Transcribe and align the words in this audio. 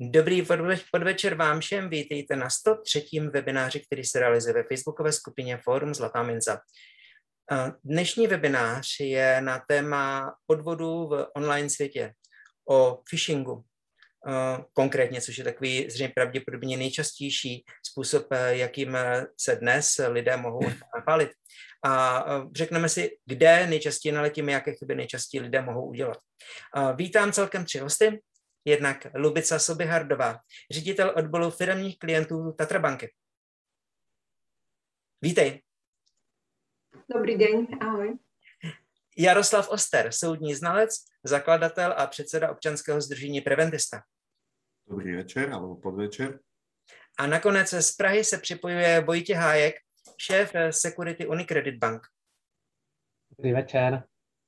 Dobrý 0.00 0.46
podvečer 0.92 1.34
vám 1.34 1.60
všem, 1.60 1.90
vítejte 1.90 2.36
na 2.36 2.50
103. 2.50 3.04
webináři, 3.30 3.80
který 3.80 4.04
se 4.04 4.20
realizuje 4.20 4.54
ve 4.54 4.62
facebookové 4.62 5.12
skupině 5.12 5.58
Forum 5.64 5.94
Zlatá 5.94 6.22
minca. 6.22 6.60
Dnešní 7.84 8.26
webinář 8.26 8.86
je 9.00 9.40
na 9.40 9.62
téma 9.68 10.34
podvodu 10.46 11.06
v 11.06 11.26
online 11.36 11.70
světě, 11.70 12.12
o 12.68 13.00
phishingu 13.10 13.64
konkrétně, 14.72 15.20
což 15.20 15.38
je 15.38 15.44
takový 15.44 15.90
zřejmě 15.90 16.12
pravděpodobně 16.14 16.76
nejčastější 16.76 17.64
způsob, 17.90 18.26
jakým 18.48 18.98
se 19.40 19.56
dnes 19.56 20.00
lidé 20.08 20.36
mohou 20.36 20.70
napálit. 20.96 21.30
A 21.84 22.24
řekneme 22.56 22.88
si, 22.88 23.10
kde 23.26 23.66
nejčastěji 23.66 24.12
naletíme, 24.12 24.52
jaké 24.52 24.74
chyby 24.74 24.94
nejčastěji 24.94 25.40
lidé 25.40 25.62
mohou 25.62 25.88
udělat. 25.88 26.18
Vítám 26.94 27.32
celkem 27.32 27.64
tři 27.64 27.78
hosty 27.78 28.20
jednak 28.64 29.06
Lubica 29.14 29.58
Sobihardová, 29.58 30.40
ředitel 30.70 31.12
odboru 31.16 31.50
firmních 31.50 31.98
klientů 31.98 32.52
Tatrabanky. 32.52 33.14
Vítej. 35.22 35.62
Dobrý 37.14 37.38
den, 37.38 37.66
ahoj. 37.80 38.18
Jaroslav 39.18 39.68
Oster, 39.68 40.12
soudní 40.12 40.54
znalec, 40.54 41.04
zakladatel 41.24 41.94
a 41.96 42.06
předseda 42.06 42.50
občanského 42.50 43.00
združení 43.00 43.40
Preventista. 43.40 44.02
Dobrý 44.86 45.16
večer 45.16 45.52
alebo 45.52 45.76
podvečer. 45.76 46.40
A 47.18 47.26
nakonec 47.26 47.70
z 47.70 47.92
Prahy 47.92 48.24
se 48.24 48.38
připojuje 48.38 49.00
Vojtě 49.00 49.34
Hájek, 49.34 49.74
šéf 50.16 50.52
Security 50.70 51.26
Unicredit 51.26 51.74
Bank. 51.74 52.06
Dobrý 53.38 53.52
večer. 53.52 54.04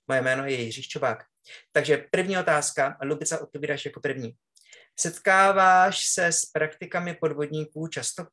Moje 0.08 0.22
jméno 0.22 0.44
je 0.44 0.62
Jiří 0.62 0.82
Čobák. 0.82 1.29
Takže 1.72 2.04
první 2.10 2.38
otázka, 2.38 2.98
Lubica, 3.02 3.42
odpovídáš 3.42 3.84
jako 3.84 4.00
první. 4.00 4.34
Setkáváš 5.00 6.06
se 6.06 6.26
s 6.26 6.46
praktikami 6.46 7.14
podvodníků 7.20 7.86
často? 7.86 8.26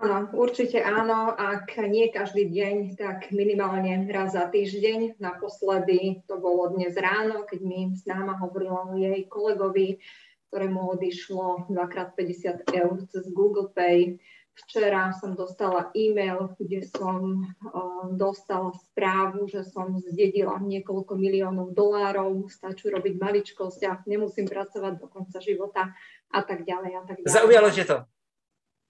Áno, 0.00 0.32
určite 0.32 0.80
áno. 0.80 1.36
Ak 1.36 1.76
nie 1.76 2.08
každý 2.08 2.48
deň, 2.48 2.96
tak 2.96 3.28
minimálne 3.36 4.08
raz 4.08 4.32
za 4.32 4.48
týždeň. 4.48 5.20
Naposledy 5.20 6.24
to 6.24 6.40
bolo 6.40 6.72
dnes 6.72 6.96
ráno, 6.96 7.44
keď 7.44 7.60
mi 7.60 7.92
známa 7.92 8.40
hovorila 8.40 8.88
o 8.88 8.96
jej 8.96 9.28
kolegovi, 9.28 10.00
ktorému 10.48 10.96
odišlo 10.96 11.68
2x50 11.68 12.72
eur 12.80 12.96
cez 13.12 13.28
Google 13.28 13.68
Pay 13.76 14.16
Včera 14.54 15.14
som 15.16 15.32
dostala 15.38 15.88
e-mail, 15.96 16.52
kde 16.58 16.84
som 16.84 17.42
uh, 17.42 18.12
dostala 18.12 18.74
správu, 18.76 19.48
že 19.48 19.64
som 19.64 19.96
zdedila 19.98 20.60
niekoľko 20.60 21.16
miliónov 21.16 21.72
dolárov, 21.72 22.50
stačí 22.52 22.90
robiť 22.92 23.14
maličkosť 23.16 23.80
a 23.88 23.92
nemusím 24.04 24.44
pracovať 24.50 25.00
do 25.00 25.06
konca 25.08 25.38
života 25.40 25.94
a 26.28 26.40
tak 26.44 26.68
ďalej 26.68 26.92
a 26.98 27.02
tak 27.08 27.16
ďalej. 27.24 27.32
Zaujalo 27.32 27.68
že 27.72 27.84
to? 27.88 27.96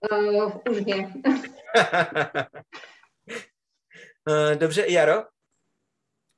Uh, 0.01 0.49
už 0.65 0.79
nie. 0.85 1.07
Dobře, 4.59 4.85
Jaro? 4.89 5.25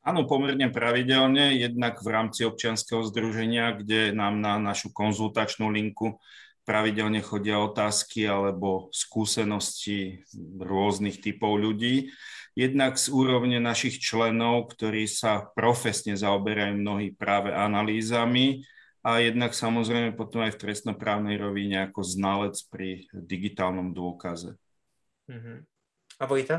Áno, 0.02 0.26
pomerne 0.26 0.66
pravidelne, 0.66 1.54
jednak 1.54 2.02
v 2.02 2.08
rámci 2.10 2.42
občianského 2.42 3.06
združenia, 3.06 3.78
kde 3.78 4.10
nám 4.10 4.42
na 4.42 4.58
našu 4.58 4.90
konzultačnú 4.90 5.70
linku 5.70 6.18
pravidelne 6.62 7.18
chodia 7.22 7.58
otázky 7.58 8.26
alebo 8.26 8.90
skúsenosti 8.94 10.22
rôznych 10.58 11.18
typov 11.18 11.58
ľudí. 11.58 12.14
Jednak 12.52 13.00
z 13.00 13.08
úrovne 13.08 13.58
našich 13.58 13.96
členov, 13.98 14.76
ktorí 14.76 15.08
sa 15.08 15.48
profesne 15.56 16.14
zaoberajú 16.14 16.76
mnohí 16.76 17.16
práve 17.16 17.48
analýzami 17.48 18.62
a 19.02 19.18
jednak 19.18 19.56
samozrejme 19.56 20.14
potom 20.14 20.44
aj 20.46 20.54
v 20.54 20.60
trestnoprávnej 20.68 21.40
rovine 21.40 21.88
ako 21.90 22.04
znalec 22.06 22.54
pri 22.70 23.08
digitálnom 23.10 23.90
dôkaze. 23.96 24.54
Mm-hmm. 25.26 25.56
A 26.20 26.24
Vojta? 26.28 26.56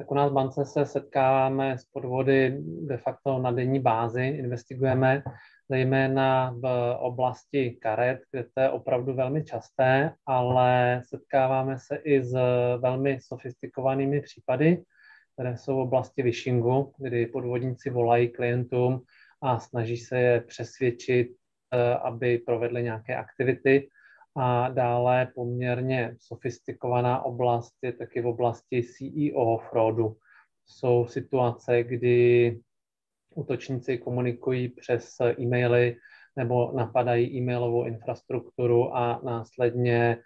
Tak 0.00 0.10
u 0.10 0.14
nás 0.14 0.30
v 0.30 0.34
bance 0.34 0.64
se 0.64 0.86
setkáváme 0.86 1.78
s 1.78 1.84
podvody 1.84 2.56
de 2.88 2.96
facto 2.98 3.38
na 3.38 3.52
denní 3.52 3.80
bázi, 3.80 4.22
investigujeme 4.22 5.22
zejména 5.70 6.54
v 6.62 6.96
oblasti 6.98 7.70
karet, 7.70 8.20
kde 8.30 8.44
to 8.54 8.60
je 8.60 8.70
opravdu 8.70 9.14
velmi 9.14 9.44
časté, 9.44 10.12
ale 10.26 11.02
setkáváme 11.06 11.78
se 11.78 11.96
i 11.96 12.24
s 12.24 12.32
velmi 12.78 13.18
sofistikovanými 13.20 14.20
případy, 14.20 14.82
které 15.34 15.56
jsou 15.56 15.76
v 15.76 15.80
oblasti 15.80 16.22
vishingu, 16.22 16.92
kdy 16.98 17.26
podvodníci 17.26 17.90
volají 17.90 18.28
klientům 18.28 19.02
a 19.42 19.58
snaží 19.58 19.96
se 19.96 20.18
je 20.18 20.40
přesvědčit, 20.40 21.28
eh, 21.72 21.94
aby 21.94 22.38
provedli 22.38 22.82
nějaké 22.82 23.16
aktivity. 23.16 23.88
A 24.36 24.68
dále 24.68 25.28
poměrně 25.34 26.14
sofistikovaná 26.18 27.22
oblast 27.22 27.74
je 27.82 27.92
taky 27.92 28.20
v 28.20 28.26
oblasti 28.26 28.82
CEO 28.82 29.58
fraudu. 29.58 30.16
Jsou 30.66 31.06
situace, 31.06 31.82
kdy 31.82 32.58
útočníci 33.34 33.98
komunikují 33.98 34.68
přes 34.68 35.16
e-maily 35.20 35.96
nebo 36.36 36.72
napadají 36.76 37.36
e-mailovou 37.36 37.84
infrastrukturu 37.84 38.96
a 38.96 39.20
následně 39.24 40.18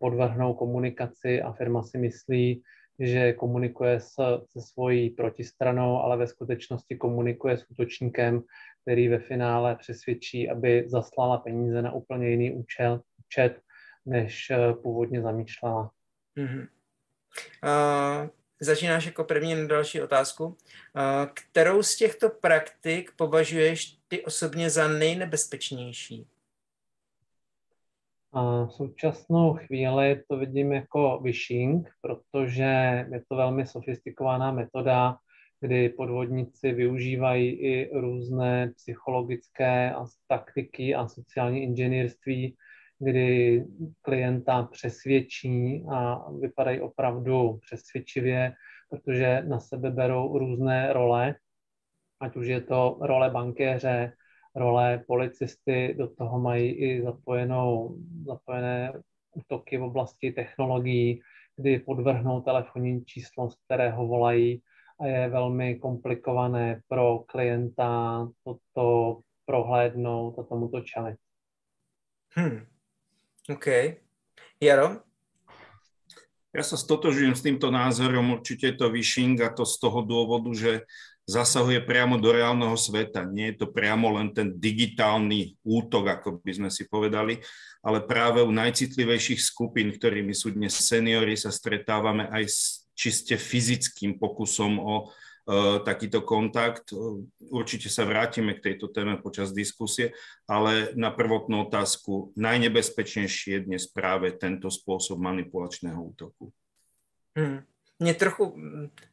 podvrhnou 0.00 0.54
komunikaci 0.54 1.42
a 1.42 1.52
firma 1.52 1.82
si 1.82 1.98
myslí, 1.98 2.62
že 2.98 3.32
komunikuje 3.32 4.00
s, 4.00 4.14
se 4.46 4.60
svojí 4.60 5.10
protistranou, 5.10 5.98
ale 5.98 6.16
ve 6.16 6.26
skutečnosti 6.26 6.96
komunikuje 6.96 7.56
s 7.58 7.70
útočníkem, 7.70 8.42
který 8.82 9.08
ve 9.08 9.18
finále 9.18 9.76
přesvědčí, 9.76 10.50
aby 10.50 10.84
zaslala 10.88 11.38
peníze 11.38 11.82
na 11.82 11.92
úplně 11.92 12.30
jiný 12.30 12.52
účel, 12.52 13.00
účet, 13.18 13.60
než 14.06 14.50
e, 14.50 14.72
původně 14.72 15.22
zamýšlela. 15.22 15.90
Mm-hmm. 16.36 16.68
Uh, 17.64 18.28
začínáš 18.60 19.06
jako 19.06 19.24
první 19.24 19.54
na 19.54 19.66
další 19.66 20.02
otázku. 20.02 20.56
Kterou 21.34 21.82
z 21.82 21.96
těchto 21.96 22.28
praktik 22.30 23.12
považuješ 23.16 23.98
ty 24.08 24.24
osobně 24.24 24.70
za 24.70 24.88
nejnebezpečnější? 24.88 26.26
A 28.32 28.64
v 28.64 28.72
současnou 28.72 29.54
chvíli 29.54 30.22
to 30.28 30.36
vidím 30.36 30.72
jako 30.72 31.20
phishing, 31.22 31.88
protože 32.00 33.06
je 33.12 33.22
to 33.28 33.36
velmi 33.36 33.66
sofistikovaná 33.66 34.52
metoda, 34.52 35.16
kdy 35.60 35.88
podvodníci 35.88 36.72
využívají 36.72 37.50
i 37.50 37.90
různé 38.00 38.72
psychologické 38.76 39.94
taktiky 40.26 40.94
a 40.94 41.08
sociální 41.08 41.62
inženýrství, 41.62 42.56
kdy 42.98 43.64
klienta 44.02 44.62
přesvědčí 44.62 45.84
a 45.92 46.30
vypadají 46.30 46.80
opravdu 46.80 47.58
přesvědčivě, 47.66 48.52
protože 48.90 49.42
na 49.42 49.60
sebe 49.60 49.90
berou 49.90 50.38
různé 50.38 50.92
role, 50.92 51.34
ať 52.20 52.36
už 52.36 52.46
je 52.46 52.60
to 52.60 52.98
role 53.00 53.30
bankéře, 53.30 54.12
role 54.54 55.04
policisty, 55.06 55.94
do 55.98 56.08
toho 56.08 56.40
mají 56.40 56.72
i 56.72 57.02
zapojenou, 57.02 57.98
zapojené 58.26 58.92
útoky 59.34 59.78
v 59.78 59.82
oblasti 59.82 60.32
technologií, 60.32 61.20
kdy 61.56 61.78
podvrhnou 61.78 62.40
telefonní 62.40 63.04
číslo, 63.04 63.50
z 63.50 63.56
kterého 63.64 64.06
volají 64.06 64.62
a 65.00 65.06
je 65.06 65.28
velmi 65.28 65.76
komplikované 65.78 66.80
pro 66.88 67.18
klienta 67.18 68.28
toto 68.44 69.20
prohlédnout 69.44 70.38
a 70.38 70.42
tomuto 70.42 70.80
čelit. 70.80 71.16
Hmm. 72.34 72.77
OK. 73.48 73.96
Jaro? 74.60 75.00
Ja 76.52 76.60
sa 76.60 76.76
stotožujem 76.76 77.32
s 77.32 77.40
týmto 77.40 77.72
názorom, 77.72 78.36
určite 78.36 78.68
je 78.68 78.76
to 78.76 78.92
vyšing 78.92 79.40
a 79.40 79.48
to 79.48 79.64
z 79.64 79.80
toho 79.80 80.04
dôvodu, 80.04 80.52
že 80.52 80.84
zasahuje 81.24 81.80
priamo 81.84 82.20
do 82.20 82.28
reálneho 82.28 82.76
sveta. 82.76 83.24
Nie 83.24 83.52
je 83.52 83.64
to 83.64 83.66
priamo 83.72 84.20
len 84.20 84.36
ten 84.36 84.52
digitálny 84.52 85.56
útok, 85.64 86.20
ako 86.20 86.44
by 86.44 86.52
sme 86.60 86.68
si 86.68 86.84
povedali, 86.88 87.40
ale 87.80 88.04
práve 88.04 88.44
u 88.44 88.52
najcitlivejších 88.52 89.40
skupín, 89.40 89.96
ktorými 89.96 90.36
sú 90.36 90.52
dnes 90.52 90.76
seniory, 90.76 91.32
sa 91.36 91.48
stretávame 91.48 92.28
aj 92.28 92.44
s 92.48 92.88
čiste 92.92 93.40
fyzickým 93.40 94.20
pokusom 94.20 94.76
o 94.76 95.08
takýto 95.84 96.20
kontakt. 96.20 96.92
Určite 97.48 97.88
sa 97.88 98.04
vrátime 98.04 98.52
k 98.54 98.72
tejto 98.72 98.92
téme 98.92 99.16
počas 99.16 99.52
diskusie, 99.56 100.12
ale 100.44 100.92
na 100.92 101.08
prvotnú 101.08 101.64
otázku 101.64 102.36
najnebezpečnejší 102.36 103.50
je 103.56 103.60
dnes 103.64 103.88
práve 103.88 104.36
tento 104.36 104.68
spôsob 104.68 105.16
manipulačného 105.16 105.96
útoku. 105.96 106.52
Hmm. 107.38 107.64
Mě 107.98 108.14
trochu 108.14 108.56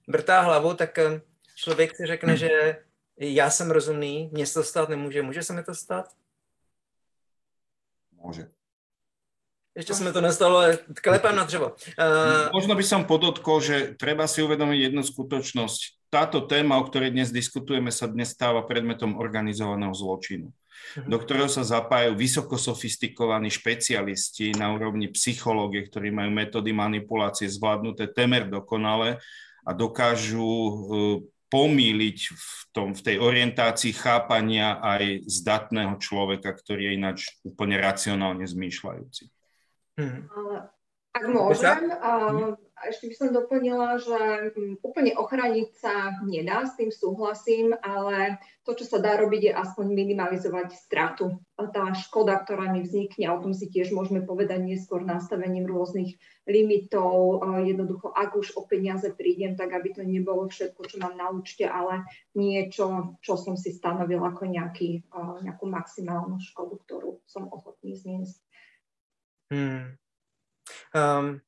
vrtá 0.08 0.42
hlavu, 0.42 0.74
tak 0.74 0.98
e, 1.00 1.22
člověk 1.56 1.96
si 1.96 2.06
řekne, 2.06 2.38
že 2.38 2.50
já 3.18 3.50
jsem 3.50 3.72
rozumný, 3.72 4.30
mně 4.34 4.46
se 4.46 4.54
to 4.54 4.64
stát 4.64 4.90
nemůže. 4.90 5.22
Může 5.22 5.44
se 5.44 5.54
mi 5.54 5.64
to 5.64 5.76
stát? 5.76 6.06
Může. 8.12 8.55
Ešte 9.76 9.92
sme 9.92 10.16
to 10.16 10.24
nestalo, 10.24 10.72
klepám 11.04 11.36
na 11.36 11.44
dřevo. 11.44 11.76
Uh... 12.00 12.48
Možno 12.56 12.80
by 12.80 12.86
som 12.88 13.04
podotkol, 13.04 13.60
že 13.60 13.76
treba 14.00 14.24
si 14.24 14.40
uvedomiť 14.40 14.88
jednu 14.88 15.04
skutočnosť. 15.04 16.08
Táto 16.08 16.48
téma, 16.48 16.80
o 16.80 16.88
ktorej 16.88 17.12
dnes 17.12 17.28
diskutujeme, 17.28 17.92
sa 17.92 18.08
dnes 18.08 18.32
stáva 18.32 18.64
predmetom 18.64 19.20
organizovaného 19.20 19.92
zločinu, 19.92 20.48
uh-huh. 20.48 21.12
do 21.12 21.18
ktorého 21.20 21.52
sa 21.52 21.68
zapájajú 21.68 22.16
vysoko 22.16 22.56
sofistikovaní 22.56 23.52
špecialisti 23.52 24.56
na 24.56 24.72
úrovni 24.72 25.12
psychológie, 25.12 25.84
ktorí 25.84 26.08
majú 26.08 26.32
metódy 26.32 26.72
manipulácie 26.72 27.52
zvládnuté 27.52 28.08
temer 28.16 28.48
dokonale 28.48 29.20
a 29.68 29.76
dokážu 29.76 30.40
uh, 30.48 30.74
pomýliť 31.52 32.20
v, 32.32 32.50
tom, 32.72 32.96
v 32.96 33.02
tej 33.12 33.18
orientácii 33.20 33.92
chápania 33.92 34.80
aj 34.80 35.28
zdatného 35.28 36.00
človeka, 36.00 36.56
ktorý 36.56 36.88
je 36.88 36.96
ináč 36.96 37.20
úplne 37.44 37.76
racionálne 37.76 38.48
zmýšľajúci. 38.48 39.35
Hmm. 39.96 40.28
Ak 41.16 41.24
môžem, 41.32 41.96
a 42.76 42.92
ešte 42.92 43.08
by 43.08 43.16
som 43.16 43.30
doplnila, 43.32 43.96
že 44.04 44.52
mm, 44.52 44.84
úplne 44.84 45.16
ochraniť 45.16 45.70
sa 45.80 46.12
nedá, 46.28 46.68
s 46.68 46.76
tým 46.76 46.92
súhlasím, 46.92 47.72
ale 47.80 48.36
to, 48.68 48.76
čo 48.76 48.84
sa 48.84 49.00
dá 49.00 49.16
robiť, 49.16 49.42
je 49.48 49.54
aspoň 49.56 49.96
minimalizovať 49.96 50.76
stratu. 50.76 51.40
A 51.56 51.72
tá 51.72 51.88
škoda, 51.96 52.36
ktorá 52.44 52.68
mi 52.68 52.84
vznikne, 52.84 53.32
o 53.32 53.40
tom 53.40 53.56
si 53.56 53.72
tiež 53.72 53.96
môžeme 53.96 54.28
povedať 54.28 54.60
neskôr 54.60 55.08
nastavením 55.08 55.64
rôznych 55.64 56.20
limitov, 56.52 57.40
jednoducho, 57.64 58.12
ak 58.12 58.36
už 58.36 58.60
o 58.60 58.68
peniaze 58.68 59.08
prídem, 59.16 59.56
tak 59.56 59.72
aby 59.72 59.96
to 59.96 60.04
nebolo 60.04 60.52
všetko, 60.52 60.84
čo 60.84 61.00
mám 61.00 61.16
na 61.16 61.32
účte, 61.32 61.64
ale 61.64 62.04
niečo, 62.36 63.16
čo 63.24 63.40
som 63.40 63.56
si 63.56 63.72
stanovil 63.72 64.20
ako 64.20 64.52
nejaký, 64.52 65.08
nejakú 65.48 65.64
maximálnu 65.64 66.44
škodu, 66.44 66.76
ktorú 66.84 67.24
som 67.24 67.48
ochotný 67.48 67.96
zniesť. 67.96 68.44
Hmm. 69.54 69.96
Um, 71.20 71.40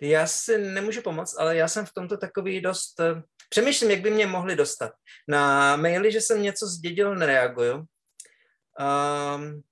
já 0.00 0.26
si 0.26 0.58
nemůžu 0.58 1.02
pomoct, 1.02 1.38
ale 1.38 1.56
já 1.56 1.68
jsem 1.68 1.86
v 1.86 1.92
tomto 1.92 2.16
takový 2.16 2.60
dost... 2.60 3.00
Uh, 3.00 3.22
přemýšlím, 3.48 3.90
jak 3.90 4.00
by 4.00 4.10
mě 4.10 4.26
mohli 4.26 4.56
dostat. 4.56 4.92
Na 5.28 5.76
maily, 5.76 6.12
že 6.12 6.20
jsem 6.20 6.42
něco 6.42 6.66
zdědil, 6.66 7.14
nereaguju. 7.14 7.74
Um, 7.76 9.62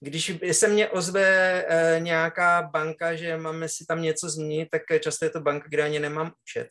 když 0.00 0.32
se 0.52 0.68
mě 0.68 0.88
ozve 0.88 1.64
uh, 1.64 2.02
nějaká 2.02 2.62
banka, 2.62 3.14
že 3.14 3.36
máme 3.36 3.68
si 3.68 3.86
tam 3.88 4.02
něco 4.02 4.30
změnit, 4.30 4.68
tak 4.70 4.82
často 5.00 5.24
je 5.24 5.30
to 5.30 5.40
banka, 5.40 5.66
kde 5.68 5.82
ani 5.82 5.98
nemám 5.98 6.32
účet. 6.42 6.68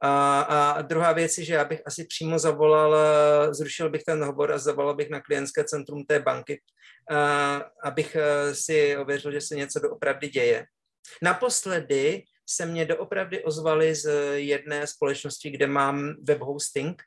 A, 0.00 0.40
a 0.40 0.82
druhá 0.82 1.12
věc 1.12 1.38
je, 1.38 1.44
že 1.44 1.54
já 1.54 1.64
bych 1.64 1.82
asi 1.86 2.04
přímo 2.04 2.38
zavolal, 2.38 2.96
zrušil 3.54 3.90
bych 3.90 4.04
ten 4.04 4.24
hovor 4.24 4.52
a 4.52 4.58
zavolal 4.58 4.94
bych 4.94 5.10
na 5.10 5.20
klientské 5.20 5.64
centrum 5.64 6.04
té 6.04 6.18
banky, 6.18 6.62
a, 7.10 7.62
abych 7.82 8.16
e, 8.16 8.54
si 8.54 8.96
ověřil, 8.96 9.32
že 9.32 9.40
se 9.40 9.56
něco 9.56 9.80
doopravdy 9.80 10.28
děje. 10.28 10.66
Naposledy 11.22 12.22
se 12.48 12.66
mě 12.66 12.84
doopravdy 12.84 13.44
ozvali 13.44 13.94
z 13.94 14.36
jedné 14.36 14.86
společnosti, 14.86 15.50
kde 15.50 15.66
mám 15.66 16.14
web 16.22 16.40
hosting, 16.40 17.02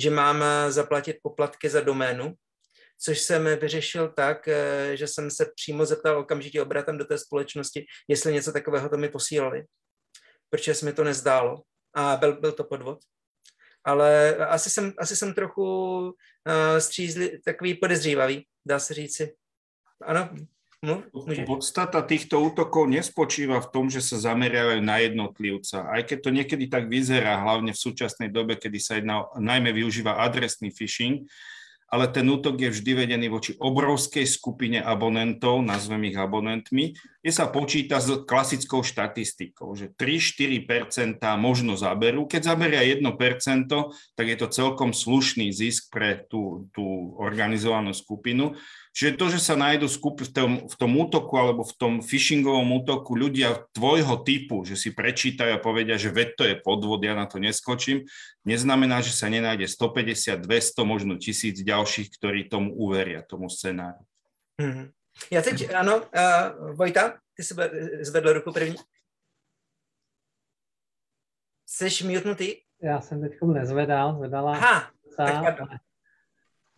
že 0.00 0.10
mám 0.10 0.44
zaplatit 0.68 1.16
poplatky 1.22 1.68
za 1.68 1.80
doménu, 1.80 2.34
což 3.04 3.18
jsem 3.20 3.44
vyřešil 3.60 4.08
tak, 4.08 4.48
že 4.94 5.06
jsem 5.06 5.30
se 5.30 5.46
přímo 5.54 5.86
zeptal 5.86 6.18
okamžitě 6.18 6.62
obratem 6.62 6.98
do 6.98 7.04
té 7.04 7.18
společnosti, 7.18 7.86
jestli 8.08 8.32
něco 8.32 8.52
takového 8.52 8.88
to 8.88 8.96
mi 8.96 9.08
posílali, 9.08 9.64
protože 10.50 10.74
se 10.74 10.84
mi 10.86 10.92
to 10.92 11.04
nezdálo 11.04 11.62
a 11.94 12.16
byl, 12.16 12.40
byl 12.40 12.52
to 12.52 12.64
podvod. 12.64 12.98
Ale 13.84 14.36
asi 14.36 14.70
jsem, 14.70 14.92
asi 14.98 15.16
jsem 15.16 15.34
trochu 15.34 15.64
uh, 16.00 16.78
střízli, 16.78 17.38
takový 17.44 17.74
podezřívavý, 17.74 18.46
dá 18.66 18.78
se 18.78 18.94
říci. 18.94 19.34
Ano, 20.04 20.30
No, 20.82 20.98
Podstata 21.46 22.02
týchto 22.02 22.42
útokov 22.42 22.90
nespočíva 22.90 23.62
v 23.62 23.70
tom, 23.70 23.86
že 23.86 24.02
sa 24.02 24.18
zameriavajú 24.18 24.82
na 24.82 24.98
jednotlivca. 24.98 25.86
Aj 25.86 26.02
keď 26.02 26.18
to 26.18 26.30
niekedy 26.34 26.66
tak 26.66 26.90
vyzerá, 26.90 27.38
hlavne 27.38 27.70
v 27.70 27.78
súčasnej 27.78 28.34
dobe, 28.34 28.58
kedy 28.58 28.78
sa 28.82 28.98
jedná, 28.98 29.30
najmä 29.38 29.70
využíva 29.70 30.18
adresný 30.18 30.74
phishing, 30.74 31.22
ale 31.92 32.08
ten 32.08 32.24
útok 32.24 32.56
je 32.56 32.72
vždy 32.72 33.04
vedený 33.04 33.28
voči 33.28 33.52
obrovskej 33.60 34.24
skupine 34.24 34.80
abonentov, 34.80 35.60
nazvem 35.60 36.08
ich 36.08 36.16
abonentmi, 36.16 36.96
kde 37.20 37.32
sa 37.36 37.52
počíta 37.52 38.00
s 38.00 38.24
klasickou 38.24 38.80
štatistikou, 38.80 39.76
že 39.76 39.92
3-4% 39.92 41.20
možno 41.36 41.76
zaberú. 41.76 42.24
Keď 42.24 42.48
zaberia 42.48 42.80
1%, 42.80 43.04
tak 44.16 44.24
je 44.24 44.36
to 44.40 44.48
celkom 44.48 44.96
slušný 44.96 45.52
zisk 45.52 45.92
pre 45.92 46.24
tú, 46.32 46.72
tú 46.72 47.12
organizovanú 47.20 47.92
skupinu. 47.92 48.56
Čiže 48.92 49.16
to, 49.16 49.26
že 49.32 49.40
sa 49.40 49.56
nájdú 49.56 49.88
skup 49.88 50.20
v 50.20 50.28
tom, 50.28 50.50
v 50.68 50.74
tom 50.76 50.92
útoku 51.00 51.32
alebo 51.40 51.64
v 51.64 51.74
tom 51.80 51.92
phishingovom 52.04 52.84
útoku 52.84 53.16
ľudia 53.16 53.64
tvojho 53.72 54.20
typu, 54.20 54.68
že 54.68 54.76
si 54.76 54.92
prečítajú 54.92 55.56
a 55.56 55.64
povedia, 55.64 55.96
že 55.96 56.12
veď 56.12 56.28
to 56.36 56.44
je 56.44 56.54
podvod, 56.60 57.00
ja 57.00 57.16
na 57.16 57.24
to 57.24 57.40
neskočím, 57.40 58.04
neznamená, 58.44 59.00
že 59.00 59.16
sa 59.16 59.32
nenájde 59.32 59.64
150, 59.64 60.44
200, 60.44 60.84
možno 60.84 61.16
tisíc 61.16 61.56
ďalších, 61.64 62.12
ktorí 62.20 62.52
tomu 62.52 62.76
uveria, 62.76 63.24
tomu 63.24 63.48
scenáru. 63.48 64.04
Hmm. 64.60 64.92
Já 65.30 65.42
teď, 65.42 65.74
ano, 65.74 65.96
uh, 65.96 66.76
Vojta, 66.76 67.18
ty 67.36 67.42
si 67.42 67.54
zvedl 68.00 68.32
ruku 68.32 68.52
první. 68.52 68.76
Jsi 71.66 72.04
mutnutý? 72.04 72.56
Já 72.82 73.00
jsem 73.00 73.20
teď 73.20 73.32
nezvedal, 73.42 74.16
zvedala. 74.16 74.52
Aha, 74.52 74.90
tak 75.16 75.56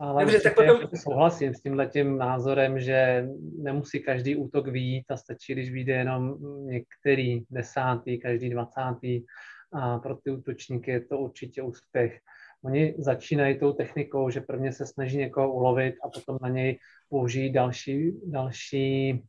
ale 0.04 0.24
Dobře, 0.24 0.40
tak 0.40 0.54
potom... 0.54 0.80
souhlasím 0.94 1.54
s 1.54 1.62
tímhletím 1.62 2.18
názorem, 2.18 2.80
že 2.80 3.28
nemusí 3.58 4.02
každý 4.02 4.36
útok 4.36 4.68
výjít 4.68 5.10
a 5.10 5.16
stačí, 5.16 5.52
když 5.52 5.72
vyjde 5.72 5.92
jenom 5.92 6.36
některý 6.66 7.42
desátý, 7.50 8.18
každý 8.18 8.50
dvacátý 8.50 9.24
a 9.72 9.98
pro 9.98 10.16
ty 10.16 10.30
útočníky 10.30 10.90
je 10.90 11.00
to 11.00 11.18
určitě 11.18 11.62
úspěch. 11.62 12.20
Oni 12.64 12.94
začínají 12.98 13.58
tou 13.58 13.72
technikou, 13.72 14.30
že 14.30 14.40
prvně 14.40 14.72
se 14.72 14.86
snaží 14.86 15.18
někoho 15.18 15.52
ulovit 15.52 15.94
a 16.04 16.08
potom 16.08 16.38
na 16.42 16.48
něj 16.48 16.78
použijí 17.08 17.52
další, 17.52 18.12
další 18.26 19.22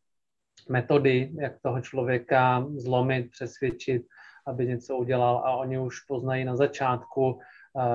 metody, 0.69 1.31
jak 1.39 1.61
toho 1.61 1.81
člověka 1.81 2.65
zlomit, 2.75 3.31
přesvědčit, 3.31 4.01
aby 4.47 4.65
něco 4.65 4.97
udělal 4.97 5.37
a 5.37 5.55
oni 5.55 5.79
už 5.79 5.99
poznají 5.99 6.45
na 6.45 6.55
začátku, 6.55 7.39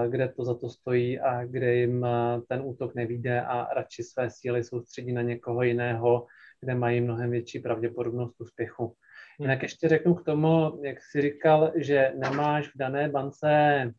kde 0.09 0.29
to 0.29 0.45
za 0.45 0.55
to 0.55 0.69
stojí 0.69 1.21
a 1.21 1.45
kde 1.45 1.75
jim 1.75 2.07
ten 2.49 2.61
útok 2.65 2.95
nevíde 2.95 3.43
a 3.43 3.75
radši 3.75 4.03
své 4.03 4.31
síly 4.31 4.65
soustředí 4.65 5.13
na 5.13 5.23
někoho 5.23 5.63
jiného, 5.63 6.27
kde 6.61 6.75
mají 6.75 7.01
mnohem 7.01 7.31
větší 7.31 7.59
pravděpodobnost 7.59 8.41
úspěchu. 8.41 8.85
Hmm. 8.85 8.95
Jinak 9.41 9.63
ještě 9.63 9.89
řeknu 9.89 10.15
k 10.15 10.25
tomu, 10.25 10.81
jak 10.85 10.99
jsi 11.03 11.23
říkal, 11.23 11.73
že 11.77 12.13
nemáš 12.17 12.69
v 12.69 12.79
dané 12.79 13.09
bance 13.09 13.93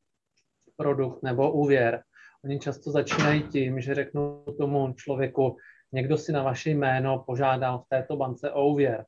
produkt 0.78 1.24
nebo 1.24 1.52
úvěr. 1.52 2.04
Oni 2.44 2.60
často 2.60 2.92
začínají 2.92 3.44
tím, 3.44 3.82
že 3.82 3.96
řeknou 3.96 4.46
tomu 4.58 4.94
člověku, 4.94 5.58
někdo 5.92 6.18
si 6.18 6.32
na 6.32 6.44
vaše 6.44 6.70
jméno 6.70 7.24
požádal 7.28 7.80
v 7.80 7.90
této 7.90 8.18
bance 8.18 8.52
o 8.52 8.68
úvěr. 8.68 9.06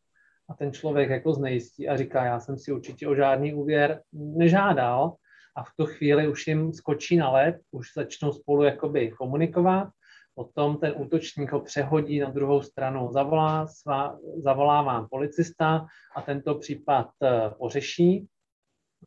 A 0.50 0.54
ten 0.54 0.72
člověk 0.72 1.10
jako 1.10 1.34
znejistí 1.34 1.90
a 1.90 1.98
říká, 1.98 2.26
já 2.26 2.40
jsem 2.40 2.58
si 2.58 2.72
určitě 2.72 3.08
o 3.08 3.16
žádný 3.16 3.54
úvěr 3.54 4.02
nežádal, 4.14 5.14
a 5.56 5.64
v 5.64 5.70
tu 5.78 5.86
chvíli 5.86 6.28
už 6.28 6.48
jim 6.48 6.74
skočí 6.74 7.18
na 7.18 7.32
led, 7.32 7.56
už 7.72 7.88
začnou 7.96 8.32
spolu 8.32 8.64
jakoby 8.64 9.12
komunikovat, 9.12 9.90
potom 10.36 10.78
ten 10.78 10.94
útočník 10.98 11.52
ho 11.52 11.60
přehodí 11.60 12.20
na 12.20 12.30
druhou 12.30 12.62
stranu, 12.62 13.12
zavolá, 13.12 13.68
svá, 13.68 14.18
zavolá 14.38 14.82
vám 14.82 15.08
policista 15.10 15.86
a 16.16 16.22
tento 16.22 16.56
případ 16.56 17.10
eh, 17.24 17.50
pořeší 17.58 18.28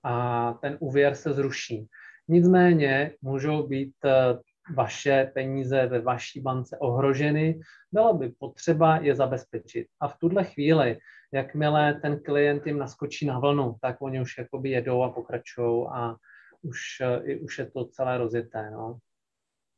a 0.03 0.53
ten 0.53 0.77
úvěr 0.81 1.15
se 1.15 1.33
zruší. 1.33 1.87
Nicméně 2.29 3.13
můžou 3.23 3.67
být 3.67 3.95
eh, 4.05 4.39
vaše 4.75 5.31
peníze 5.35 5.87
ve 5.87 6.01
vaší 6.01 6.41
bance 6.41 6.79
ohroženy, 6.79 7.61
bylo 7.93 8.15
by 8.15 8.29
potřeba 8.29 8.97
je 8.97 9.15
zabezpečit. 9.15 9.87
A 10.01 10.09
v 10.09 10.19
tuhle 10.19 10.45
chvíli, 10.45 10.99
jakmile 11.33 11.95
ten 11.95 12.23
klient 12.23 12.67
jim 12.67 12.79
naskočí 12.79 13.27
na 13.27 13.39
vlnu, 13.39 13.77
tak 13.81 13.97
oni 14.03 14.21
už 14.21 14.39
jakoby 14.39 14.71
jedou 14.71 15.03
a 15.03 15.11
pokračují 15.11 15.87
a 15.93 16.15
už, 16.63 16.79
uh, 17.01 17.45
už 17.45 17.59
je 17.59 17.67
to 17.71 17.85
celé 17.85 18.19
rozjeté. 18.19 18.71
No. 18.71 18.99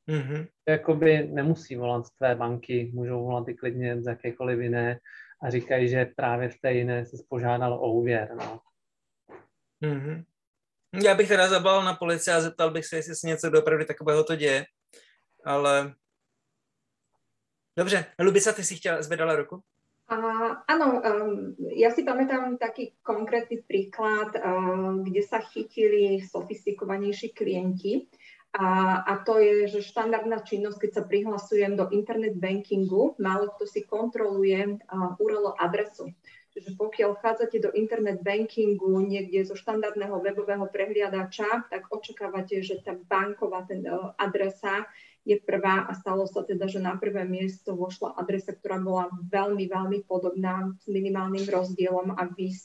Mm-hmm. 0.09 0.49
Jakoby 0.69 1.29
nemusí 1.29 1.77
volat 1.77 2.07
z 2.07 2.11
tvé 2.11 2.35
banky, 2.35 2.91
můžou 2.95 3.25
volat 3.25 3.49
i 3.49 3.55
klidně 3.55 4.03
z 4.03 4.07
jakékoliv 4.07 4.61
jiné 4.61 5.01
a 5.43 5.51
říkají, 5.51 5.89
že 5.89 6.13
právě 6.17 6.49
v 6.49 6.61
té 6.61 6.73
jiné 6.73 7.07
se 7.07 7.17
požádal 7.29 7.73
o 7.73 7.93
úvěr. 7.93 8.35
No. 8.35 8.61
Mm-hmm. 9.83 10.25
Já 11.05 11.15
bych 11.15 11.29
teda 11.29 11.49
zabalal 11.49 11.85
na 11.85 11.95
policii 11.95 12.35
a 12.35 12.41
zeptal 12.41 12.71
bych 12.71 12.87
se, 12.87 12.97
jestli 12.97 13.15
se 13.15 13.27
něco 13.27 13.51
dopravdy 13.51 13.85
takového 13.85 14.25
to 14.25 14.37
děje, 14.37 14.65
ale 15.45 15.95
Dobře, 17.79 18.05
Lubica, 18.19 18.53
ty 18.53 18.65
si 18.65 18.77
chtěla, 18.77 19.03
zvedala 19.03 19.37
ruku? 19.37 19.63
A, 20.09 20.17
áno, 20.65 21.05
um, 21.05 21.53
ja 21.77 21.93
si 21.93 22.01
pamätám 22.01 22.57
taký 22.57 22.97
konkrétny 23.05 23.61
príklad, 23.61 24.33
um, 24.41 25.05
kde 25.05 25.21
sa 25.21 25.45
chytili 25.45 26.25
sofistikovanejší 26.25 27.37
klienti 27.37 28.09
a 28.57 29.05
A, 29.05 29.21
to 29.29 29.37
je, 29.37 29.69
že 29.69 29.85
štandardná 29.85 30.41
činnosť, 30.41 30.81
keď 30.81 30.91
sa 30.97 31.03
prihlasujem 31.05 31.77
do 31.77 31.93
internet 31.93 32.41
bankingu, 32.41 33.21
málo 33.21 33.53
kto 33.53 33.69
si 33.69 33.85
kontroluje 33.85 34.81
uh, 34.81 35.21
URL 35.21 35.53
adresu. 35.61 36.09
Čiže 36.57 36.81
pokiaľ 36.81 37.21
vchádzate 37.21 37.61
do 37.61 37.71
internet 37.77 38.25
bankingu 38.25 39.05
niekde 39.05 39.45
zo 39.45 39.55
štandardného 39.55 40.17
webového 40.25 40.65
prehliadača, 40.73 41.69
tak 41.69 41.93
očakávate, 41.93 42.65
že 42.65 42.81
tá 42.81 42.97
banková 42.97 43.69
ten, 43.69 43.85
adresa 44.17 44.89
je 45.29 45.37
prvá 45.37 45.85
a 45.85 45.93
stalo 45.93 46.25
sa 46.25 46.41
teda, 46.41 46.65
že 46.65 46.81
na 46.81 46.97
prvé 46.97 47.29
miesto 47.29 47.77
vošla 47.77 48.17
adresa, 48.17 48.57
ktorá 48.57 48.81
bola 48.81 49.13
veľmi, 49.13 49.69
veľmi 49.69 50.09
podobná 50.09 50.73
s 50.81 50.89
minimálnym 50.89 51.45
rozdielom 51.45 52.17
a 52.17 52.25
vy 52.33 52.57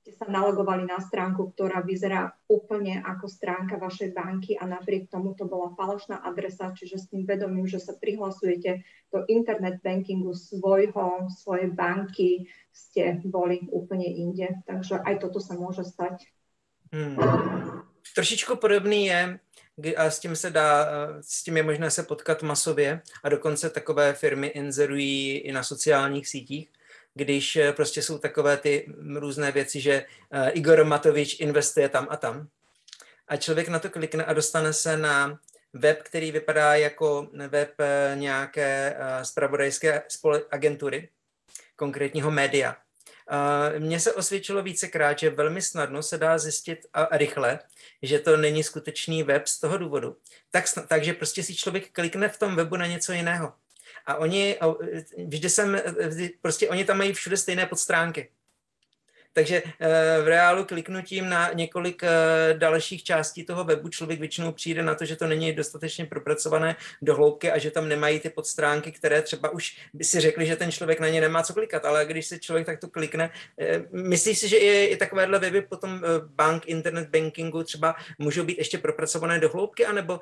ste 0.00 0.12
sa 0.16 0.28
nalogovali 0.28 0.84
na 0.84 1.00
stránku, 1.00 1.52
ktorá 1.56 1.80
vyzerá 1.80 2.32
úplne 2.48 3.00
ako 3.04 3.24
stránka 3.28 3.80
vašej 3.80 4.12
banky 4.12 4.52
a 4.56 4.68
napriek 4.68 5.08
tomu 5.08 5.32
to 5.32 5.48
bola 5.48 5.72
falošná 5.76 6.20
adresa, 6.20 6.72
čiže 6.76 6.96
s 7.00 7.08
tým 7.08 7.24
vedomím, 7.24 7.64
že 7.64 7.80
sa 7.80 7.96
prihlasujete 7.96 8.84
do 9.12 9.24
internet 9.28 9.80
bankingu 9.80 10.36
svojho, 10.36 11.28
svojej 11.32 11.72
banky, 11.72 12.48
ste 12.72 13.20
boli 13.24 13.64
úplne 13.72 14.08
inde. 14.08 14.60
Takže 14.64 15.04
aj 15.04 15.24
toto 15.24 15.40
sa 15.40 15.56
môže 15.56 15.84
stať. 15.84 16.28
Hmm. 16.90 17.69
Trošičku 18.14 18.56
podobný 18.56 19.06
je, 19.06 19.38
a 19.96 20.10
s 20.10 20.18
tím 20.18 20.36
se 20.36 20.50
dá, 20.50 20.88
s 21.20 21.42
tím 21.42 21.56
je 21.56 21.62
možné 21.62 21.90
se 21.90 22.02
potkat 22.02 22.42
masově 22.42 23.00
a 23.22 23.28
dokonce 23.28 23.70
takové 23.70 24.12
firmy 24.12 24.46
inzerují 24.46 25.38
i 25.38 25.52
na 25.52 25.62
sociálních 25.62 26.28
sítích 26.28 26.68
když 27.14 27.56
eh, 27.56 27.72
prostě 27.72 28.02
jsou 28.02 28.18
takové 28.18 28.56
ty 28.56 28.86
různé 29.14 29.52
věci, 29.52 29.80
že 29.80 30.04
eh, 30.32 30.50
Igor 30.50 30.84
Matovič 30.84 31.40
investuje 31.40 31.88
tam 31.88 32.06
a 32.10 32.16
tam. 32.16 32.48
A 33.28 33.36
člověk 33.36 33.68
na 33.68 33.78
to 33.78 33.90
klikne 33.90 34.24
a 34.24 34.32
dostane 34.32 34.72
se 34.72 34.96
na 34.96 35.38
web, 35.72 36.02
který 36.02 36.32
vypadá 36.32 36.74
jako 36.74 37.28
web 37.48 37.72
eh, 37.78 38.12
nějaké 38.14 38.96
spravodajské 39.22 40.02
agentury, 40.50 41.08
konkrétního 41.76 42.30
média. 42.30 42.76
Mně 43.78 44.00
se 44.00 44.12
osvědčilo 44.12 44.62
vícekrát, 44.62 45.18
že 45.18 45.30
velmi 45.30 45.62
snadno 45.62 46.02
se 46.02 46.18
dá 46.18 46.38
zjistit 46.38 46.86
a 46.92 47.16
rychle, 47.16 47.58
že 48.02 48.18
to 48.18 48.36
není 48.36 48.62
skutečný 48.62 49.22
web 49.22 49.46
z 49.46 49.60
toho 49.60 49.78
důvodu. 49.78 50.16
Tak, 50.50 50.64
takže 50.88 51.12
prostě 51.12 51.42
si 51.42 51.54
člověk 51.54 51.92
klikne 51.92 52.28
v 52.28 52.38
tom 52.38 52.56
webu 52.56 52.76
na 52.76 52.86
něco 52.86 53.12
jiného. 53.12 53.52
A 54.06 54.14
oni, 54.14 54.56
vždy 55.26 55.50
jsem, 55.50 55.80
vždy, 56.08 56.32
prostě 56.42 56.68
oni 56.68 56.84
tam 56.84 56.98
mají 56.98 57.12
všude 57.12 57.36
stejné 57.36 57.66
podstránky. 57.66 58.30
Takže 59.32 59.62
eh, 59.80 60.22
v 60.22 60.28
reálu 60.28 60.64
kliknutím 60.64 61.28
na 61.28 61.52
několik 61.52 62.02
eh, 62.04 62.08
dalších 62.58 63.04
částí 63.04 63.44
toho 63.44 63.64
webu 63.64 63.88
člověk 63.88 64.20
většinou 64.20 64.52
přijde 64.52 64.82
na 64.82 64.94
to, 64.94 65.04
že 65.04 65.16
to 65.16 65.26
není 65.26 65.52
dostatečně 65.52 66.06
propracované 66.06 66.76
do 67.02 67.14
hloubky 67.14 67.50
a 67.50 67.58
že 67.58 67.70
tam 67.70 67.88
nemají 67.88 68.20
ty 68.20 68.30
podstránky, 68.30 68.92
které 68.92 69.22
třeba 69.22 69.48
už 69.48 69.76
by 69.94 70.04
si 70.04 70.20
řekli, 70.20 70.46
že 70.46 70.56
ten 70.56 70.72
člověk 70.72 71.00
na 71.00 71.08
ně 71.08 71.20
nemá 71.20 71.42
co 71.42 71.54
klikat, 71.54 71.84
ale 71.84 72.06
když 72.06 72.26
se 72.26 72.38
člověk 72.38 72.66
takto 72.66 72.88
klikne, 72.88 73.30
eh, 73.60 73.82
myslíš 73.92 74.38
si, 74.38 74.48
že 74.48 74.56
i, 74.56 74.84
i 74.84 74.96
takovéhle 74.96 75.38
weby 75.38 75.62
potom 75.62 76.02
bank, 76.26 76.66
internet 76.66 77.08
bankingu 77.08 77.62
třeba 77.62 77.94
můžou 78.18 78.44
být 78.44 78.58
ještě 78.58 78.78
propracované 78.78 79.38
do 79.38 79.48
hloubky, 79.48 79.86
anebo 79.86 80.20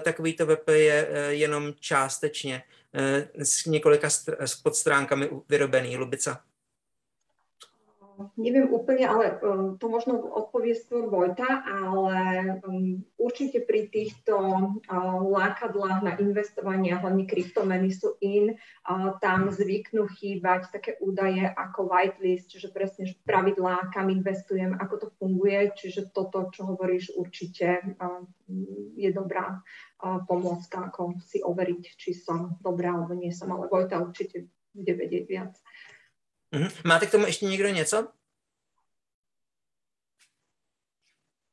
takovýto 0.00 0.46
web 0.46 0.68
je 0.68 1.08
jenom 1.28 1.72
částečně 1.80 2.62
s 3.38 3.66
několika 3.66 4.08
podstránkami 4.62 5.28
vyrobený, 5.48 5.96
Lubica? 5.96 6.42
Neviem 8.36 8.68
úplne, 8.70 9.04
ale 9.08 9.38
um, 9.40 9.76
to 9.80 9.86
možno 9.88 10.20
odpovie 10.20 10.76
skôr 10.76 11.08
Vojta, 11.08 11.64
ale 11.64 12.18
um, 12.62 13.04
určite 13.16 13.64
pri 13.64 13.88
týchto 13.88 14.34
uh, 14.36 15.20
lákadlách 15.22 16.00
na 16.04 16.12
investovanie, 16.18 16.96
hlavne 16.96 17.24
kryptomeny 17.28 17.90
sú 17.92 18.16
in, 18.20 18.56
tam 19.22 19.48
zvyknú 19.54 20.10
chýbať 20.10 20.74
také 20.74 20.98
údaje 20.98 21.46
ako 21.46 21.86
whitelist, 21.86 22.50
čiže 22.50 22.74
presne 22.74 23.14
pravidlá, 23.22 23.94
kam 23.94 24.10
investujem, 24.10 24.74
ako 24.74 24.94
to 24.98 25.08
funguje, 25.22 25.70
čiže 25.78 26.10
toto, 26.10 26.50
čo 26.50 26.74
hovoríš, 26.74 27.14
určite 27.14 27.96
je 28.98 29.10
dobrá 29.14 29.62
pomôcka, 30.26 30.90
ako 30.90 31.22
si 31.22 31.38
overiť, 31.38 31.82
či 31.94 32.10
som 32.10 32.58
dobrá 32.58 32.90
alebo 32.98 33.14
nie 33.14 33.30
som, 33.30 33.54
ale 33.54 33.70
Vojta 33.70 34.02
určite 34.02 34.50
bude 34.74 34.92
vedieť 34.98 35.24
viac. 35.28 35.54
Mhm. 36.52 36.68
Máte 36.84 37.06
k 37.06 37.10
tomu 37.10 37.26
ještě 37.26 37.46
někdo 37.46 37.68
něco? 37.68 38.08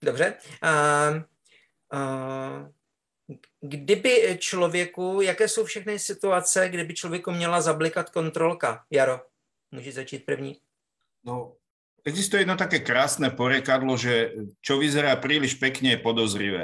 Dobře. 0.03 0.33
Uh, 0.63 1.23
uh, 1.93 2.69
kdyby 3.61 4.37
člověku, 4.39 5.21
jaké 5.21 5.47
jsou 5.47 5.65
všechny 5.65 5.99
situace, 5.99 6.69
kdyby 6.69 6.93
člověku 6.93 7.31
měla 7.31 7.61
zablikat 7.61 8.09
kontrolka? 8.09 8.85
Jaro, 8.91 9.21
můžeš 9.71 9.93
začít 9.93 10.25
první. 10.25 10.57
No, 11.23 11.55
existuje 12.05 12.41
jedno 12.41 12.55
také 12.55 12.79
krásne 12.79 13.29
porekadlo, 13.29 13.97
že 13.99 14.31
čo 14.63 14.79
vyzerá 14.79 15.19
príliš 15.19 15.59
pekne 15.59 15.95
je 15.95 15.99
podozrivé. 15.99 16.63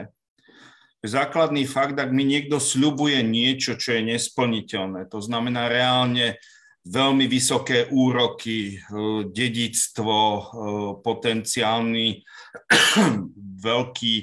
Základný 1.06 1.70
fakt, 1.70 2.00
ak 2.00 2.10
mi 2.10 2.26
niekto 2.26 2.58
sľubuje 2.58 3.22
niečo, 3.22 3.78
čo 3.78 3.94
je 3.94 4.16
nesplniteľné, 4.16 5.06
to 5.12 5.22
znamená 5.22 5.70
reálne 5.70 6.40
veľmi 6.86 7.26
vysoké 7.26 7.90
úroky, 7.90 8.78
eh, 8.78 8.80
dedictvo, 9.26 10.18
eh, 10.22 10.44
potenciálny 11.02 12.22
veľký, 13.66 14.16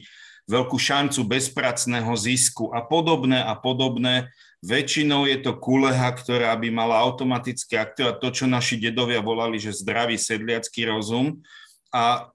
veľkú 0.46 0.78
šancu 0.78 1.26
bezpracného 1.26 2.14
zisku 2.14 2.70
a 2.70 2.86
podobné 2.86 3.42
a 3.42 3.58
podobné. 3.58 4.30
Väčšinou 4.62 5.26
je 5.26 5.42
to 5.42 5.58
kuleha, 5.58 6.14
ktorá 6.14 6.54
by 6.54 6.70
mala 6.70 7.02
automaticky 7.02 7.74
aktivovať 7.74 8.16
to, 8.22 8.28
čo 8.30 8.44
naši 8.46 8.78
dedovia 8.78 9.18
volali, 9.18 9.58
že 9.58 9.74
zdravý 9.74 10.14
sedliacký 10.14 10.86
rozum 10.86 11.42
a 11.90 12.30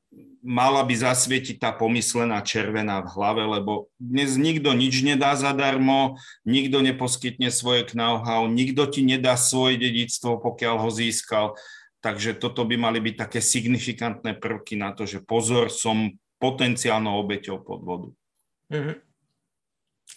mala 0.48 0.82
by 0.88 0.96
zasvietiť 0.96 1.60
tá 1.60 1.76
pomyslená 1.76 2.40
červená 2.40 3.04
v 3.04 3.12
hlave, 3.12 3.44
lebo 3.44 3.92
dnes 4.00 4.40
nikto 4.40 4.72
nič 4.72 5.04
nedá 5.04 5.36
zadarmo, 5.36 6.16
nikto 6.48 6.80
neposkytne 6.80 7.52
svoje 7.52 7.90
know-how, 7.92 8.48
nikto 8.48 8.88
ti 8.88 9.04
nedá 9.04 9.36
svoje 9.36 9.76
dedictvo, 9.82 10.40
pokiaľ 10.40 10.76
ho 10.82 10.90
získal. 10.90 11.46
Takže 12.00 12.38
toto 12.38 12.64
by 12.64 12.80
mali 12.80 13.04
byť 13.04 13.16
také 13.28 13.40
signifikantné 13.44 14.38
prvky 14.38 14.80
na 14.80 14.96
to, 14.96 15.04
že 15.04 15.20
pozor, 15.20 15.68
som 15.68 16.16
potenciálnou 16.38 17.18
obeťou 17.26 17.66
podvodu. 17.66 18.14
Mm-hmm. 18.70 18.96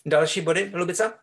Další 0.07 0.40
body, 0.40 0.71
Lubica? 0.76 1.19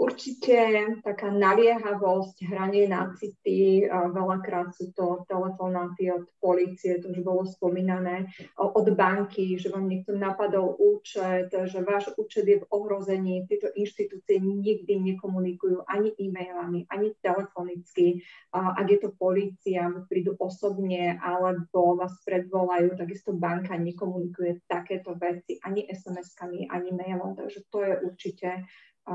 Určite 0.00 0.56
taká 1.04 1.28
naliehavosť, 1.28 2.48
hranie 2.48 2.88
na 2.88 3.12
city, 3.20 3.84
veľakrát 3.84 4.72
sú 4.72 4.96
to 4.96 5.28
telefonáty 5.28 6.08
od 6.08 6.24
policie, 6.40 6.96
to 7.04 7.12
už 7.12 7.20
bolo 7.20 7.44
spomínané, 7.44 8.24
od 8.56 8.96
banky, 8.96 9.60
že 9.60 9.68
vám 9.68 9.92
niekto 9.92 10.16
napadol 10.16 10.72
účet, 10.80 11.52
že 11.52 11.84
váš 11.84 12.16
účet 12.16 12.48
je 12.48 12.64
v 12.64 12.68
ohrození. 12.72 13.44
Tieto 13.44 13.68
inštitúcie 13.76 14.40
nikdy 14.40 14.96
nekomunikujú 14.96 15.84
ani 15.84 16.16
e-mailami, 16.16 16.88
ani 16.88 17.12
telefonicky. 17.20 18.24
Ak 18.56 18.88
je 18.88 19.04
to 19.04 19.12
policia, 19.20 19.84
prídu 20.08 20.32
osobne 20.40 21.20
alebo 21.20 22.00
vás 22.00 22.16
predvolajú, 22.24 22.96
takisto 22.96 23.36
banka 23.36 23.76
nekomunikuje 23.76 24.64
takéto 24.64 25.12
veci 25.20 25.60
ani 25.60 25.84
SMS-kami, 25.92 26.72
ani 26.72 26.88
mailom, 26.88 27.36
takže 27.36 27.68
to 27.68 27.84
je 27.84 27.94
určite 28.00 28.64
a 29.06 29.14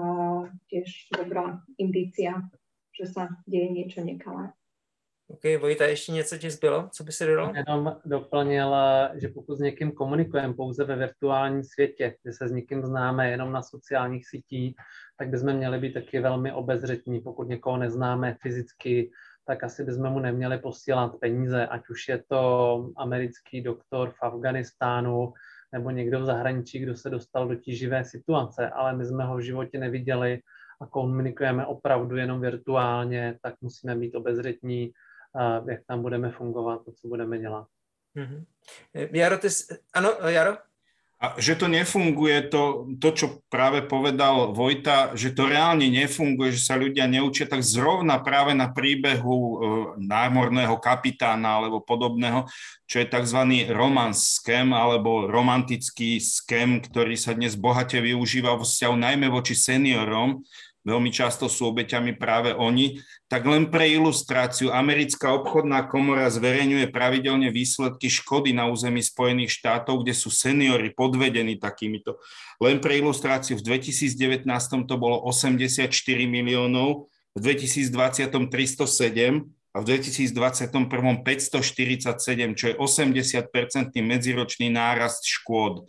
tiež 0.67 1.09
dobrá 1.17 1.61
indícia, 1.77 2.41
že 2.95 3.05
sa 3.05 3.29
deje 3.47 3.69
niečo 3.71 4.01
nekalé. 4.03 4.53
OK, 5.27 5.43
Vojta, 5.61 5.85
ještě 5.85 6.11
něco 6.11 6.37
ti 6.37 6.49
zbylo? 6.49 6.89
Co 6.91 7.03
by 7.03 7.11
si 7.11 7.25
dodal? 7.25 7.55
Jenom 7.55 7.95
doplnil, 8.05 8.75
že 9.21 9.27
pokud 9.27 9.57
s 9.57 9.59
někým 9.59 9.91
komunikujeme 9.91 10.53
pouze 10.53 10.83
ve 10.83 10.95
virtuálním 10.95 11.63
světě, 11.63 12.15
kde 12.23 12.33
se 12.33 12.47
s 12.47 12.51
někým 12.51 12.85
známe 12.85 13.31
jenom 13.31 13.51
na 13.51 13.61
sociálních 13.61 14.27
sítích, 14.27 14.75
tak 15.17 15.29
bychom 15.29 15.53
měli 15.53 15.79
být 15.79 15.93
taky 15.93 16.19
velmi 16.19 16.53
obezřetní. 16.53 17.21
Pokud 17.21 17.47
někoho 17.47 17.77
neznáme 17.77 18.37
fyzicky, 18.41 19.11
tak 19.45 19.63
asi 19.63 19.83
bychom 19.83 20.09
mu 20.09 20.19
neměli 20.19 20.57
posílat 20.57 21.19
peníze, 21.19 21.67
ať 21.67 21.89
už 21.89 22.07
je 22.07 22.23
to 22.27 22.91
americký 22.97 23.61
doktor 23.61 24.09
v 24.09 24.23
Afganistánu, 24.23 25.33
nebo 25.75 25.91
někdo 25.91 26.19
v 26.19 26.25
zahraničí, 26.25 26.79
kdo 26.79 26.95
se 26.95 27.09
dostal 27.09 27.47
do 27.47 27.55
tíživé 27.55 28.03
situace, 28.03 28.69
ale 28.69 28.95
my 28.95 29.05
jsme 29.05 29.23
ho 29.23 29.35
v 29.35 29.39
životě 29.39 29.79
neviděli 29.79 30.39
a 30.81 30.85
komunikujeme 30.85 31.65
opravdu 31.65 32.15
jenom 32.15 32.41
virtuálně, 32.41 33.39
tak 33.41 33.55
musíme 33.61 33.95
být 33.95 34.15
obezřetní, 34.15 34.91
jak 35.67 35.79
tam 35.87 36.01
budeme 36.01 36.31
fungovat, 36.31 36.85
to, 36.85 36.91
co 36.91 37.07
budeme 37.07 37.39
dělat. 37.39 37.67
Mm-hmm. 38.15 38.45
Jaro, 39.11 39.37
ty 39.37 39.49
jsi... 39.49 39.77
ano, 39.93 40.09
Jaro? 40.27 40.57
A 41.15 41.39
že 41.39 41.55
to 41.55 41.71
nefunguje, 41.71 42.51
to, 42.51 42.91
to, 42.99 43.09
čo 43.15 43.27
práve 43.47 43.87
povedal 43.87 44.51
Vojta, 44.51 45.15
že 45.15 45.31
to 45.31 45.47
reálne 45.47 45.87
nefunguje, 45.87 46.51
že 46.51 46.67
sa 46.67 46.75
ľudia 46.75 47.07
neučia, 47.07 47.47
tak 47.47 47.63
zrovna 47.63 48.19
práve 48.19 48.51
na 48.51 48.67
príbehu 48.67 49.39
e, 49.39 49.55
námorného 50.03 50.75
kapitána 50.75 51.55
alebo 51.55 51.79
podobného, 51.79 52.51
čo 52.83 52.99
je 52.99 53.07
tzv. 53.07 53.41
romance 53.71 54.43
scam 54.43 54.75
alebo 54.75 55.31
romantický 55.31 56.19
scam, 56.19 56.83
ktorý 56.83 57.15
sa 57.15 57.31
dnes 57.31 57.55
bohate 57.55 58.03
využíva 58.03 58.51
vo 58.59 58.67
vzťahu 58.67 58.95
najmä 58.99 59.31
voči 59.31 59.55
seniorom, 59.55 60.43
veľmi 60.85 61.09
často 61.09 61.49
sú 61.49 61.73
obeťami 61.73 62.15
práve 62.15 62.53
oni, 62.53 63.01
tak 63.25 63.43
len 63.49 63.73
pre 63.73 63.89
ilustráciu 63.89 64.69
Americká 64.69 65.33
obchodná 65.33 65.89
komora 65.89 66.29
zverejňuje 66.29 66.93
pravidelne 66.93 67.49
výsledky 67.49 68.07
škody 68.07 68.53
na 68.53 68.69
území 68.69 69.01
Spojených 69.01 69.51
štátov, 69.57 70.05
kde 70.05 70.13
sú 70.13 70.29
seniory 70.29 70.93
podvedení 70.93 71.57
takýmito. 71.57 72.21
Len 72.61 72.77
pre 72.77 73.01
ilustráciu 73.01 73.57
v 73.57 73.65
2019 73.65 74.45
to 74.85 74.95
bolo 74.95 75.25
84 75.25 75.89
miliónov, 76.29 77.09
v 77.35 77.39
2020 77.43 78.31
307 78.31 79.43
a 79.75 79.77
v 79.81 79.85
2021 79.91 80.87
547, 81.19 82.55
čo 82.55 82.65
je 82.71 82.75
80-percentný 82.79 83.99
medziročný 83.99 84.71
nárast 84.71 85.27
škôd. 85.27 85.83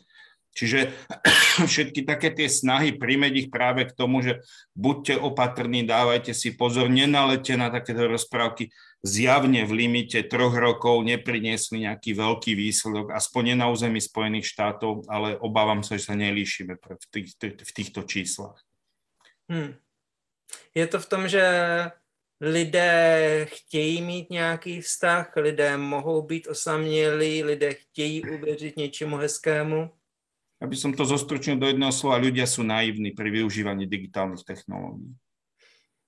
Čiže 0.57 0.97
všetky 1.71 2.09
také 2.09 2.33
tie 2.33 2.49
snahy 2.49 2.97
primeť 2.97 3.33
ich 3.37 3.49
práve 3.53 3.85
k 3.85 3.93
tomu, 3.93 4.25
že 4.25 4.41
buďte 4.73 5.21
opatrní, 5.21 5.85
dávajte 5.85 6.33
si 6.33 6.57
pozor, 6.57 6.89
nenalete 6.89 7.61
na 7.61 7.69
takéto 7.69 8.09
rozprávky, 8.09 8.73
zjavne 9.05 9.69
v 9.69 9.87
limite 9.87 10.25
troch 10.25 10.57
rokov 10.57 11.05
nepriniesli 11.05 11.85
nejaký 11.85 12.17
veľký 12.17 12.57
výsledok, 12.57 13.13
aspoň 13.13 13.43
nie 13.53 13.57
na 13.61 13.69
území 13.69 14.01
Spojených 14.01 14.49
štátov, 14.49 15.05
ale 15.13 15.37
obávam 15.37 15.85
sa, 15.85 16.01
že 16.01 16.09
sa 16.09 16.17
nelíšime 16.17 16.81
v, 16.81 17.07
tých, 17.13 17.37
v 17.39 17.71
týchto 17.77 18.03
číslach. 18.03 18.57
Hmm. 19.47 19.77
Je 20.75 20.87
to 20.87 20.99
v 20.99 21.07
tom, 21.07 21.29
že 21.29 21.45
lidé 22.41 23.47
chtějí 23.51 24.03
mít 24.03 24.31
nějaký 24.31 24.81
vztah, 24.81 25.37
lidé 25.37 25.77
mohou 25.77 26.23
být 26.23 26.49
osamělí, 26.49 27.45
lidé 27.45 27.75
chtějí 27.75 28.23
uvěřit 28.23 28.77
něčemu 28.77 29.17
hezkému? 29.17 29.91
Aby 30.57 30.77
som 30.77 30.97
to 30.97 31.05
zostručnil 31.05 31.61
do 31.61 31.69
jedného 31.69 31.93
slova, 31.93 32.17
ľudia 32.17 32.49
sú 32.49 32.65
naivní 32.65 33.13
pri 33.13 33.29
využívaní 33.29 33.85
digitálnych 33.85 34.41
technológií. 34.41 35.13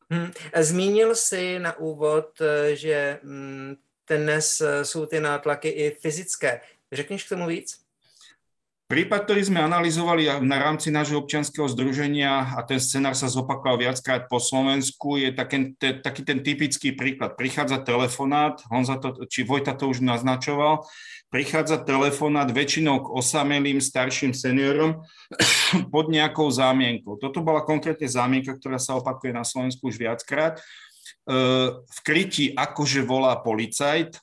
Hmm. 0.09 0.33
Zmínil 0.57 1.13
si 1.13 1.61
na 1.61 1.77
úvod, 1.77 2.33
eh, 2.41 2.73
že 2.77 3.21
mm, 3.21 3.77
dnes 4.09 4.61
eh, 4.61 4.85
jsou 4.85 5.07
ty 5.07 5.21
nátlaky 5.21 5.69
i 5.69 5.91
fyzické. 5.91 6.61
Řekneš 6.93 7.25
k 7.25 7.29
tomu 7.29 7.47
víc? 7.47 7.88
Prípad, 8.89 9.29
ktorý 9.29 9.53
sme 9.53 9.61
analyzovali 9.61 10.41
na 10.49 10.57
rámci 10.57 10.89
nášho 10.89 11.21
občianského 11.21 11.69
združenia 11.69 12.57
a 12.57 12.65
ten 12.65 12.81
scenár 12.81 13.13
sa 13.13 13.29
zopakoval 13.29 13.77
viackrát 13.77 14.25
po 14.33 14.41
Slovensku, 14.41 15.21
je 15.21 15.29
taký, 15.29 15.77
taký 15.77 16.25
ten 16.25 16.41
typický 16.41 16.97
príklad. 16.97 17.37
Prichádza 17.37 17.85
telefonát, 17.85 18.65
Honza 18.73 18.97
to, 18.97 19.29
či 19.29 19.45
Vojta 19.45 19.77
to 19.77 19.93
už 19.93 20.01
naznačoval, 20.01 20.89
prichádza 21.29 21.85
telefonát 21.85 22.49
väčšinou 22.49 23.05
k 23.05 23.13
osamelým 23.13 23.77
starším 23.77 24.33
seniorom 24.33 25.05
pod 25.93 26.09
nejakou 26.09 26.49
zámienkou. 26.49 27.21
Toto 27.21 27.45
bola 27.45 27.69
konkrétne 27.69 28.09
zámienka, 28.09 28.57
ktorá 28.57 28.81
sa 28.81 28.97
opakuje 28.97 29.37
na 29.37 29.45
Slovensku 29.45 29.93
už 29.93 30.01
viackrát. 30.01 30.57
E, 30.57 30.63
v 31.77 31.99
kryti 32.09 32.57
akože 32.57 33.05
volá 33.05 33.37
policajt, 33.37 34.17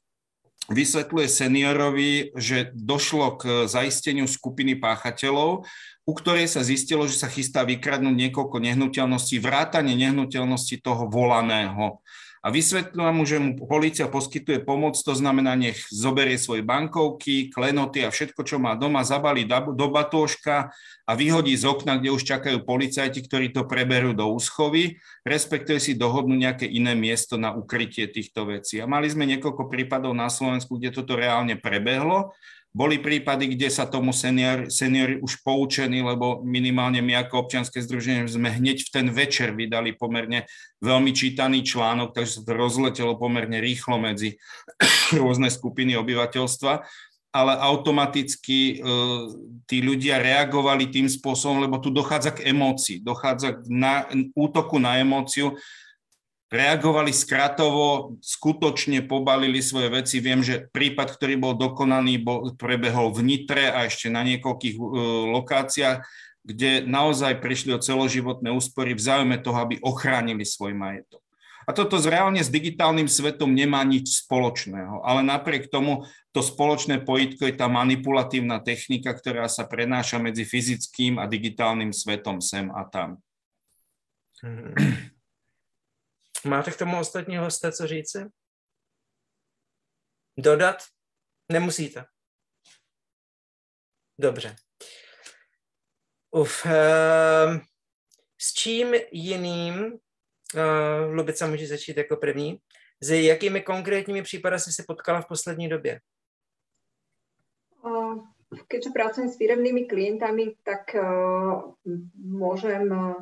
vysvetľuje 0.70 1.28
seniorovi, 1.30 2.12
že 2.38 2.74
došlo 2.74 3.38
k 3.38 3.44
zaisteniu 3.70 4.26
skupiny 4.26 4.78
páchateľov, 4.78 5.66
u 6.06 6.14
ktorej 6.14 6.46
sa 6.46 6.62
zistilo, 6.62 7.10
že 7.10 7.18
sa 7.18 7.30
chystá 7.30 7.66
vykradnúť 7.66 8.14
niekoľko 8.14 8.62
nehnuteľností, 8.62 9.42
vrátanie 9.42 9.98
nehnuteľnosti 9.98 10.78
toho 10.82 11.10
volaného 11.10 12.02
a 12.46 12.54
vysvetľujem 12.54 13.16
mu, 13.18 13.24
že 13.26 13.38
mu 13.42 13.52
policia 13.66 14.06
poskytuje 14.06 14.62
pomoc, 14.62 14.94
to 15.02 15.18
znamená, 15.18 15.58
nech 15.58 15.82
zoberie 15.90 16.38
svoje 16.38 16.62
bankovky, 16.62 17.50
klenoty 17.50 18.06
a 18.06 18.14
všetko, 18.14 18.46
čo 18.46 18.62
má 18.62 18.78
doma, 18.78 19.02
zabalí 19.02 19.50
do 19.50 19.88
batôžka 19.90 20.70
a 21.10 21.12
vyhodí 21.18 21.58
z 21.58 21.66
okna, 21.66 21.98
kde 21.98 22.14
už 22.14 22.22
čakajú 22.22 22.62
policajti, 22.62 23.26
ktorí 23.26 23.50
to 23.50 23.66
preberú 23.66 24.14
do 24.14 24.30
úschovy, 24.30 25.02
respektíve 25.26 25.82
si 25.82 25.98
dohodnú 25.98 26.38
nejaké 26.38 26.70
iné 26.70 26.94
miesto 26.94 27.34
na 27.42 27.50
ukrytie 27.50 28.06
týchto 28.06 28.46
vecí. 28.46 28.78
A 28.78 28.86
mali 28.86 29.10
sme 29.10 29.26
niekoľko 29.26 29.66
prípadov 29.66 30.14
na 30.14 30.30
Slovensku, 30.30 30.78
kde 30.78 30.94
toto 30.94 31.18
reálne 31.18 31.58
prebehlo 31.58 32.38
boli 32.76 33.00
prípady, 33.00 33.56
kde 33.56 33.72
sa 33.72 33.88
tomu 33.88 34.12
senior, 34.12 34.68
seniori 34.68 35.16
už 35.24 35.40
poučení, 35.48 36.04
lebo 36.04 36.44
minimálne 36.44 37.00
my 37.00 37.24
ako 37.24 37.48
občianske 37.48 37.80
združenie 37.80 38.28
sme 38.28 38.52
hneď 38.52 38.84
v 38.84 38.90
ten 38.92 39.08
večer 39.16 39.56
vydali 39.56 39.96
pomerne 39.96 40.44
veľmi 40.84 41.16
čítaný 41.16 41.64
článok, 41.64 42.12
takže 42.12 42.36
sa 42.36 42.42
to 42.44 42.52
rozletelo 42.52 43.16
pomerne 43.16 43.64
rýchlo 43.64 43.96
medzi 43.96 44.36
rôzne 45.20 45.48
skupiny 45.48 45.96
obyvateľstva 45.96 46.84
ale 47.36 47.52
automaticky 47.60 48.80
e, 48.80 48.88
tí 49.68 49.84
ľudia 49.84 50.24
reagovali 50.24 50.88
tým 50.88 51.12
spôsobom, 51.12 51.68
lebo 51.68 51.84
tu 51.84 51.92
dochádza 51.92 52.32
k 52.32 52.48
emócii, 52.48 53.04
dochádza 53.04 53.60
k 53.60 53.68
na, 53.68 54.08
útoku 54.32 54.80
na 54.80 55.04
emóciu 55.04 55.60
reagovali 56.54 57.10
skratovo, 57.10 58.18
skutočne 58.22 59.04
pobalili 59.06 59.60
svoje 59.66 59.90
veci. 59.90 60.22
Viem, 60.22 60.46
že 60.46 60.70
prípad, 60.70 61.18
ktorý 61.18 61.36
bol 61.42 61.54
dokonaný, 61.58 62.22
bol, 62.22 62.54
prebehol 62.54 63.10
v 63.12 63.26
Nitre 63.26 63.74
a 63.74 63.90
ešte 63.90 64.14
na 64.14 64.22
niekoľkých 64.22 64.78
uh, 64.78 64.86
lokáciách, 65.42 66.06
kde 66.46 66.86
naozaj 66.86 67.42
prišli 67.42 67.74
o 67.74 67.82
celoživotné 67.82 68.54
úspory 68.54 68.94
v 68.94 69.02
záujme 69.02 69.38
toho, 69.42 69.58
aby 69.66 69.82
ochránili 69.82 70.46
svoj 70.46 70.78
majetok. 70.78 71.26
A 71.66 71.74
toto 71.74 71.98
reálne 71.98 72.46
s 72.46 72.54
digitálnym 72.54 73.10
svetom 73.10 73.50
nemá 73.50 73.82
nič 73.82 74.22
spoločného, 74.22 75.02
ale 75.02 75.26
napriek 75.26 75.74
tomu 75.74 76.06
to 76.30 76.46
spoločné 76.46 77.02
pojitko 77.02 77.50
je 77.50 77.58
tá 77.58 77.66
manipulatívna 77.66 78.62
technika, 78.62 79.18
ktorá 79.18 79.50
sa 79.50 79.66
prenáša 79.66 80.22
medzi 80.22 80.46
fyzickým 80.46 81.18
a 81.18 81.26
digitálnym 81.26 81.90
svetom 81.90 82.38
sem 82.38 82.70
a 82.70 82.86
tam. 82.86 83.18
Mm-hmm. 84.46 85.15
Máte 86.46 86.72
k 86.72 86.78
tomu 86.78 87.00
ostatní 87.00 87.38
hosté 87.38 87.72
co 87.72 87.88
říci? 87.88 88.26
Dodat? 90.38 90.78
Nemusíte. 91.52 92.06
Dobře. 94.20 94.56
Uf, 96.32 96.66
uh, 96.66 96.72
s 98.42 98.54
čím 98.54 98.94
jiným, 99.12 99.76
uh, 99.86 101.14
Lubica 101.14 101.48
může 101.48 101.68
začít 101.68 101.98
jako 101.98 102.18
první, 102.18 102.60
s 103.02 103.10
jakými 103.10 103.62
konkrétními 103.62 104.24
případy 104.24 104.60
jsi 104.60 104.74
se 104.74 104.84
potkala 104.88 105.22
v 105.22 105.28
poslední 105.28 105.70
době? 105.70 106.02
keďže 108.68 108.90
pracujem 108.90 109.30
s 109.30 109.38
firemnými 109.38 109.86
klientami, 109.86 110.56
tak 110.64 110.96
uh, 110.96 111.76
môžem 112.16 112.88
uh, 112.92 113.14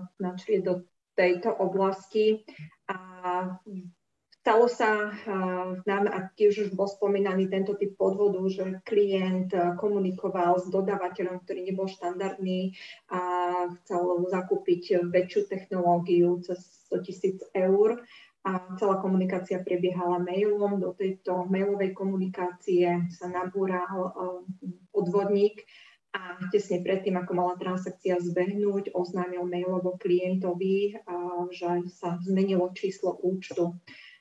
do 0.64 0.84
tejto 1.16 1.56
oblasti. 1.56 2.46
A 2.94 3.58
stalo 4.44 4.68
sa 4.70 5.10
nám, 5.88 6.04
a 6.12 6.30
tiež 6.36 6.68
už 6.68 6.70
bol 6.76 6.86
spomínaný 6.86 7.48
tento 7.48 7.74
typ 7.80 7.98
podvodu, 7.98 8.44
že 8.52 8.84
klient 8.86 9.50
komunikoval 9.80 10.60
s 10.62 10.68
dodávateľom, 10.70 11.42
ktorý 11.42 11.64
nebol 11.64 11.88
štandardný 11.90 12.76
a 13.08 13.22
chcel 13.82 14.04
zakúpiť 14.30 15.10
väčšiu 15.10 15.42
technológiu 15.50 16.44
cez 16.44 16.60
100 16.92 17.08
tisíc 17.08 17.38
eur 17.56 18.04
a 18.44 18.76
celá 18.76 19.00
komunikácia 19.00 19.64
prebiehala 19.64 20.20
mailom. 20.20 20.76
Do 20.76 20.92
tejto 20.92 21.48
mailovej 21.48 21.96
komunikácie 21.96 23.08
sa 23.16 23.32
nabúral 23.32 24.12
podvodník 24.92 25.64
a 26.14 26.38
tesne 26.54 26.86
predtým, 26.86 27.18
ako 27.18 27.32
mala 27.34 27.58
transakcia 27.58 28.22
zbehnúť, 28.22 28.94
oznámil 28.94 29.50
mailovo 29.50 29.98
klientovi, 29.98 31.02
že 31.50 31.90
sa 31.90 32.22
zmenilo 32.22 32.70
číslo 32.78 33.18
účtu. 33.18 33.74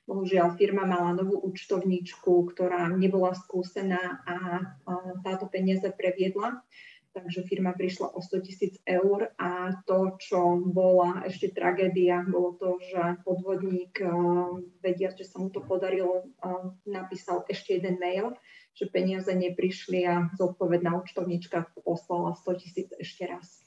Bohužiaľ, 0.09 0.59
firma 0.59 0.83
mala 0.83 1.15
novú 1.15 1.39
účtovničku, 1.47 2.51
ktorá 2.51 2.91
nebola 2.91 3.37
skúsená 3.37 4.25
a 4.27 4.37
táto 5.23 5.47
peniaze 5.53 5.87
previedla. 5.93 6.65
Takže 7.13 7.45
firma 7.45 7.77
prišla 7.77 8.17
o 8.17 8.25
100 8.25 8.41
tisíc 8.41 8.81
eur 8.89 9.37
a 9.37 9.77
to, 9.85 10.17
čo 10.17 10.57
bola 10.65 11.21
ešte 11.29 11.53
tragédia, 11.53 12.25
bolo 12.25 12.57
to, 12.57 12.81
že 12.89 13.21
podvodník, 13.21 14.01
vedia, 14.81 15.13
že 15.13 15.29
sa 15.29 15.37
mu 15.37 15.53
to 15.53 15.61
podarilo, 15.61 16.25
napísal 16.89 17.45
ešte 17.53 17.77
jeden 17.77 18.01
mail, 18.01 18.33
že 18.73 18.89
peniaze 18.89 19.29
neprišli 19.33 20.09
a 20.09 20.33
zodpovedná 20.37 20.97
účtovnička 20.97 21.73
poslala 21.85 22.33
100 22.35 22.61
tisíc 22.61 22.89
ešte 22.97 23.29
raz. 23.29 23.61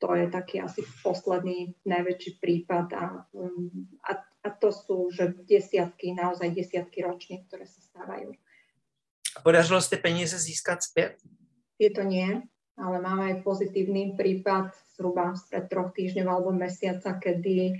To 0.00 0.16
je 0.16 0.32
taký 0.32 0.64
asi 0.64 0.80
posledný 1.04 1.76
najväčší 1.84 2.40
prípad 2.40 2.86
a, 2.96 3.04
um, 3.36 3.68
a, 4.00 4.16
a 4.18 4.48
to 4.48 4.72
sú 4.72 5.12
že 5.12 5.36
desiatky, 5.44 6.16
naozaj 6.16 6.56
desiatky 6.56 7.04
ročne, 7.04 7.44
ktoré 7.46 7.68
sa 7.68 7.80
stávajú. 7.84 8.32
Podařilo 9.44 9.78
ste 9.78 10.00
peniaze 10.00 10.34
získať 10.40 10.78
späť? 10.82 11.12
Je 11.76 11.92
to 11.92 12.02
nie. 12.02 12.42
ale 12.80 12.96
máme 12.96 13.36
aj 13.36 13.36
pozitívny 13.44 14.16
prípad 14.16 14.72
zhruba 14.96 15.36
spred 15.36 15.68
troch 15.68 15.92
týždňov 15.92 16.28
alebo 16.32 16.50
mesiaca, 16.56 17.20
kedy 17.20 17.76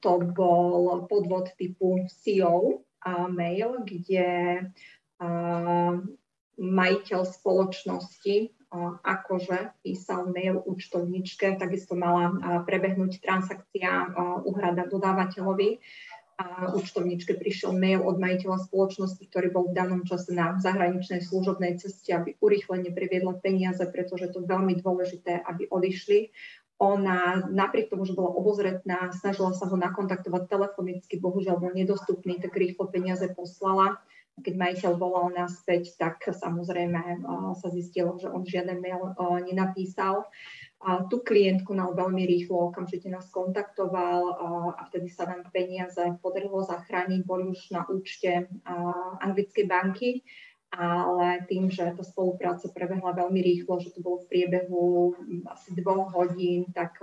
to 0.00 0.12
bol 0.32 1.04
podvod 1.08 1.52
typu 1.56 2.04
CEO 2.08 2.84
mail, 3.32 3.84
kde 3.84 4.26
majiteľ 6.58 7.20
spoločnosti 7.26 8.36
akože 9.02 9.80
písal 9.80 10.28
mail 10.28 10.60
účtovničke, 10.60 11.56
takisto 11.56 11.96
mala 11.96 12.36
prebehnúť 12.68 13.24
transakcia 13.24 14.12
uhrada 14.44 14.84
dodávateľovi 14.84 15.80
a 16.38 16.70
účtovničke 16.70 17.34
prišiel 17.34 17.74
mail 17.74 18.04
od 18.06 18.20
majiteľa 18.22 18.70
spoločnosti, 18.70 19.24
ktorý 19.26 19.50
bol 19.50 19.64
v 19.72 19.74
danom 19.74 20.06
čase 20.06 20.30
na 20.30 20.54
zahraničnej 20.60 21.24
služobnej 21.24 21.82
ceste, 21.82 22.14
aby 22.14 22.38
urýchlene 22.38 22.94
priviedla 22.94 23.42
peniaze, 23.42 23.82
pretože 23.90 24.30
to 24.30 24.44
je 24.44 24.50
veľmi 24.52 24.78
dôležité, 24.78 25.42
aby 25.42 25.66
odišli. 25.66 26.30
Ona 26.78 27.50
napriek 27.50 27.90
tomu, 27.90 28.06
že 28.06 28.14
bola 28.14 28.30
obozretná, 28.38 29.10
snažila 29.10 29.50
sa 29.50 29.66
ho 29.66 29.74
nakontaktovať 29.74 30.46
telefonicky, 30.46 31.18
bohužiaľ 31.18 31.58
bol 31.58 31.74
nedostupný, 31.74 32.38
tak 32.38 32.54
rýchlo 32.54 32.86
peniaze 32.86 33.26
poslala. 33.34 33.98
Keď 34.44 34.54
majiteľ 34.54 34.92
volal 34.96 35.34
naspäť, 35.34 35.94
tak 35.98 36.22
samozrejme 36.30 37.24
sa 37.58 37.68
zistilo, 37.70 38.16
že 38.16 38.30
on 38.30 38.46
žiaden 38.46 38.80
mail 38.80 39.14
nenapísal. 39.44 40.26
A 40.78 41.02
tú 41.10 41.18
klientku 41.26 41.74
nám 41.74 41.98
veľmi 41.98 42.22
rýchlo 42.22 42.70
okamžite 42.70 43.10
nás 43.10 43.26
kontaktoval 43.34 44.20
a 44.78 44.86
vtedy 44.86 45.10
sa 45.10 45.26
nám 45.26 45.50
peniaze 45.50 45.98
podarilo 46.22 46.62
zachrániť, 46.62 47.26
boli 47.26 47.50
už 47.50 47.74
na 47.74 47.82
účte 47.90 48.46
anglickej 49.18 49.66
banky, 49.66 50.22
ale 50.70 51.42
tým, 51.50 51.66
že 51.66 51.82
tá 51.96 52.04
spolupráca 52.06 52.70
prebehla 52.70 53.10
veľmi 53.10 53.40
rýchlo, 53.42 53.82
že 53.82 53.90
to 53.90 54.04
bolo 54.04 54.22
v 54.22 54.30
priebehu 54.30 55.16
asi 55.50 55.74
dvoch 55.74 56.14
hodín, 56.14 56.70
tak 56.70 57.00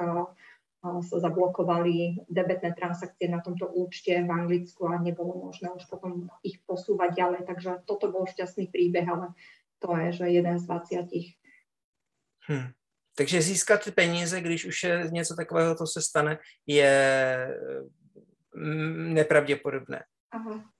sa 1.01 1.17
zablokovali 1.19 2.25
debetné 2.29 2.73
transakcie 2.73 3.29
na 3.29 3.41
tomto 3.41 3.67
účte 3.67 4.13
v 4.23 4.29
Anglicku 4.31 4.87
a 4.87 5.01
nebolo 5.01 5.49
možné 5.49 5.69
už 5.71 5.85
potom 5.89 6.29
ich 6.43 6.61
posúvať 6.65 7.15
ďalej. 7.15 7.41
Takže 7.47 7.69
toto 7.85 8.11
bol 8.11 8.25
šťastný 8.25 8.67
príbeh, 8.69 9.05
ale 9.07 9.33
to 9.79 9.95
je, 9.97 10.07
že 10.11 10.25
jeden 10.29 10.55
z 10.59 10.63
20. 10.65 12.49
Hmm. 12.49 12.69
Takže 13.17 13.41
získat 13.41 13.91
peníze, 13.95 14.41
když 14.41 14.65
už 14.65 14.83
je 14.83 15.07
něco 15.11 15.35
takového, 15.35 15.75
to 15.75 15.87
se 15.87 16.01
stane, 16.01 16.37
je 16.67 16.93
mm, 18.55 19.13
nepravděpodobné. 19.13 20.03
Aha. 20.31 20.74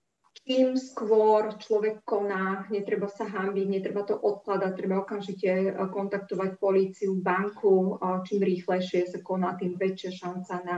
Čím 0.45 0.77
skôr 0.77 1.57
človek 1.57 2.05
koná, 2.05 2.69
netreba 2.69 3.09
sa 3.09 3.25
hambiť, 3.25 3.65
netreba 3.65 4.05
to 4.05 4.13
odkladať, 4.13 4.71
treba 4.77 5.01
okamžite 5.01 5.49
eh, 5.49 5.73
kontaktovať 5.73 6.61
políciu, 6.61 7.17
banku. 7.17 7.97
Čím 8.29 8.45
rýchlejšie 8.45 9.09
sa 9.09 9.19
koná, 9.25 9.57
tým 9.57 9.73
väčšia 9.73 10.11
šanca 10.13 10.53
na 10.61 10.77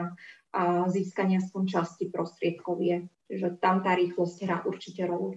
získanie 0.87 1.37
aspoň 1.37 1.63
časti 1.67 2.07
prostriedkov 2.07 2.79
je. 2.81 3.05
Čiže 3.27 3.59
tam 3.59 3.83
tá 3.83 3.91
rýchlosť 3.95 4.35
hrá 4.47 4.63
určite 4.63 5.03
rolu. 5.03 5.35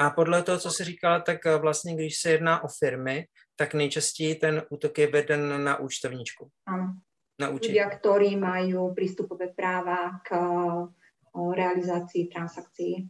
A 0.00 0.10
podle 0.10 0.42
toho, 0.42 0.58
co 0.58 0.70
jsi 0.70 0.84
říkala, 0.84 1.20
tak 1.20 1.46
eh, 1.46 1.56
vlastně, 1.56 1.94
když 1.94 2.20
se 2.20 2.30
jedná 2.30 2.64
o 2.64 2.68
firmy, 2.68 3.26
tak 3.56 3.74
nejčastěji 3.74 4.34
ten 4.34 4.62
útok 4.70 4.98
je 4.98 5.06
veden 5.06 5.64
na 5.64 5.76
účtovníčku. 5.76 6.48
Ano. 6.66 6.96
Na 7.40 7.48
Ľudia, 7.48 7.88
ktorí 7.88 8.36
majú 8.36 8.92
prístupové 8.92 9.48
práva 9.56 10.20
k 10.28 10.36
eh, 10.36 11.54
realizácii 11.56 12.28
transakcií. 12.28 13.08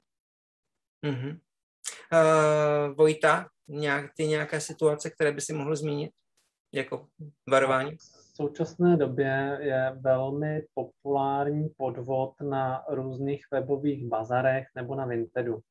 Uh-huh. 1.04 1.38
Uh, 2.12 2.94
Vojta, 2.96 3.46
nějak, 3.68 4.10
ty 4.16 4.26
nějaké 4.26 4.60
situace, 4.60 5.10
které 5.10 5.32
by 5.32 5.40
si 5.40 5.52
mohl 5.52 5.76
zmínit 5.76 6.12
jako 6.74 7.06
varování? 7.50 7.96
V 7.96 8.36
současné 8.36 8.96
době 8.96 9.58
je 9.60 9.92
velmi 10.00 10.62
populární 10.74 11.68
podvod 11.76 12.34
na 12.40 12.84
různých 12.88 13.44
webových 13.52 14.06
bazarech 14.06 14.66
nebo 14.76 14.94
na 14.94 15.06
Vintedu 15.06 15.62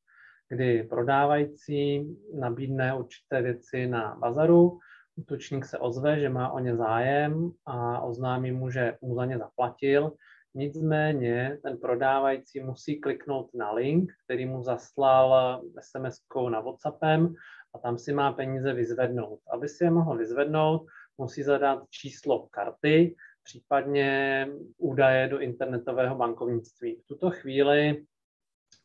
kdy 0.50 0.84
prodávající 0.84 2.08
nabídne 2.34 2.94
určité 2.96 3.42
věci 3.42 3.88
na 3.88 4.15
bazaru, 4.15 4.80
útočník 5.15 5.65
se 5.65 5.78
ozve, 5.78 6.20
že 6.20 6.30
má 6.30 6.52
o 6.52 6.60
ně 6.60 6.76
zájem 6.76 7.52
a 7.65 8.02
oznámí 8.02 8.52
mu, 8.52 8.70
že 8.70 8.98
mu 9.02 9.15
za 9.15 9.26
ně 9.26 9.38
zaplatil. 9.38 10.12
Nicméně 10.55 11.57
ten 11.63 11.77
prodávající 11.77 12.59
musí 12.59 12.99
kliknout 12.99 13.49
na 13.53 13.71
link, 13.71 14.12
který 14.25 14.45
mu 14.45 14.63
zaslal 14.63 15.62
SMS-kou 15.79 16.49
na 16.49 16.59
WhatsAppem 16.59 17.35
a 17.73 17.79
tam 17.79 17.97
si 17.97 18.13
má 18.13 18.33
peníze 18.33 18.73
vyzvednout. 18.73 19.39
Aby 19.53 19.69
si 19.69 19.83
je 19.83 19.91
mohl 19.91 20.17
vyzvednout, 20.17 20.85
musí 21.17 21.43
zadat 21.43 21.83
číslo 21.89 22.47
karty, 22.51 23.15
případně 23.43 24.47
údaje 24.77 25.27
do 25.27 25.39
internetového 25.39 26.15
bankovnictví. 26.15 26.95
V 26.95 27.07
tuto 27.07 27.31
chvíli 27.31 28.03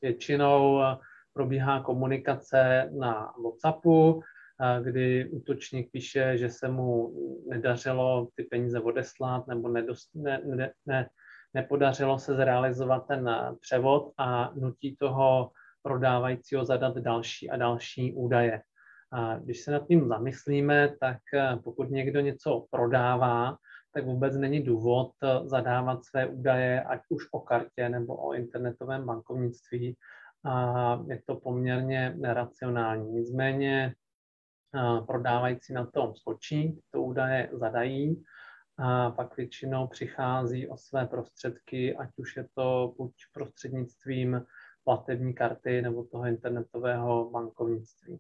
většinou 0.02 0.80
probíhá 1.32 1.82
komunikace 1.82 2.90
na 2.98 3.34
WhatsAppu, 3.44 4.22
kdy 4.82 5.28
útočník 5.28 5.90
píše, 5.90 6.38
že 6.38 6.50
se 6.50 6.68
mu 6.68 7.14
nedařilo 7.48 8.28
ty 8.34 8.42
peníze 8.42 8.80
odeslat 8.80 9.46
nebo 9.46 9.68
nedost, 9.68 10.14
ne, 10.14 10.40
ne, 10.44 10.72
ne, 10.86 11.08
nepodařilo 11.54 12.18
se 12.18 12.34
zrealizovat 12.34 13.06
ten 13.06 13.30
převod 13.60 14.12
a 14.18 14.50
nutí 14.54 14.96
toho 14.96 15.50
prodávajícího 15.82 16.64
zadat 16.64 16.98
další 16.98 17.50
a 17.50 17.56
další 17.56 18.14
údaje. 18.14 18.62
A 19.12 19.38
když 19.38 19.60
se 19.60 19.70
nad 19.70 19.86
tím 19.86 20.08
zamyslíme, 20.08 20.96
tak 21.00 21.18
pokud 21.64 21.90
někdo 21.90 22.20
něco 22.20 22.66
prodává, 22.70 23.56
tak 23.94 24.04
vůbec 24.04 24.36
není 24.36 24.62
důvod 24.62 25.10
zadávat 25.44 26.04
své 26.04 26.26
údaje, 26.26 26.82
ať 26.82 27.00
už 27.08 27.22
o 27.32 27.40
kartě 27.40 27.88
nebo 27.88 28.16
o 28.16 28.32
internetovém 28.32 29.06
bankovnictví, 29.06 29.96
a 30.44 31.00
je 31.08 31.22
to 31.26 31.36
poměrně 31.36 32.14
neracionální. 32.16 33.12
Nicméně 33.12 33.94
prodávající 35.06 35.72
na 35.72 35.86
tom 35.86 36.14
skočí, 36.14 36.80
to 36.90 37.02
údaje 37.02 37.50
zadají 37.52 38.24
a 38.78 39.10
pak 39.10 39.36
většinou 39.36 39.86
přichází 39.86 40.68
o 40.68 40.76
své 40.76 41.06
prostředky, 41.06 41.96
ať 41.96 42.08
už 42.16 42.36
je 42.36 42.46
to 42.54 42.94
buď 42.98 43.12
prostřednictvím 43.32 44.44
platební 44.84 45.34
karty 45.34 45.82
nebo 45.82 46.04
toho 46.04 46.26
internetového 46.26 47.30
bankovnictví. 47.30 48.18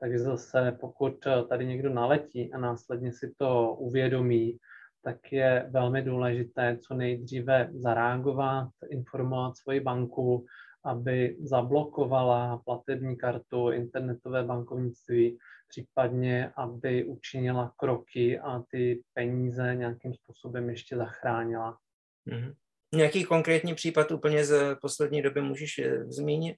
Takže 0.00 0.18
zase, 0.18 0.76
pokud 0.80 1.26
tady 1.48 1.66
někdo 1.66 1.90
naletí 1.90 2.52
a 2.52 2.58
následně 2.58 3.12
si 3.12 3.34
to 3.38 3.74
uvědomí, 3.74 4.58
tak 5.02 5.32
je 5.32 5.66
velmi 5.70 6.02
důležité 6.02 6.78
co 6.78 6.94
nejdříve 6.94 7.70
zareagovat, 7.72 8.68
informovat 8.90 9.56
svoji 9.56 9.80
banku, 9.80 10.46
aby 10.84 11.36
zablokovala 11.40 12.60
platební 12.64 13.16
kartu, 13.16 13.70
internetové 13.70 14.44
bankovnictví, 14.44 15.38
případně 15.74 16.52
aby 16.56 17.04
učinila 17.04 17.74
kroky 17.76 18.38
a 18.38 18.62
ty 18.70 19.02
peníze 19.14 19.74
nějakým 19.74 20.14
způsobem 20.14 20.70
ještě 20.70 20.96
zachránila. 20.96 21.78
Mm-hmm. 22.26 22.54
Nějaký 22.94 23.24
konkrétní 23.24 23.74
případ 23.74 24.10
úplně 24.10 24.44
z 24.44 24.76
poslední 24.76 25.22
doby 25.22 25.42
můžeš 25.42 25.78
eh, 25.78 26.04
zmínit? 26.04 26.56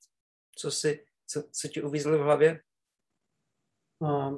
Co, 0.59 0.71
si, 0.71 1.05
co, 1.27 1.43
co 1.53 1.69
ti 1.69 1.83
uvízlo 1.83 2.19
v 2.19 2.21
hlavě? 2.21 2.61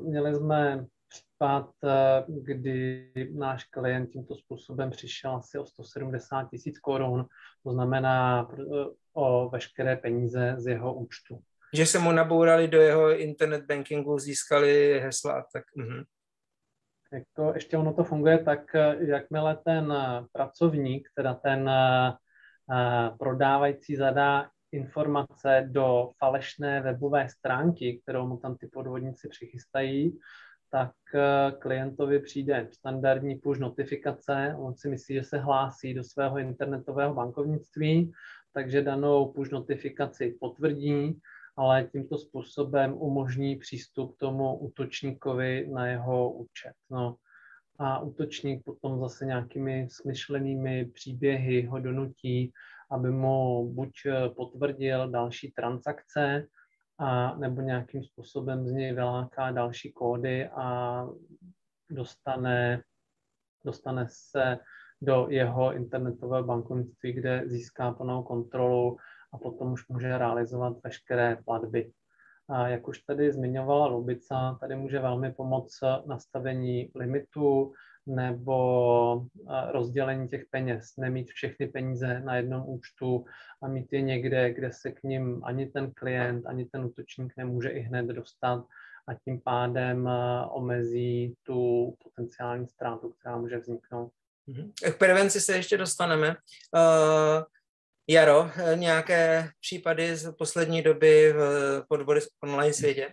Měli 0.03 0.35
jsme 0.35 0.87
případ, 1.09 1.71
eh, 1.85 2.25
kdy 2.29 3.13
náš 3.35 3.65
klient 3.65 4.07
tímto 4.07 4.35
způsobem 4.35 4.91
přišel 4.91 5.37
asi 5.37 5.59
o 5.59 5.67
170 5.67 6.51
tisíc 6.51 6.79
korun, 6.79 7.27
to 7.63 7.73
znamená 7.73 8.49
eh, 8.53 8.65
o 9.13 9.49
veškeré 9.49 9.97
peníze 9.97 10.55
z 10.59 10.67
jeho 10.67 10.95
účtu. 10.95 11.43
Že 11.75 11.87
se 11.87 11.99
mu 11.99 12.13
nabourali 12.13 12.69
do 12.69 12.81
jeho 12.81 13.19
internet 13.19 13.65
bankingu, 13.65 14.19
získali 14.19 15.01
hesla 15.01 15.33
a 15.33 15.43
tak. 15.53 15.65
Mhm. 15.77 16.03
Jako 17.13 17.53
ještě 17.55 17.77
ono 17.77 17.93
to 17.93 18.05
funguje 18.05 18.39
tak, 18.39 18.75
eh, 18.75 18.97
jakmile 19.01 19.57
ten 19.65 19.95
pracovník, 20.33 21.09
teda 21.15 21.35
ten 21.35 21.71
prodávající 23.19 23.97
zadá 23.97 24.51
informace 24.73 25.69
do 25.71 26.11
falešné 26.19 26.81
webové 26.81 27.29
stránky, 27.29 28.01
kterou 28.03 28.27
mu 28.27 28.37
tam 28.37 28.57
ty 28.57 28.67
podvodníci 28.67 29.29
přichystají, 29.29 30.19
tak 30.71 30.93
eh, 31.15 31.53
klientovi 31.59 32.21
přijde 32.21 32.69
standardní 32.73 33.37
push 33.37 33.59
notifikace, 33.59 34.55
on 34.59 34.77
si 34.77 34.89
myslí, 34.89 35.15
že 35.15 35.23
se 35.23 35.39
hlásí 35.39 35.95
do 35.95 36.05
svého 36.05 36.39
internetového 36.39 37.15
bankovnictví, 37.15 38.13
takže 38.53 38.83
danou 38.83 39.33
push 39.33 39.51
notifikaci 39.51 40.37
potvrdí, 40.41 41.21
ale 41.59 41.89
tímto 41.93 42.19
způsobem 42.19 42.93
umožní 42.93 43.57
přístup 43.57 44.17
tomu 44.19 44.59
útočníkovi 44.59 45.69
na 45.73 45.87
jeho 45.87 46.33
účet. 46.33 46.73
No, 46.91 47.17
a 47.79 47.99
útočník 47.99 48.65
potom 48.65 49.01
zase 49.01 49.27
nějakými 49.27 49.89
smyšlenými 49.91 50.85
příběhy 50.85 51.67
ho 51.67 51.79
donutí, 51.79 52.53
aby 52.91 53.11
mu 53.11 53.69
buď 53.73 53.91
eh, 54.07 54.29
potvrdil 54.29 55.11
další 55.11 55.51
transakce, 55.51 56.47
a 56.99 57.37
nebo 57.37 57.61
nějakým 57.61 58.05
způsobem 58.05 58.67
z 58.67 58.73
něj 58.73 58.95
vyláká 58.95 59.51
další 59.51 59.93
kódy 59.93 60.49
a 60.49 61.07
dostane, 61.91 62.83
dostane 63.65 64.07
se 64.09 64.59
do 65.03 65.27
jeho 65.31 65.75
internetového 65.75 66.45
bankovnictví, 66.45 67.13
kde 67.13 67.43
získá 67.47 67.93
plnou 67.93 68.23
kontrolu 68.23 68.97
a 69.33 69.39
potom 69.39 69.73
už 69.73 69.89
může 69.89 70.19
realizovat 70.19 70.77
veškeré 70.85 71.37
platby. 71.45 71.93
A 72.49 72.69
jak 72.69 72.89
už 72.89 72.99
tady 72.99 73.33
zmiňovala 73.33 73.87
Lubica, 73.87 74.59
tady 74.61 74.77
může 74.77 74.99
velmi 74.99 75.33
pomoct 75.33 75.81
nastavení 76.07 76.91
limitu 76.95 77.73
nebo 78.07 79.27
rozdělení 79.71 80.29
těch 80.29 80.45
peněz, 80.51 80.97
nemít 80.97 81.29
všechny 81.31 81.67
peníze 81.67 82.21
na 82.21 82.37
jednom 82.37 82.63
účtu 82.67 83.25
a 83.63 83.69
mít 83.69 83.93
je 83.93 84.01
někde, 84.01 84.55
kde 84.55 84.73
se 84.73 84.93
k 84.93 85.03
ním 85.03 85.45
ani 85.45 85.67
ten 85.67 85.93
klient, 85.93 86.47
ani 86.47 86.65
ten 86.65 86.85
útočník 86.85 87.33
nemůže 87.37 87.69
i 87.69 87.81
hned 87.81 88.07
dostat 88.07 88.65
a 89.09 89.15
tím 89.15 89.41
pádem 89.41 90.11
omezí 90.51 91.35
tu 91.43 91.95
potenciální 92.03 92.69
ztrátu, 92.69 93.13
která 93.13 93.37
může 93.37 93.59
vzniknout. 93.59 94.13
Mhm. 94.47 94.73
K 94.93 94.99
prevenci 94.99 95.41
se 95.41 95.57
ještě 95.57 95.77
dostaneme. 95.77 96.29
Uh, 96.29 97.45
Jaro, 98.11 98.51
nějaké 98.75 99.51
případy 99.61 100.17
z 100.17 100.33
poslední 100.33 100.83
doby 100.83 101.33
v 101.33 101.83
podvody 101.89 102.21
online 102.43 102.73
světě? 102.73 103.09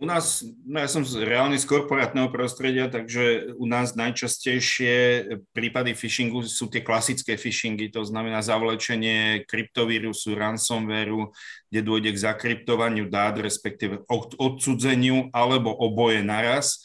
U 0.00 0.08
nás, 0.08 0.40
no 0.64 0.80
ja 0.80 0.88
som 0.88 1.04
reálne 1.04 1.60
z 1.60 1.68
korporátneho 1.68 2.32
prostredia, 2.32 2.88
takže 2.88 3.52
u 3.60 3.68
nás 3.68 3.92
najčastejšie 3.92 5.28
prípady 5.52 5.92
phishingu 5.92 6.40
sú 6.40 6.72
tie 6.72 6.80
klasické 6.80 7.36
phishingy, 7.36 7.92
to 7.92 8.00
znamená 8.08 8.40
zavlečenie 8.40 9.44
kryptovírusu, 9.44 10.32
ransomwareu, 10.32 11.28
kde 11.68 11.80
dôjde 11.84 12.16
k 12.16 12.22
zakryptovaniu 12.32 13.12
dát, 13.12 13.36
respektíve 13.36 14.00
odcudzeniu 14.40 15.28
alebo 15.36 15.68
oboje 15.76 16.24
naraz, 16.24 16.80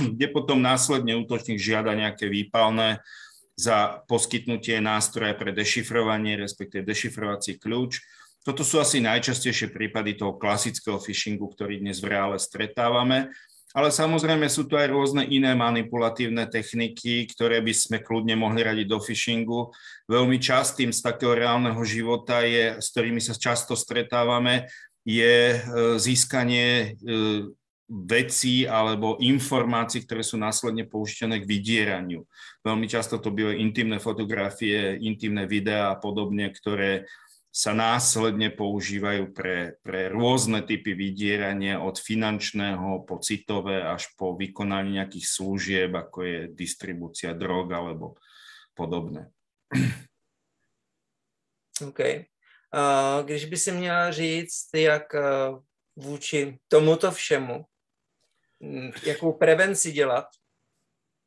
kde 0.00 0.24
potom 0.32 0.64
následne 0.64 1.20
útočník 1.20 1.60
žiada 1.60 1.92
nejaké 1.92 2.32
výpalné 2.32 3.04
za 3.54 4.02
poskytnutie 4.10 4.82
nástroja 4.82 5.34
pre 5.38 5.54
dešifrovanie, 5.54 6.34
respektíve 6.38 6.82
dešifrovací 6.82 7.58
kľúč 7.58 8.02
toto 8.44 8.60
sú 8.60 8.76
asi 8.76 9.00
najčastejšie 9.00 9.72
prípady 9.72 10.20
toho 10.20 10.36
klasického 10.36 11.00
phishingu, 11.00 11.48
ktorý 11.48 11.80
dnes 11.80 12.04
v 12.04 12.12
reále 12.12 12.36
stretávame. 12.36 13.32
Ale 13.74 13.90
samozrejme 13.90 14.46
sú 14.46 14.68
tu 14.70 14.78
aj 14.78 14.86
rôzne 14.86 15.26
iné 15.26 15.50
manipulatívne 15.56 16.46
techniky, 16.46 17.26
ktoré 17.26 17.58
by 17.58 17.74
sme 17.74 17.98
kľudne 18.04 18.38
mohli 18.38 18.62
radiť 18.62 18.86
do 18.86 19.00
phishingu. 19.02 19.72
Veľmi 20.06 20.38
častým 20.38 20.92
z 20.94 21.00
takého 21.02 21.34
reálneho 21.34 21.80
života, 21.82 22.44
je, 22.44 22.78
s 22.78 22.92
ktorými 22.94 23.18
sa 23.18 23.34
často 23.34 23.74
stretávame, 23.74 24.68
je 25.02 25.56
e, 25.56 25.58
získanie 25.98 26.68
e, 26.70 26.88
vecí 27.88 28.64
alebo 28.64 29.20
informácií, 29.20 30.08
ktoré 30.08 30.24
sú 30.24 30.40
následne 30.40 30.88
použiteľné 30.88 31.44
k 31.44 31.48
vydieraniu. 31.48 32.24
Veľmi 32.64 32.88
často 32.88 33.20
to 33.20 33.28
byly 33.28 33.60
intimné 33.60 34.00
fotografie, 34.00 34.96
intimné 35.04 35.44
videá 35.44 35.92
a 35.92 36.00
podobne, 36.00 36.48
ktoré 36.48 37.04
sa 37.54 37.70
následne 37.70 38.50
používajú 38.50 39.30
pre, 39.30 39.78
pre 39.86 40.10
rôzne 40.10 40.66
typy 40.66 40.90
vydierania 40.90 41.78
od 41.78 41.94
finančného 42.02 43.06
po 43.06 43.22
citové 43.22 43.78
až 43.78 44.10
po 44.18 44.34
vykonanie 44.34 44.98
nejakých 44.98 45.26
služieb, 45.30 45.90
ako 45.94 46.18
je 46.26 46.38
distribúcia 46.50 47.30
drog 47.30 47.70
alebo 47.70 48.18
podobné. 48.74 49.30
OK. 51.78 52.00
Uh, 52.74 53.22
když 53.22 53.44
by 53.44 53.56
si 53.56 53.72
měla 53.72 54.10
říct, 54.10 54.68
jak 54.74 55.14
uh, 55.14 55.62
vůči 55.96 56.58
tomuto 56.68 57.10
všemu, 57.10 57.64
jakou 59.02 59.32
prevenci 59.32 59.92
dělat? 59.92 60.26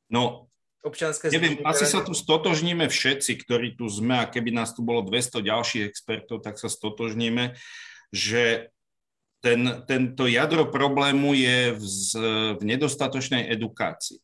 No, 0.10 0.48
občianske 0.88 1.28
Neviem, 1.28 1.60
asi 1.68 1.84
sa 1.84 2.00
tu 2.00 2.16
stotožníme 2.16 2.88
všetci, 2.88 3.44
ktorí 3.44 3.76
tu 3.76 3.92
sme 3.92 4.24
a 4.24 4.30
keby 4.30 4.56
nás 4.56 4.72
tu 4.72 4.80
bolo 4.80 5.04
200 5.04 5.44
ďalších 5.44 5.84
expertov, 5.84 6.40
tak 6.40 6.56
sa 6.56 6.72
stotožníme, 6.72 7.60
že 8.16 8.72
ten, 9.44 9.84
tento 9.86 10.26
jadro 10.26 10.72
problému 10.72 11.36
je 11.36 11.76
v, 11.76 11.84
v 12.58 12.62
nedostatočnej 12.64 13.52
edukácii. 13.52 14.24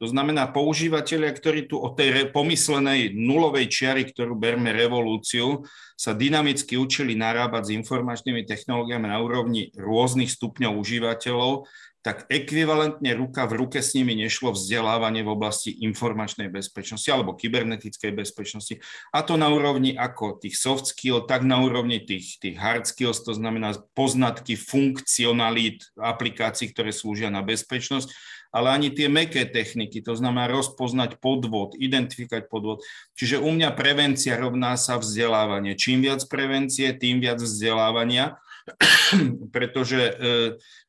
To 0.00 0.08
znamená, 0.08 0.48
používateľia, 0.48 1.28
ktorí 1.28 1.68
tu 1.68 1.76
o 1.76 1.92
tej 1.92 2.32
pomyslenej 2.32 3.12
nulovej 3.12 3.68
čiary, 3.68 4.08
ktorú 4.08 4.32
berme 4.32 4.72
revolúciu, 4.72 5.68
sa 5.92 6.16
dynamicky 6.16 6.80
učili 6.80 7.12
narábať 7.12 7.68
s 7.68 7.74
informačnými 7.76 8.48
technológiami 8.48 9.12
na 9.12 9.20
úrovni 9.20 9.68
rôznych 9.76 10.32
stupňov 10.32 10.72
užívateľov, 10.80 11.68
tak 12.00 12.24
ekvivalentne 12.32 13.12
ruka 13.12 13.44
v 13.44 13.60
ruke 13.60 13.84
s 13.84 13.92
nimi 13.92 14.16
nešlo 14.16 14.56
vzdelávanie 14.56 15.20
v 15.20 15.32
oblasti 15.36 15.68
informačnej 15.84 16.48
bezpečnosti 16.48 17.08
alebo 17.12 17.36
kybernetickej 17.36 18.16
bezpečnosti. 18.16 18.80
A 19.12 19.20
to 19.20 19.36
na 19.36 19.52
úrovni 19.52 19.92
ako 19.92 20.40
tých 20.40 20.56
soft 20.56 20.88
skill, 20.88 21.28
tak 21.28 21.44
na 21.44 21.60
úrovni 21.60 22.00
tých, 22.00 22.40
tých 22.40 22.56
hard 22.56 22.88
skills, 22.88 23.20
to 23.20 23.36
znamená 23.36 23.76
poznatky 23.92 24.56
funkcionalít 24.56 25.92
aplikácií, 26.00 26.72
ktoré 26.72 26.88
slúžia 26.88 27.28
na 27.28 27.44
bezpečnosť, 27.44 28.08
ale 28.50 28.74
ani 28.74 28.88
tie 28.90 29.06
meké 29.06 29.46
techniky, 29.46 30.02
to 30.02 30.16
znamená 30.18 30.50
rozpoznať 30.50 31.22
podvod, 31.22 31.78
identifikovať 31.78 32.50
podvod. 32.50 32.82
Čiže 33.14 33.38
u 33.38 33.50
mňa 33.54 33.76
prevencia 33.78 34.34
rovná 34.40 34.74
sa 34.74 34.98
vzdelávanie. 34.98 35.78
Čím 35.78 36.02
viac 36.02 36.24
prevencie, 36.26 36.90
tým 36.96 37.22
viac 37.22 37.38
vzdelávania 37.38 38.42
pretože 39.54 40.00
e, 40.00 40.12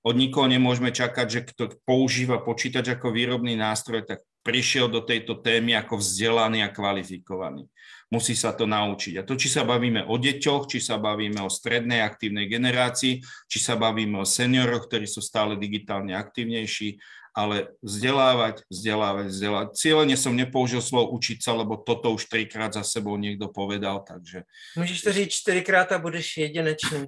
od 0.03 0.15
nikoho 0.15 0.47
nemôžeme 0.47 0.91
čakať, 0.91 1.27
že 1.29 1.41
kto 1.53 1.63
používa 1.85 2.41
počítač 2.41 2.95
ako 2.95 3.13
výrobný 3.13 3.55
nástroj, 3.55 4.05
tak 4.05 4.23
prišiel 4.41 4.89
do 4.89 5.05
tejto 5.05 5.37
témy 5.37 5.77
ako 5.77 6.01
vzdelaný 6.01 6.65
a 6.65 6.73
kvalifikovaný. 6.73 7.69
Musí 8.11 8.35
sa 8.35 8.51
to 8.51 8.67
naučiť. 8.67 9.21
A 9.21 9.25
to, 9.25 9.39
či 9.39 9.47
sa 9.47 9.63
bavíme 9.63 10.03
o 10.03 10.19
deťoch, 10.19 10.67
či 10.67 10.83
sa 10.83 10.99
bavíme 10.99 11.39
o 11.39 11.49
strednej 11.53 12.03
aktívnej 12.03 12.51
generácii, 12.51 13.23
či 13.47 13.57
sa 13.61 13.79
bavíme 13.79 14.19
o 14.19 14.27
senioroch, 14.27 14.89
ktorí 14.89 15.07
sú 15.07 15.23
stále 15.23 15.55
digitálne 15.55 16.11
aktívnejší, 16.17 16.99
ale 17.31 17.71
vzdelávať, 17.79 18.67
vzdelávať, 18.67 19.25
vzdelávať. 19.31 19.67
Cílene 19.79 20.19
som 20.19 20.35
nepoužil 20.35 20.83
slovo 20.83 21.15
učiť 21.15 21.39
sa, 21.39 21.55
lebo 21.55 21.79
toto 21.79 22.11
už 22.11 22.27
trikrát 22.27 22.75
za 22.75 22.83
sebou 22.83 23.15
niekto 23.15 23.47
povedal, 23.47 24.03
takže... 24.03 24.43
Můžeš 24.75 25.01
to 25.01 25.13
říct 25.13 25.33
čtyřikrát 25.33 25.91
a 25.91 25.97
budeš 25.97 26.37
jedinečný. 26.37 27.07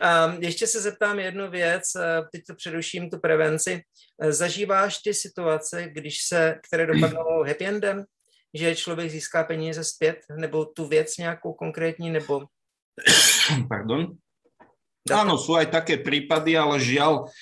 A 0.00 0.34
ještě 0.38 0.66
se 0.66 0.80
zeptám 0.80 1.18
jednu 1.18 1.50
věc, 1.50 1.84
teď 2.32 2.42
to 2.46 2.54
předuším 2.54 3.10
tu 3.10 3.18
prevenci. 3.18 3.82
Zažíváš 4.28 4.98
ty 4.98 5.14
situace, 5.14 5.88
když 5.92 6.18
se, 6.22 6.60
které 6.68 6.86
dopadnou 6.86 7.42
happy 7.46 7.66
endem, 7.66 8.04
že 8.54 8.76
člověk 8.76 9.10
získá 9.10 9.44
peníze 9.44 9.84
zpět, 9.84 10.18
nebo 10.36 10.64
tu 10.64 10.88
věc 10.88 11.16
nějakou 11.16 11.52
konkrétní, 11.52 12.10
nebo... 12.10 12.46
Pardon? 13.68 14.16
Áno, 15.08 15.40
sú 15.40 15.56
aj 15.56 15.72
také 15.72 15.96
prípady, 16.04 16.52
ale 16.52 16.76
žiaľ, 16.84 17.32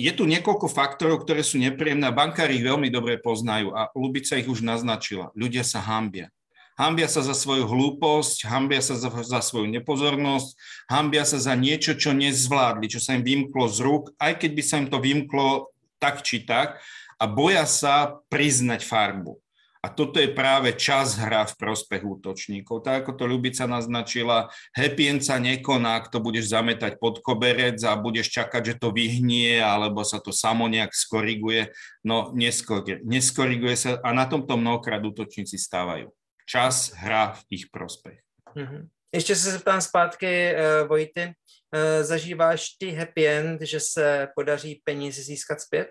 je 0.00 0.08
tu 0.16 0.24
niekoľko 0.24 0.72
faktorov, 0.72 1.20
ktoré 1.20 1.44
sú 1.44 1.60
nepríjemné. 1.60 2.08
Bankári 2.08 2.56
ich 2.56 2.64
veľmi 2.64 2.88
dobre 2.88 3.20
poznajú 3.20 3.76
a 3.76 3.92
Lubica 3.92 4.40
ich 4.40 4.48
už 4.48 4.64
naznačila. 4.64 5.28
Ľudia 5.36 5.68
sa 5.68 5.84
hambia. 5.84 6.32
Hambia 6.78 7.10
sa 7.10 7.26
za 7.26 7.34
svoju 7.34 7.66
hlúposť, 7.66 8.46
hambia 8.46 8.78
sa 8.78 8.94
za, 8.94 9.10
za 9.10 9.42
svoju 9.42 9.66
nepozornosť, 9.66 10.54
hambia 10.86 11.26
sa 11.26 11.42
za 11.42 11.58
niečo, 11.58 11.98
čo 11.98 12.14
nezvládli, 12.14 12.86
čo 12.86 13.02
sa 13.02 13.18
im 13.18 13.26
vymklo 13.26 13.66
z 13.66 13.82
rúk, 13.82 14.14
aj 14.14 14.38
keď 14.38 14.50
by 14.54 14.62
sa 14.62 14.78
im 14.78 14.86
to 14.86 15.02
vymklo 15.02 15.74
tak 15.98 16.22
či 16.22 16.46
tak 16.46 16.78
a 17.18 17.26
boja 17.26 17.66
sa 17.66 18.22
priznať 18.30 18.86
farbu. 18.86 19.42
A 19.78 19.90
toto 19.90 20.18
je 20.18 20.30
práve 20.30 20.74
čas 20.74 21.14
hra 21.18 21.46
v 21.46 21.54
prospech 21.54 22.02
útočníkov. 22.02 22.82
Tak 22.82 23.06
ako 23.06 23.14
to 23.14 23.24
Ľubica 23.30 23.66
naznačila, 23.70 24.50
happy 24.74 25.06
end 25.06 25.22
sa 25.22 25.38
nekoná, 25.38 26.02
ak 26.02 26.10
to 26.10 26.18
budeš 26.18 26.50
zametať 26.50 26.98
pod 26.98 27.22
koberec 27.22 27.78
a 27.86 27.94
budeš 27.94 28.30
čakať, 28.34 28.74
že 28.74 28.78
to 28.78 28.90
vyhnie, 28.90 29.62
alebo 29.62 30.02
sa 30.02 30.18
to 30.18 30.34
samo 30.34 30.66
nejak 30.66 30.90
skoriguje. 30.90 31.70
No, 32.02 32.34
neskoriguje 32.34 33.74
sa 33.78 34.02
a 34.02 34.10
na 34.10 34.26
tomto 34.26 34.58
mnohokrát 34.58 34.98
útočníci 34.98 35.54
stávajú 35.54 36.10
čas 36.50 36.92
hra 36.92 37.32
v 37.32 37.44
ich 37.50 37.66
prospech. 37.72 38.18
Mm-hmm. 38.56 38.88
Ještě 39.14 39.36
se 39.36 39.50
zeptám 39.50 39.80
zpátky, 39.80 40.54
uh, 40.54 40.88
Vojty. 40.88 41.26
Uh, 41.26 42.04
zažíváš 42.04 42.68
ty 42.80 42.90
happy 42.90 43.28
end, 43.28 43.62
že 43.62 43.80
se 43.80 44.28
podaří 44.36 44.82
peníze 44.84 45.22
získat 45.22 45.60
zpět? 45.60 45.88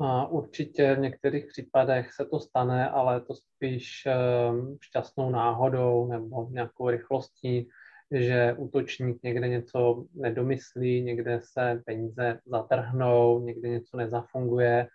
A 0.00 0.26
určitě 0.26 0.94
v 0.94 0.98
některých 0.98 1.46
případech 1.46 2.12
se 2.12 2.24
to 2.24 2.40
stane, 2.40 2.90
ale 2.90 3.20
to 3.20 3.34
spíš 3.34 4.08
um, 4.50 4.78
šťastnou 4.80 5.30
náhodou 5.30 6.08
nebo 6.08 6.48
nějakou 6.50 6.90
rychlostí, 6.90 7.68
že 8.10 8.54
útočník 8.58 9.22
někde 9.22 9.48
něco 9.48 10.04
nedomyslí, 10.14 11.02
někde 11.02 11.40
se 11.42 11.82
peníze 11.86 12.40
zatrhnou, 12.46 13.44
někde 13.44 13.68
něco 13.68 13.96
nezafunguje 13.96 14.88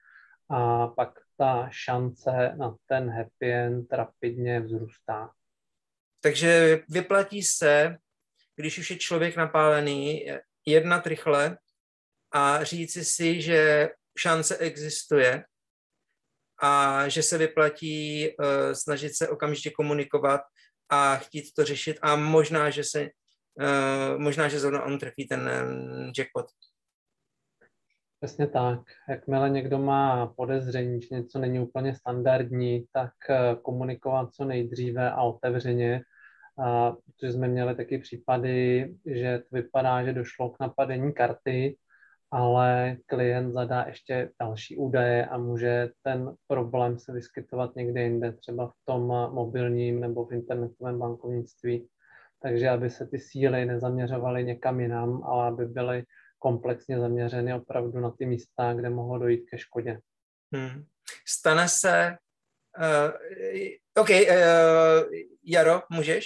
a 0.50 0.88
pak 0.88 1.20
ta 1.40 1.70
šance 1.72 2.56
na 2.58 2.76
ten 2.86 3.10
happy 3.10 3.54
end 3.54 3.94
rapidně 3.94 4.60
vzrůstá. 4.60 5.32
Takže 6.22 6.84
vyplatí 6.90 7.44
se, 7.44 7.98
když 8.56 8.78
už 8.78 8.92
je 8.92 8.98
člověk 8.98 9.36
napálený, 9.36 10.26
jednat 10.66 11.08
rychle 11.08 11.58
a 12.32 12.64
říci 12.64 13.06
si, 13.06 13.42
že 13.42 13.90
šance 14.18 14.58
existuje 14.58 15.44
a 16.62 17.08
že 17.10 17.24
se 17.24 17.38
vyplatí 17.38 18.28
uh, 18.30 18.46
snažit 18.74 19.18
se 19.18 19.28
okamžitě 19.28 19.72
komunikovat 19.72 20.42
a 20.90 21.16
chtít 21.16 21.54
to 21.56 21.66
řešit 21.66 22.00
a 22.02 22.16
možná, 22.16 22.70
že 22.70 22.84
se 22.84 23.02
uh, 23.02 24.18
možná, 24.18 24.48
že 24.48 24.60
zrovna 24.60 24.84
on 24.84 25.00
trefí 25.00 25.28
ten 25.28 25.40
um, 25.40 26.12
jackpot. 26.18 26.46
Přesně 28.22 28.48
tak. 28.48 28.80
Jakmile 29.10 29.50
někdo 29.50 29.80
má 29.80 30.28
podezření, 30.28 31.02
že 31.02 31.16
něco 31.16 31.40
není 31.40 31.60
úplně 31.60 31.96
standardní, 31.96 32.86
tak 32.92 33.12
komunikovat 33.62 34.34
co 34.34 34.46
nejdříve 34.46 35.12
a 35.12 35.22
otevřeně, 35.22 36.02
a, 36.60 36.92
protože 36.92 37.32
jsme 37.34 37.48
měli 37.48 37.76
taky 37.76 37.98
případy, 37.98 38.90
že 39.06 39.40
to 39.40 39.56
vypadá, 39.56 40.04
že 40.04 40.14
došlo 40.14 40.50
k 40.50 40.60
napadení 40.60 41.14
karty, 41.14 41.78
ale 42.32 42.98
klient 43.06 43.52
zadá 43.52 43.84
ještě 43.88 44.32
další 44.42 44.78
údaje 44.78 45.26
a 45.26 45.38
může 45.38 45.90
ten 46.04 46.34
problém 46.48 47.00
se 47.00 47.14
vyskytovat 47.14 47.76
někde 47.76 48.02
jinde, 48.02 48.32
třeba 48.32 48.68
v 48.68 48.74
tom 48.86 49.08
mobilním 49.34 50.00
nebo 50.00 50.26
v 50.26 50.32
internetovém 50.32 51.00
bankovnictví. 51.00 51.88
Takže 52.42 52.70
aby 52.70 52.90
se 52.90 53.08
ty 53.08 53.20
síly 53.20 53.66
nezaměřovaly 53.66 54.44
někam 54.44 54.80
jinam, 54.80 55.24
ale 55.24 55.48
aby 55.48 55.66
byly 55.66 56.04
komplexně 56.40 57.00
zaměřeny 57.00 57.54
opravdu 57.54 58.00
na 58.00 58.12
ty 58.12 58.26
místa, 58.26 58.74
kde 58.74 58.90
mohlo 58.90 59.20
dojít 59.20 59.50
ke 59.50 59.58
škodě. 59.58 60.00
Hmm. 60.54 60.86
Stane 61.28 61.70
se... 61.70 62.18
Uh, 62.80 63.12
OK, 63.96 64.10
uh, 64.10 64.16
Jaro, 65.44 65.82
můžeš? 65.92 66.26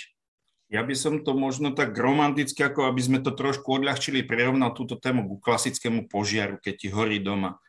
Ja 0.74 0.82
by 0.82 0.98
som 0.98 1.22
to 1.22 1.38
možno 1.38 1.78
tak 1.78 1.94
romanticky, 1.94 2.66
ako 2.66 2.90
aby 2.90 2.98
sme 2.98 3.20
to 3.22 3.38
trošku 3.38 3.78
odľahčili, 3.78 4.26
prirovnal 4.26 4.74
túto 4.74 4.98
tému 4.98 5.30
ku 5.30 5.38
klasickému 5.38 6.10
požiaru, 6.10 6.58
keď 6.58 6.74
ti 6.74 6.88
horí 6.90 7.22
doma. 7.22 7.62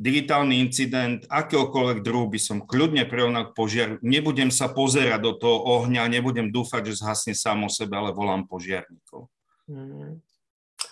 Digitálny 0.00 0.64
incident, 0.64 1.28
akéhokoľvek 1.28 2.00
druhu 2.00 2.32
by 2.32 2.40
som 2.40 2.64
kľudne 2.64 3.04
prirovnal 3.04 3.52
k 3.52 3.56
požiaru. 3.56 3.94
Nebudem 4.00 4.48
sa 4.48 4.72
pozerať 4.72 5.20
do 5.20 5.32
toho 5.36 5.56
ohňa, 5.68 6.08
nebudem 6.08 6.48
dúfať, 6.48 6.92
že 6.92 7.04
zhasne 7.04 7.36
sám 7.36 7.68
o 7.68 7.70
sebe, 7.72 7.92
ale 7.92 8.16
volám 8.16 8.48
požiarníkov. 8.48 9.28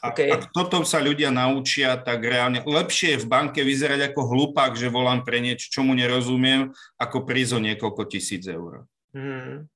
Hmm. 0.02 0.11
Okay. 0.11 0.28
A, 0.33 0.42
toto 0.50 0.83
sa 0.83 0.98
ľudia 0.98 1.30
naučia, 1.30 1.96
tak 1.96 2.24
reálne 2.24 2.62
lepšie 2.66 3.14
je 3.14 3.22
v 3.22 3.30
banke 3.30 3.61
vyzerať 3.62 4.12
ako 4.12 4.20
hlupák, 4.33 4.74
že 4.74 4.92
volám 4.92 5.22
pre 5.22 5.40
niečo, 5.40 5.70
čomu 5.70 5.94
nerozumiem, 5.94 6.72
ako 6.98 7.26
prísť 7.28 7.52
o 7.57 7.61
niekoľko 7.61 8.02
tisíc 8.09 8.46
eur. 8.46 8.87
Hmm. 9.14 9.66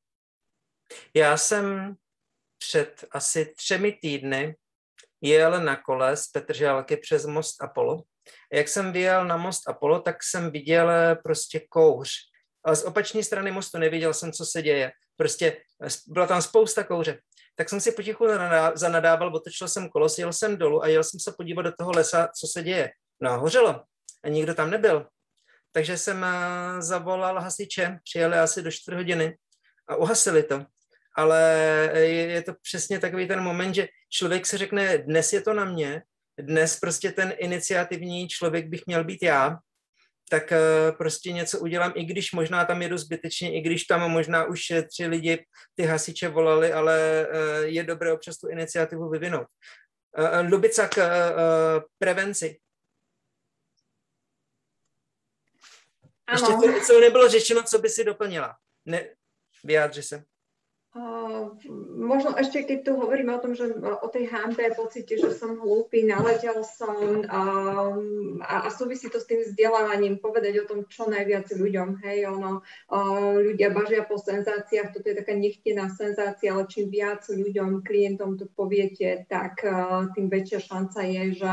Já 1.15 1.37
jsem 1.37 1.97
před 2.59 3.05
asi 3.13 3.53
třemi 3.57 3.93
týdny 3.93 4.57
jel 5.21 5.65
na 5.65 5.77
kole 5.77 6.17
z 6.17 6.27
Petržálky 6.27 6.97
přes 6.97 7.27
most 7.27 7.63
Apollo. 7.63 8.03
Jak 8.53 8.69
jsem 8.69 8.93
vyjel 8.93 9.25
na 9.25 9.37
most 9.37 9.69
Apollo, 9.69 10.01
tak 10.01 10.23
jsem 10.23 10.51
viděl 10.51 11.17
prostě 11.23 11.61
kouř. 11.69 12.11
Ale 12.65 12.77
z 12.77 12.85
opačné 12.85 13.23
strany 13.23 13.51
mostu 13.51 13.79
neviděl 13.79 14.15
jsem, 14.15 14.33
co 14.33 14.47
se 14.47 14.63
děje. 14.63 14.93
Prostě 15.17 15.57
byla 16.07 16.27
tam 16.27 16.43
spousta 16.43 16.85
kouře. 16.85 17.19
Tak 17.59 17.69
jsem 17.69 17.81
si 17.81 17.93
potichu 17.93 18.27
zanadával, 18.75 19.37
otočil 19.37 19.69
jsem 19.69 19.89
kolo, 19.89 20.07
jel 20.19 20.33
jsem 20.33 20.57
dolů 20.57 20.83
a 20.83 20.89
jel 20.89 21.05
jsem 21.05 21.21
se 21.21 21.33
podívat 21.37 21.63
do 21.63 21.73
toho 21.79 21.91
lesa, 21.91 22.29
co 22.41 22.47
se 22.47 22.63
děje. 22.63 22.91
No 23.21 23.31
a 23.31 23.37
hořelo 23.37 23.85
a 24.25 24.29
nikdo 24.29 24.55
tam 24.55 24.71
nebyl. 24.71 25.07
Takže 25.73 25.99
jsem 25.99 26.25
eh, 26.25 26.83
zavolal 26.83 27.41
hasiče, 27.41 27.99
přijeli 28.05 28.39
asi 28.39 28.63
do 28.63 28.71
čtvrt 28.71 28.97
hodiny 28.97 29.37
a 29.89 29.97
uhasili 29.97 30.43
to 30.43 30.65
ale 31.19 31.43
je, 31.95 32.43
to 32.43 32.53
přesně 32.63 32.99
takový 32.99 33.29
ten 33.29 33.41
moment, 33.41 33.75
že 33.75 33.89
člověk 34.11 34.47
se 34.47 34.59
řekne, 34.59 34.99
dnes 34.99 35.33
je 35.33 35.41
to 35.41 35.55
na 35.55 35.65
mě, 35.65 36.03
dnes 36.41 36.81
prostě 36.81 37.13
ten 37.13 37.35
iniciativní 37.39 38.29
člověk 38.29 38.69
bych 38.69 38.87
měl 38.87 39.05
být 39.05 39.23
já, 39.23 39.59
tak 40.29 40.53
eh, 40.53 40.93
prostě 40.93 41.33
něco 41.33 41.59
udělám, 41.59 41.93
i 41.95 42.05
když 42.05 42.33
možná 42.33 42.65
tam 42.65 42.83
jedu 42.83 42.99
zbytečně, 42.99 43.59
i 43.59 43.61
když 43.61 43.85
tam 43.85 44.11
možná 44.11 44.45
už 44.45 44.61
tři 44.89 45.07
lidi 45.07 45.47
ty 45.75 45.83
hasiče 45.83 46.29
volali, 46.29 46.73
ale 46.73 47.27
eh, 47.31 47.67
je 47.67 47.83
dobré 47.83 48.13
občas 48.13 48.39
tu 48.39 48.49
iniciativu 48.49 49.09
vyvinout. 49.09 49.47
Eh, 50.17 50.41
Lubica 50.41 50.89
k 50.89 50.99
prevenci. 51.99 52.59
Ano. 56.27 56.41
Ještě 56.41 56.81
to, 56.81 56.87
co 56.87 57.01
nebylo 57.01 57.29
řečeno, 57.29 57.63
co 57.63 57.79
by 57.79 57.89
si 57.89 58.05
doplnila. 58.05 58.57
Ne, 58.87 59.09
vyjádři 59.65 60.03
se. 60.03 60.25
Možno 62.01 62.33
ešte, 62.33 62.65
keď 62.65 62.79
tu 62.81 62.93
hovoríme 62.97 63.29
o 63.37 63.43
tom, 63.45 63.53
že 63.53 63.69
o 63.77 64.09
tej 64.09 64.33
hambe, 64.33 64.73
pocite, 64.73 65.21
že 65.21 65.37
som 65.37 65.61
hlúpy, 65.61 66.09
naletel 66.09 66.65
som 66.65 67.29
um, 67.29 68.41
a, 68.41 68.65
a 68.65 68.69
súvisí 68.73 69.13
to 69.13 69.21
s 69.21 69.29
tým 69.29 69.45
vzdelávaním, 69.45 70.17
povedať 70.17 70.65
o 70.65 70.69
tom 70.69 70.89
čo 70.89 71.05
najviac 71.13 71.45
ľuďom, 71.53 72.01
hej, 72.09 72.33
ono, 72.33 72.65
uh, 72.89 73.37
ľudia 73.37 73.69
bažia 73.69 74.09
po 74.09 74.17
senzáciách, 74.17 74.97
toto 74.97 75.13
je 75.13 75.21
taká 75.21 75.37
nechtená 75.37 75.93
senzácia, 75.93 76.57
ale 76.57 76.65
čím 76.73 76.89
viac 76.89 77.21
ľuďom, 77.29 77.85
klientom 77.85 78.41
to 78.41 78.49
poviete, 78.49 79.29
tak 79.29 79.61
uh, 79.69 80.09
tým 80.17 80.33
väčšia 80.33 80.73
šanca 80.73 81.05
je, 81.05 81.25
že 81.37 81.53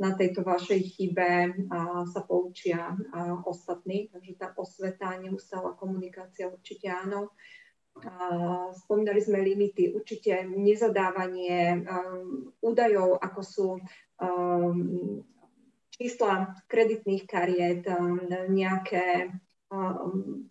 na 0.00 0.16
tejto 0.16 0.40
vašej 0.40 0.80
chybe 0.96 1.52
uh, 1.68 2.08
sa 2.08 2.24
poučia 2.24 2.96
uh, 2.96 3.44
ostatní, 3.44 4.08
takže 4.08 4.40
tá 4.40 4.56
osveta, 4.56 5.20
neustála 5.20 5.76
komunikácia 5.76 6.48
určite 6.48 6.88
áno. 6.88 7.36
Spomínali 8.86 9.20
sme 9.20 9.44
limity, 9.44 9.92
určite 9.92 10.46
nezadávanie 10.48 11.84
um, 11.84 12.48
údajov, 12.64 13.20
ako 13.20 13.40
sú 13.44 13.68
um, 14.22 15.20
čísla 15.92 16.54
kreditných 16.70 17.24
kariet, 17.28 17.84
um, 17.90 18.24
nejaké 18.48 19.34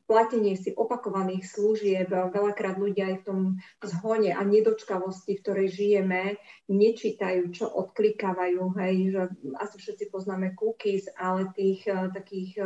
platenie 0.08 0.56
si 0.56 0.72
opakovaných 0.72 1.44
služieb. 1.44 2.08
Veľakrát 2.08 2.80
ľudia 2.80 3.12
aj 3.12 3.16
v 3.20 3.26
tom 3.28 3.42
zhone 3.84 4.32
a 4.32 4.40
nedočkavosti, 4.48 5.36
v 5.36 5.44
ktorej 5.44 5.68
žijeme, 5.76 6.40
nečítajú, 6.72 7.52
čo 7.52 7.68
odklikávajú. 7.68 8.64
Hej, 8.80 8.96
že 9.12 9.22
asi 9.60 9.76
všetci 9.76 10.08
poznáme 10.08 10.56
cookies, 10.56 11.12
ale 11.20 11.52
tých 11.52 11.84
uh, 11.92 12.08
takých 12.16 12.64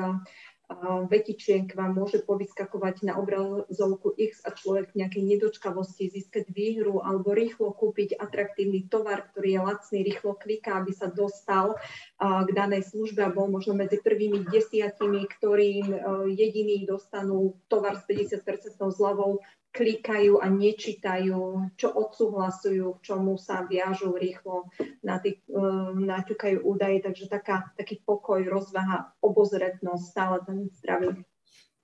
vetičiek 1.08 1.72
vám 1.78 1.98
môže 1.98 2.24
povyskakovať 2.24 3.06
na 3.08 3.20
obrazovku 3.20 4.14
X 4.18 4.44
a 4.44 4.54
človek 4.56 4.92
v 4.92 5.06
nejakej 5.06 5.24
nedočkavosti 5.24 6.10
získať 6.10 6.50
výhru 6.52 7.02
alebo 7.02 7.32
rýchlo 7.32 7.74
kúpiť 7.76 8.18
atraktívny 8.18 8.88
tovar, 8.88 9.30
ktorý 9.32 9.50
je 9.50 9.62
lacný, 9.62 10.00
rýchlo 10.04 10.34
kliká, 10.38 10.82
aby 10.82 10.92
sa 10.96 11.08
dostal 11.12 11.78
k 12.20 12.50
danej 12.52 12.88
službe 12.90 13.24
a 13.24 13.34
bol 13.34 13.52
možno 13.52 13.76
medzi 13.76 14.00
prvými 14.00 14.48
desiatimi, 14.48 15.28
ktorým 15.28 15.88
e, 15.92 15.98
jediní 16.34 16.88
dostanú 16.88 17.58
tovar 17.68 18.00
s 18.00 18.04
50% 18.08 18.80
zľavou 18.80 19.44
klikajú 19.74 20.38
a 20.38 20.46
nečítajú, 20.54 21.74
čo 21.74 21.88
odsúhlasujú, 21.90 23.02
k 23.02 23.04
čomu 23.10 23.42
sa 23.42 23.66
viažú 23.66 24.14
rýchlo, 24.14 24.70
um, 24.70 25.98
naťukajú 26.06 26.62
údaje, 26.62 27.02
takže 27.02 27.26
taká, 27.26 27.74
taký 27.74 27.98
pokoj, 28.06 28.38
rozvaha, 28.46 29.18
obozretnosť, 29.18 30.04
stále 30.06 30.38
ten 30.46 30.70
zdravý 30.78 31.26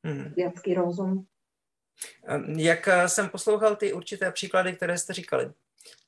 hmm. 0.06 0.38
lidský 0.38 0.78
rozum. 0.78 1.26
Jak 2.56 2.88
eh, 2.88 3.10
jsem 3.10 3.30
poslouchal 3.30 3.76
ty 3.76 3.94
určité 3.94 4.32
příklady, 4.32 4.74
které 4.74 4.98
jste 4.98 5.14
říkali, 5.14 5.52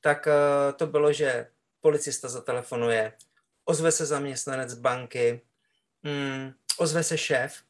tak 0.02 0.28
eh, 0.28 0.74
to 0.74 0.88
bylo, 0.88 1.14
že 1.14 1.48
policista 1.82 2.30
zatelefonuje, 2.30 3.14
ozve 3.66 3.92
se 3.92 4.06
zaměstnanec 4.06 4.74
banky, 4.74 5.42
mm, 6.04 6.52
ozve 6.78 7.04
se 7.04 7.18
šéf. 7.18 7.64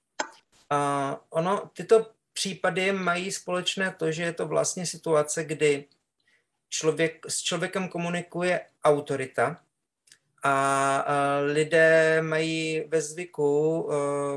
Ono, 1.29 1.69
tyto 1.73 2.11
případy 2.41 2.91
mají 2.91 3.31
společné 3.31 3.95
to, 3.97 4.11
že 4.11 4.23
je 4.23 4.33
to 4.33 4.47
vlastně 4.47 4.85
situace, 4.85 5.43
kdy 5.43 5.85
člověk, 6.69 7.25
s 7.27 7.41
člověkem 7.41 7.87
komunikuje 7.87 8.61
autorita 8.83 9.61
a, 10.43 11.05
lidé 11.45 12.21
mají 12.21 12.83
ve 12.87 13.01
zvyku 13.01 13.81
uh, 13.81 13.93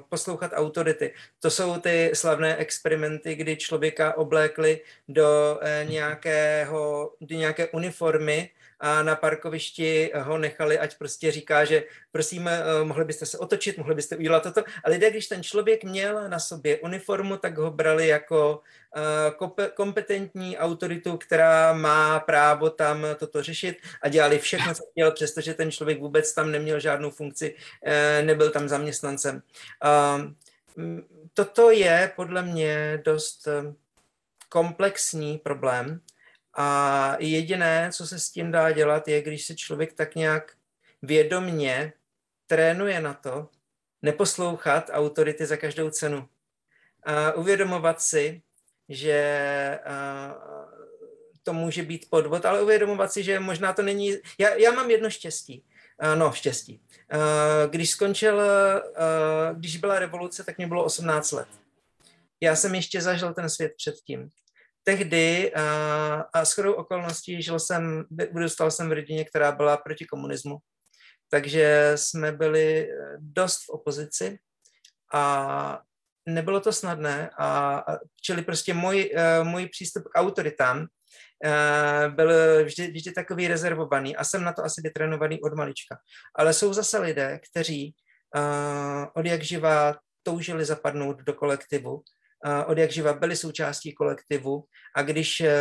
poslouchat 0.09 0.53
autority. 0.55 1.15
To 1.41 1.51
jsou 1.51 1.81
ty 1.81 2.11
slavné 2.15 2.57
experimenty, 2.57 3.35
kdy 3.35 3.57
člověka 3.57 4.17
oblékli 4.17 4.81
do 5.09 5.57
uh, 5.57 5.91
nějakého, 5.91 7.13
do 7.21 7.37
nějaké 7.37 7.69
uniformy 7.69 8.51
a 8.81 9.03
na 9.03 9.17
parkovišti 9.17 10.11
ho 10.15 10.39
nechali, 10.39 10.79
ať 10.79 10.99
prostě 10.99 11.31
říká, 11.31 11.65
že 11.65 11.85
prosím, 12.13 12.49
eh, 12.49 12.63
mohli 12.85 13.05
byste 13.05 13.27
se 13.27 13.39
otočit, 13.39 13.79
mohli 13.79 13.95
byste 13.95 14.17
udělat 14.17 14.43
toto. 14.43 14.65
A 14.85 14.91
lidé, 14.91 15.11
když 15.11 15.27
ten 15.27 15.43
člověk 15.43 15.85
měl 15.85 16.29
na 16.29 16.39
sobě 16.39 16.79
uniformu, 16.79 17.37
tak 17.37 17.59
ho 17.59 17.71
brali 17.71 18.09
jako 18.09 18.61
eh, 18.97 19.69
kompetentní 19.75 20.59
autoritu, 20.59 21.17
která 21.17 21.73
má 21.73 22.21
právo 22.21 22.71
tam 22.71 23.07
toto 23.19 23.43
řešit 23.43 23.79
a 24.03 24.09
dělali 24.09 24.39
všechno, 24.39 24.75
co 24.75 24.83
chtěl, 24.91 25.11
přestože 25.11 25.55
ten 25.55 25.71
člověk 25.71 26.01
vůbec 26.01 26.35
tam 26.35 26.51
neměl 26.51 26.81
žádnou 26.81 27.11
funkci, 27.11 27.55
eh, 27.85 28.23
nebyl 28.23 28.51
tam 28.51 28.69
zaměstnancem. 28.69 29.43
Toto 31.35 31.71
je 31.71 32.13
podle 32.17 32.43
mě 32.43 33.03
dost 33.05 33.49
komplexní 34.49 35.39
problém, 35.39 36.01
a 36.57 37.17
jediné, 37.19 37.91
co 37.93 38.07
se 38.07 38.19
s 38.19 38.31
tím 38.31 38.53
dá 38.53 38.73
dělat, 38.73 39.09
je, 39.09 39.23
když 39.23 39.47
se 39.47 39.55
člověk 39.55 39.93
tak 39.93 40.15
nějak 40.15 40.53
vědomně 41.03 41.93
trénuje 42.47 43.01
na 43.01 43.15
to, 43.15 43.49
neposlouchat 44.03 44.91
autority 44.93 45.47
za 45.47 45.57
každou 45.57 45.91
cenu. 45.91 46.29
A 47.03 47.33
uvědomovat 47.33 48.03
si, 48.03 48.43
že 48.89 49.79
to 51.43 51.53
může 51.53 51.83
být 51.83 52.11
podvod, 52.11 52.45
ale 52.45 52.63
uvědomovat 52.63 53.13
si, 53.13 53.23
že 53.23 53.41
možná 53.41 53.73
to 53.73 53.83
není... 53.83 54.15
Já, 54.39 54.55
já 54.55 54.73
mám 54.73 54.91
jedno 54.91 55.11
štěstí. 55.11 55.65
No, 56.15 56.33
štěstí. 56.33 56.81
Když 57.71 57.91
skončil, 57.91 58.43
když 59.55 59.77
byla 59.77 59.99
revoluce, 59.99 60.45
tak 60.45 60.59
mě 60.59 60.67
bylo 60.67 60.85
18 60.85 61.33
let. 61.33 61.49
Já 62.41 62.57
jsem 62.57 62.75
ještě 62.75 63.01
zažil 63.01 63.35
ten 63.35 63.51
svět 63.51 63.73
předtím. 63.77 64.31
Tehdy 64.85 65.53
a 66.35 66.45
shodou 66.45 66.73
okolností 66.73 67.43
žil 67.43 67.61
jsem, 67.61 68.05
vyrůstal 68.11 68.71
jsem 68.71 68.89
v 68.89 68.93
rodině, 68.93 69.25
která 69.25 69.53
byla 69.53 69.77
proti 69.77 70.05
komunismu. 70.05 70.57
Takže 71.31 71.93
jsme 71.95 72.33
byli 72.33 72.89
dost 73.19 73.57
v 73.65 73.69
opozici 73.69 74.39
a 75.15 75.81
nebylo 76.27 76.61
to 76.61 76.73
snadné 76.73 77.31
a, 77.39 77.85
čili 78.23 78.43
prostě 78.43 78.75
můj, 78.75 79.11
uh, 79.15 79.49
můj 79.49 79.69
přístup 79.69 80.05
k 80.05 80.19
autoritám 80.19 80.79
uh, 80.79 82.15
byl 82.15 82.65
vždy, 82.65 82.91
vždy 82.91 83.13
takový 83.13 83.49
rezervovaný 83.49 84.17
a 84.17 84.25
jsem 84.25 84.45
na 84.45 84.53
to 84.53 84.65
asi 84.65 84.81
vytrénovaný 84.85 85.41
od 85.41 85.55
malička. 85.55 85.97
Ale 86.35 86.53
jsou 86.53 86.73
zase 86.73 86.99
lidé, 86.99 87.41
kteří 87.51 87.95
uh, 88.37 89.05
od 89.15 89.27
jak 89.27 89.43
živa 89.43 89.97
toužili 90.23 90.65
zapadnout 90.65 91.19
do 91.19 91.33
kolektivu 91.33 92.03
od 92.67 92.79
jak 92.79 92.91
živa 92.91 93.13
byli 93.13 93.37
součástí 93.37 93.93
kolektivu 93.93 94.65
a 94.97 95.03
když 95.03 95.41
e, 95.41 95.53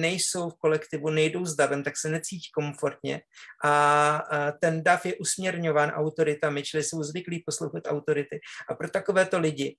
nejsou 0.00 0.50
v 0.50 0.58
kolektivu, 0.58 1.10
nejdou 1.10 1.46
s 1.46 1.56
davem, 1.56 1.82
tak 1.82 1.96
se 1.96 2.08
necítí 2.08 2.50
komfortně 2.54 3.20
a 3.64 4.22
ten 4.60 4.82
dav 4.82 5.06
je 5.06 5.14
usměrňován 5.14 5.90
autoritami, 5.90 6.62
čili 6.62 6.82
jsou 6.82 7.02
zvyklí 7.02 7.42
poslouchat 7.46 7.82
autority. 7.86 8.40
A 8.68 8.74
pro 8.74 8.90
takovéto 8.90 9.38
lidi 9.38 9.76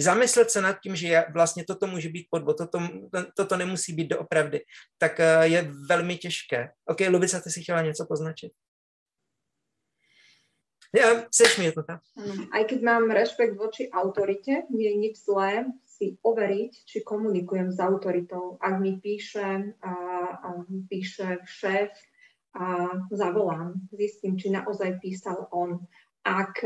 zamyslet 0.00 0.50
se 0.50 0.60
nad 0.60 0.80
tím, 0.82 0.96
že 0.96 1.24
vlastně 1.32 1.64
toto 1.64 1.86
může 1.86 2.08
být 2.08 2.26
podvod, 2.30 2.58
toto, 2.58 2.78
toto 3.36 3.56
nemusí 3.56 3.92
být 3.92 4.08
doopravdy, 4.08 4.60
tak 4.98 5.20
e, 5.20 5.48
je 5.48 5.70
velmi 5.88 6.16
těžké. 6.16 6.68
OK, 6.86 7.00
Lubica, 7.08 7.40
ty 7.40 7.50
si 7.50 7.62
chtěla 7.62 7.82
něco 7.82 8.06
poznačit? 8.06 8.52
Ja, 10.92 11.24
chceš 11.32 11.56
mi 11.56 11.72
tam. 11.72 12.04
Aj 12.52 12.62
keď 12.68 12.78
mám 12.84 13.08
rešpekt 13.08 13.56
voči 13.56 13.88
autorite, 13.88 14.68
nie 14.68 14.92
je 14.92 14.96
nič 15.00 15.14
zlé 15.24 15.72
si 15.88 16.20
overiť, 16.20 16.72
či 16.84 17.00
komunikujem 17.00 17.72
s 17.72 17.80
autoritou. 17.80 18.60
Ak 18.60 18.76
mi 18.76 19.00
píše, 19.00 19.72
a, 19.80 19.94
a 20.36 20.48
píše 20.92 21.40
šéf, 21.48 21.96
a 22.52 22.92
zavolám, 23.08 23.88
zistím, 23.96 24.36
či 24.36 24.52
naozaj 24.52 25.00
písal 25.00 25.48
on. 25.48 25.80
Ak 26.28 26.60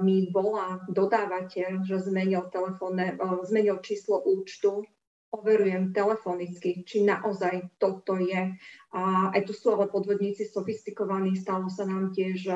mi 0.00 0.32
volá 0.32 0.80
dodávateľ, 0.88 1.84
že 1.84 2.00
zmenil, 2.00 2.48
telefónne, 2.48 3.20
zmenil 3.44 3.84
číslo 3.84 4.24
účtu, 4.24 4.88
overujem 5.28 5.92
telefonicky, 5.92 6.82
či 6.88 7.04
naozaj 7.04 7.76
toto 7.76 8.16
je. 8.16 8.56
A 8.96 9.00
aj 9.36 9.44
tu 9.44 9.52
sú 9.52 9.76
ale 9.76 9.92
podvodníci 9.92 10.48
sofistikovaní, 10.48 11.36
stalo 11.36 11.68
sa 11.68 11.84
nám 11.84 12.16
tiež, 12.16 12.48
že 12.48 12.52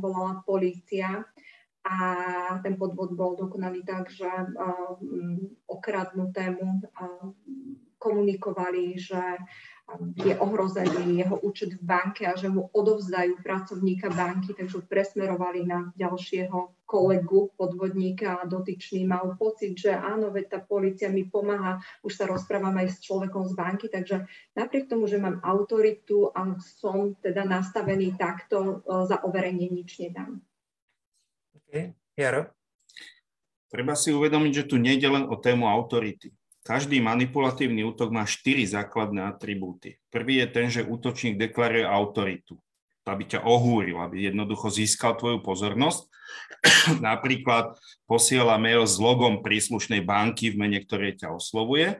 volala 0.00 0.40
polícia 0.46 1.26
a 1.82 1.96
ten 2.62 2.78
podvod 2.78 3.18
bol 3.18 3.34
dokonaný 3.34 3.82
tak, 3.82 4.06
že 4.06 4.30
okradnutému 5.66 6.66
komunikovali, 7.98 8.98
že 8.98 9.22
je 10.16 10.34
ohrozený 10.38 11.20
jeho 11.20 11.36
účet 11.44 11.76
v 11.76 11.82
banke 11.84 12.24
a 12.24 12.32
že 12.32 12.48
mu 12.48 12.70
odovzdajú 12.72 13.44
pracovníka 13.44 14.08
banky, 14.08 14.56
takže 14.56 14.80
ho 14.80 14.84
presmerovali 14.88 15.68
na 15.68 15.92
ďalšieho 15.98 16.86
kolegu 16.88 17.52
podvodníka 17.56 18.40
a 18.40 18.48
dotyčný 18.48 19.04
mal 19.04 19.36
pocit, 19.36 19.76
že 19.76 19.92
áno, 19.92 20.32
veď 20.32 20.44
tá 20.48 20.58
policia 20.60 21.08
mi 21.08 21.24
pomáha, 21.24 21.80
už 22.04 22.12
sa 22.12 22.24
rozprávam 22.28 22.76
aj 22.80 22.88
s 22.88 22.98
človekom 23.04 23.48
z 23.48 23.54
banky, 23.56 23.86
takže 23.88 24.28
napriek 24.56 24.88
tomu, 24.88 25.08
že 25.08 25.20
mám 25.20 25.40
autoritu 25.44 26.28
a 26.32 26.56
som 26.60 27.16
teda 27.20 27.44
nastavený 27.48 28.16
takto, 28.16 28.84
e, 28.84 29.08
za 29.08 29.24
overenie 29.24 29.72
nič 29.72 30.00
nedám. 30.00 30.40
Okay. 31.64 31.96
Jaro? 32.16 32.52
Treba 33.72 33.96
si 33.96 34.12
uvedomiť, 34.12 34.52
že 34.52 34.68
tu 34.68 34.76
nejde 34.76 35.08
len 35.08 35.24
o 35.24 35.36
tému 35.40 35.64
autority. 35.64 36.28
Každý 36.62 37.02
manipulatívny 37.02 37.82
útok 37.82 38.14
má 38.14 38.22
štyri 38.22 38.62
základné 38.62 39.34
atribúty. 39.34 39.98
Prvý 40.14 40.38
je 40.38 40.46
ten, 40.46 40.66
že 40.70 40.86
útočník 40.86 41.34
deklaruje 41.34 41.82
autoritu, 41.82 42.54
aby 43.02 43.26
ťa 43.26 43.42
ohúril, 43.42 43.98
aby 43.98 44.30
jednoducho 44.30 44.70
získal 44.70 45.18
tvoju 45.18 45.42
pozornosť. 45.42 46.06
Napríklad 47.02 47.74
posiela 48.06 48.62
mail 48.62 48.86
s 48.86 48.94
logom 49.02 49.42
príslušnej 49.42 50.06
banky 50.06 50.54
v 50.54 50.58
mene, 50.62 50.78
ktorej 50.78 51.18
ťa 51.18 51.34
oslovuje. 51.34 51.98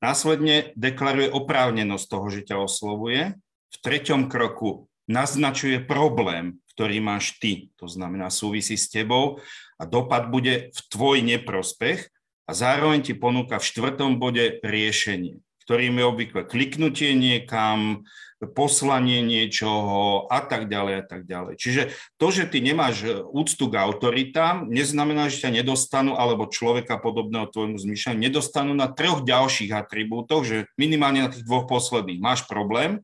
Následne 0.00 0.72
deklaruje 0.72 1.28
oprávnenosť 1.28 2.06
toho, 2.08 2.26
že 2.32 2.48
ťa 2.48 2.64
oslovuje. 2.64 3.36
V 3.72 3.76
treťom 3.84 4.32
kroku 4.32 4.88
naznačuje 5.04 5.84
problém, 5.84 6.64
ktorý 6.72 7.04
máš 7.04 7.36
ty, 7.36 7.68
to 7.76 7.84
znamená 7.84 8.32
súvisí 8.32 8.80
s 8.80 8.88
tebou 8.88 9.36
a 9.76 9.84
dopad 9.84 10.32
bude 10.32 10.72
v 10.72 10.80
tvoj 10.88 11.20
neprospech 11.20 12.11
a 12.46 12.50
zároveň 12.50 13.06
ti 13.06 13.14
ponúka 13.14 13.62
v 13.62 13.68
štvrtom 13.68 14.18
bode 14.18 14.58
riešenie, 14.62 15.38
ktorým 15.66 15.98
je 15.98 16.04
obvykle 16.04 16.42
kliknutie 16.46 17.14
niekam, 17.14 18.02
poslanie 18.50 19.22
niečoho 19.22 20.26
a 20.26 20.42
tak 20.42 20.66
ďalej 20.66 20.94
a 20.98 21.04
tak 21.06 21.22
ďalej. 21.30 21.54
Čiže 21.54 21.82
to, 22.18 22.34
že 22.34 22.50
ty 22.50 22.58
nemáš 22.58 23.06
úctu 23.30 23.70
k 23.70 23.78
autoritám, 23.78 24.66
neznamená, 24.66 25.30
že 25.30 25.46
ťa 25.46 25.62
nedostanú, 25.62 26.18
alebo 26.18 26.50
človeka 26.50 26.98
podobného 26.98 27.46
tvojmu 27.54 27.78
zmýšľaniu, 27.78 28.18
nedostanú 28.18 28.74
na 28.74 28.90
troch 28.90 29.22
ďalších 29.22 29.70
atribútoch, 29.70 30.42
že 30.42 30.66
minimálne 30.74 31.22
na 31.22 31.30
tých 31.30 31.46
dvoch 31.46 31.70
posledných 31.70 32.18
máš 32.18 32.42
problém, 32.50 32.98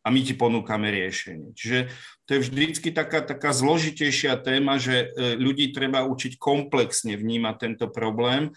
a 0.00 0.08
my 0.08 0.20
ti 0.24 0.32
ponúkame 0.32 0.88
riešenie. 0.88 1.52
Čiže 1.52 1.92
to 2.24 2.30
je 2.36 2.44
vždycky 2.48 2.88
taká, 2.88 3.20
taká 3.20 3.52
zložitejšia 3.52 4.40
téma, 4.40 4.80
že 4.80 5.12
e, 5.12 5.36
ľudí 5.36 5.76
treba 5.76 6.08
učiť 6.08 6.40
komplexne 6.40 7.20
vnímať 7.20 7.54
tento 7.60 7.86
problém 7.92 8.48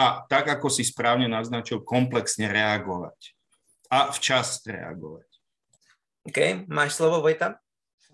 a 0.00 0.24
tak, 0.26 0.48
ako 0.48 0.72
si 0.72 0.86
správne 0.86 1.28
naznačil, 1.28 1.84
komplexne 1.84 2.48
reagovať 2.48 3.36
a 3.92 4.10
včas 4.10 4.64
reagovať. 4.66 5.28
OK, 6.26 6.66
máš 6.66 6.98
slovo, 6.98 7.22
Vojta? 7.22 7.62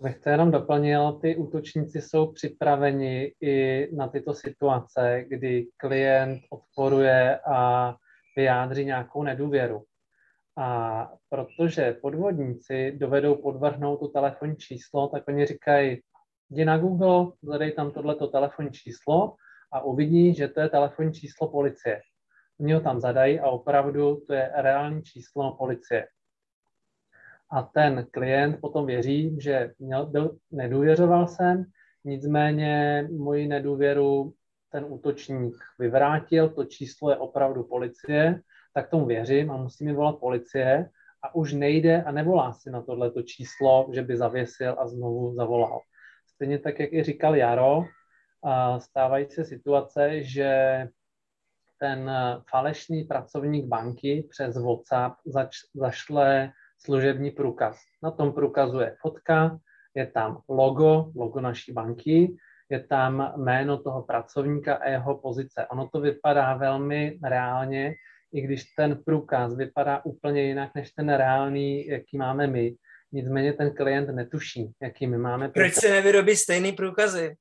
Bych 0.01 0.19
to 0.19 0.29
jenom 0.29 0.51
doplnil, 0.51 1.11
ty 1.21 1.35
útočníci 1.35 2.01
jsou 2.01 2.31
připraveni 2.31 3.33
i 3.41 3.87
na 3.95 4.07
tyto 4.07 4.33
situace, 4.33 5.25
kdy 5.27 5.67
klient 5.77 6.41
odporuje 6.49 7.39
a 7.39 7.95
vyjádří 8.35 8.85
nějakou 8.85 9.23
nedůvěru. 9.23 9.83
A 10.57 11.11
protože 11.29 11.97
podvodníci 12.01 12.91
dovedou 12.91 13.35
podvrhnout 13.35 13.99
to 13.99 14.07
telefonní 14.07 14.55
číslo, 14.55 15.07
tak 15.07 15.23
oni 15.27 15.45
říkají, 15.45 16.01
jdi 16.49 16.65
na 16.65 16.77
Google, 16.77 17.31
zadej 17.41 17.71
tam 17.71 17.91
tohleto 17.91 18.27
telefonní 18.27 18.71
číslo 18.71 19.35
a 19.71 19.81
uvidí, 19.81 20.33
že 20.33 20.47
to 20.47 20.59
je 20.59 20.69
telefonní 20.69 21.13
číslo 21.13 21.47
policie. 21.47 22.01
Oni 22.59 22.73
ho 22.73 22.81
tam 22.81 22.99
zadají 22.99 23.39
a 23.39 23.49
opravdu 23.49 24.21
to 24.27 24.33
je 24.33 24.51
reální 24.55 25.03
číslo 25.03 25.55
policie. 25.55 26.07
A 27.51 27.61
ten 27.63 28.07
klient 28.11 28.61
potom 28.61 28.85
věří, 28.85 29.37
že 29.41 29.73
měl, 29.79 30.05
byl, 30.05 30.37
nedůvěřoval 30.51 31.27
jsem, 31.27 31.65
nicméně 32.05 33.07
moji 33.17 33.47
nedůvěru 33.47 34.33
ten 34.71 34.85
útočník 34.87 35.55
vyvrátil, 35.79 36.49
to 36.49 36.65
číslo 36.65 37.09
je 37.09 37.17
opravdu 37.17 37.63
policie 37.63 38.41
tak 38.73 38.89
tomu 38.89 39.05
věřím 39.05 39.51
a 39.51 39.57
musím 39.57 39.87
mi 39.87 39.93
volat 39.93 40.19
policie 40.19 40.89
a 41.23 41.35
už 41.35 41.53
nejde 41.53 42.03
a 42.03 42.11
nevolá 42.11 42.53
si 42.53 42.71
na 42.71 42.81
tohleto 42.81 43.21
číslo, 43.21 43.89
že 43.93 44.01
by 44.01 44.17
zavěsil 44.17 44.75
a 44.79 44.87
znovu 44.87 45.35
zavolal. 45.35 45.79
Stejně 46.27 46.59
tak, 46.59 46.79
jak 46.79 46.93
i 46.93 47.03
říkal 47.03 47.35
Jaro, 47.35 47.85
stávající 48.77 49.43
situace, 49.43 50.23
že 50.23 50.87
ten 51.79 52.11
falešný 52.49 53.03
pracovník 53.03 53.65
banky 53.65 54.27
přes 54.29 54.57
WhatsApp 54.57 55.15
zač, 55.25 55.55
zašle 55.75 56.51
služební 56.79 57.31
průkaz. 57.31 57.77
Na 58.03 58.11
tom 58.11 58.33
průkazu 58.33 58.79
je 58.79 58.95
fotka, 59.01 59.57
je 59.95 60.07
tam 60.07 60.41
logo, 60.49 61.11
logo 61.15 61.41
naší 61.41 61.71
banky, 61.71 62.35
je 62.69 62.79
tam 62.79 63.33
jméno 63.37 63.77
toho 63.77 64.01
pracovníka 64.01 64.75
a 64.75 64.89
jeho 64.89 65.17
pozice. 65.17 65.67
Ono 65.67 65.89
to 65.89 66.01
vypadá 66.01 66.53
velmi 66.53 67.19
reálně, 67.23 67.93
i 68.33 68.41
když 68.41 68.63
ten 68.77 68.99
průkaz 69.05 69.55
vypadá 69.55 70.05
úplně 70.05 70.43
jinak 70.43 70.71
než 70.75 70.91
ten 70.91 71.09
reálný, 71.09 71.87
jaký 71.87 72.17
máme 72.17 72.47
my. 72.47 72.75
Nicméně 73.11 73.53
ten 73.53 73.75
klient 73.75 74.09
netuší, 74.09 74.71
jaký 74.81 75.07
my 75.07 75.17
máme 75.17 75.49
průkaz. 75.49 75.71
Proč 75.71 75.73
se 75.73 75.89
nevyrobí 75.89 76.35
stejný 76.35 76.71
průkazy? 76.71 77.35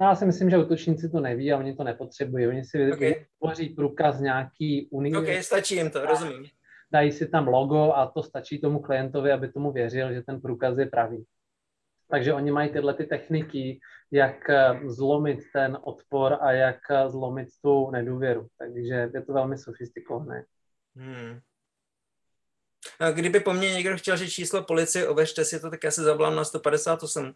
No, 0.00 0.08
já 0.08 0.14
si 0.14 0.26
myslím, 0.26 0.50
že 0.50 0.58
útočníci 0.58 1.08
to 1.08 1.20
neví 1.20 1.52
a 1.52 1.58
oni 1.58 1.76
to 1.76 1.84
nepotřebují. 1.84 2.46
Oni 2.46 2.64
si 2.64 2.92
okay. 2.92 3.14
vytvoří 3.14 3.68
průkaz 3.68 4.20
nějaký 4.20 4.88
unii. 4.90 5.16
Ok, 5.16 5.26
stačí 5.40 5.74
jim 5.74 5.90
to, 5.90 6.06
rozumím. 6.06 6.46
dají 6.92 7.12
si 7.12 7.28
tam 7.28 7.48
logo 7.48 7.92
a 7.92 8.06
to 8.06 8.22
stačí 8.22 8.60
tomu 8.60 8.80
klientovi, 8.80 9.32
aby 9.32 9.52
tomu 9.52 9.72
věřil, 9.72 10.12
že 10.12 10.22
ten 10.22 10.40
průkaz 10.40 10.78
je 10.78 10.86
pravý. 10.86 11.24
Takže 12.12 12.34
oni 12.34 12.50
mají 12.50 12.72
tyhle 12.72 12.94
ty 12.94 13.04
techniky, 13.04 13.80
jak 14.10 14.50
eh, 14.50 14.80
zlomit 14.84 15.38
ten 15.52 15.78
odpor 15.82 16.38
a 16.40 16.52
jak 16.52 16.78
eh, 16.90 17.10
zlomit 17.10 17.48
tu 17.62 17.90
nedůvěru. 17.90 18.48
Takže 18.58 19.10
je 19.14 19.22
to 19.22 19.32
velmi 19.32 19.58
sofistikované. 19.58 20.44
Hmm. 20.96 21.40
A 22.98 23.10
kdyby 23.10 23.40
po 23.40 23.52
mně 23.52 23.74
někdo 23.74 23.96
chtěl, 23.96 24.16
že 24.16 24.30
číslo 24.30 24.62
policie, 24.62 25.08
ověřte 25.08 25.44
si 25.44 25.60
to, 25.60 25.70
tak 25.70 25.84
já 25.84 25.90
se 25.90 26.02
zavolám 26.02 26.36
na 26.36 26.44
158 26.44 27.34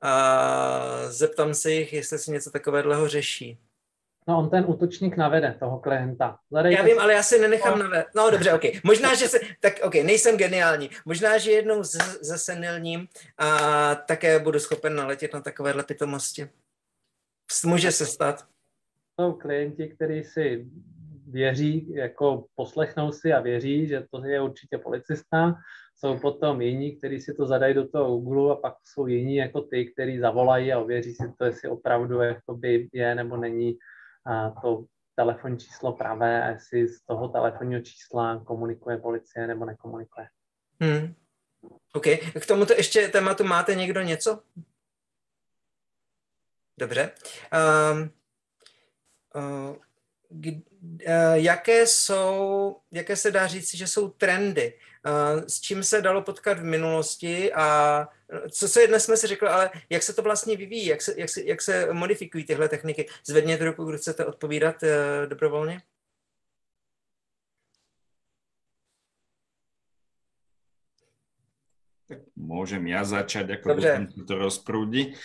a 0.00 1.08
zeptám 1.08 1.54
se 1.54 1.72
jich, 1.72 1.92
jestli 1.92 2.18
si 2.18 2.30
něco 2.30 2.50
takového 2.50 3.08
řeší. 3.08 3.58
No 4.28 4.38
on 4.38 4.50
ten 4.50 4.64
útočník 4.68 5.16
navede 5.16 5.56
toho 5.60 5.78
klienta. 5.78 6.38
Hledejte 6.52 6.80
já 6.80 6.84
vím, 6.84 6.98
ale 6.98 7.12
já 7.12 7.22
si 7.22 7.38
nenechám 7.38 7.78
navést. 7.78 8.08
No 8.16 8.30
dobře, 8.30 8.52
ok. 8.52 8.62
Možná, 8.84 9.14
že 9.14 9.28
se, 9.28 9.38
tak 9.60 9.72
ok, 9.82 9.94
nejsem 9.94 10.36
geniální. 10.36 10.90
Možná, 11.04 11.38
že 11.38 11.50
jednou 11.50 11.82
zasenilním 12.20 13.08
a 13.38 13.94
také 13.94 14.38
budu 14.38 14.58
schopen 14.58 14.94
naletět 14.96 15.34
na 15.34 15.40
takovéhle 15.40 15.82
pitomosti. 15.84 16.48
Může 17.66 17.92
se 17.92 18.06
stát. 18.06 18.44
Jsou 19.20 19.32
klienti, 19.32 19.88
kteří 19.88 20.24
si 20.24 20.66
věří, 21.26 21.92
jako 21.94 22.44
poslechnou 22.54 23.12
si 23.12 23.32
a 23.32 23.40
věří, 23.40 23.86
že 23.86 24.04
to 24.10 24.24
je 24.24 24.40
určitě 24.40 24.78
policista. 24.78 25.54
Jsou 25.96 26.18
potom 26.18 26.60
jiní, 26.60 26.96
kteří 26.96 27.20
si 27.20 27.34
to 27.34 27.46
zadají 27.46 27.74
do 27.74 27.88
toho 27.88 28.18
Google 28.18 28.52
a 28.52 28.56
pak 28.56 28.74
jsou 28.84 29.06
jiní 29.06 29.36
jako 29.36 29.60
ty, 29.60 29.86
kteří 29.86 30.18
zavolají 30.18 30.72
a 30.72 30.78
ověří 30.78 31.14
si 31.14 31.32
to, 31.38 31.44
jestli 31.44 31.68
opravdu 31.68 32.20
jakoby 32.20 32.88
je 32.92 33.14
nebo 33.14 33.36
není 33.36 33.78
to 34.62 34.84
telefonní 35.14 35.58
číslo 35.58 35.92
pravé 35.92 36.42
a 36.44 36.48
jestli 36.48 36.88
z 36.88 37.02
toho 37.02 37.28
telefonního 37.28 37.80
čísla 37.80 38.44
komunikuje 38.44 38.96
policie 38.96 39.46
nebo 39.46 39.64
nekomunikuje. 39.64 40.28
Hmm. 40.80 41.14
OK. 41.92 42.06
K 42.40 42.46
tomuto 42.46 42.72
ještě 42.72 43.08
tématu 43.08 43.44
máte 43.44 43.74
někdo 43.74 44.02
něco? 44.02 44.42
Dobře. 46.78 47.10
Um, 47.92 48.10
uh, 49.34 49.76
Eh, 51.06 51.38
jaké 51.40 51.86
jsou, 51.86 52.76
jaké 52.90 53.16
se 53.16 53.30
dá 53.30 53.46
říct, 53.46 53.74
že 53.74 53.86
jsou 53.86 54.08
trendy, 54.08 54.78
s 55.48 55.60
čím 55.60 55.84
se 55.84 56.00
dalo 56.00 56.22
potkat 56.22 56.58
v 56.58 56.64
minulosti 56.64 57.52
a 57.52 58.08
eh, 58.30 58.50
co 58.50 58.68
se 58.68 58.86
dnes 58.86 59.04
jsme 59.04 59.16
si 59.16 59.26
řekli, 59.26 59.48
ale 59.48 59.70
jak 59.90 60.02
se 60.02 60.12
to 60.12 60.22
vlastně 60.22 60.56
vyvíjí, 60.56 60.86
jak 60.86 61.02
se, 61.02 61.14
jak 61.16 61.28
se, 61.28 61.42
jak 61.42 61.62
se 61.62 61.92
modifikují 61.92 62.44
tyhle 62.44 62.68
techniky. 62.68 63.08
Zvedněte 63.26 63.64
ruku, 63.64 63.84
kdo 63.84 63.98
chcete 63.98 64.24
odpovídat 64.24 64.76
dobrovolně. 65.28 65.82
Tak 72.04 72.20
môžem 72.36 72.84
ja 72.84 73.00
začať, 73.00 73.56
ako 73.56 73.80
to 74.28 74.34
rozprúdi. 74.36 75.16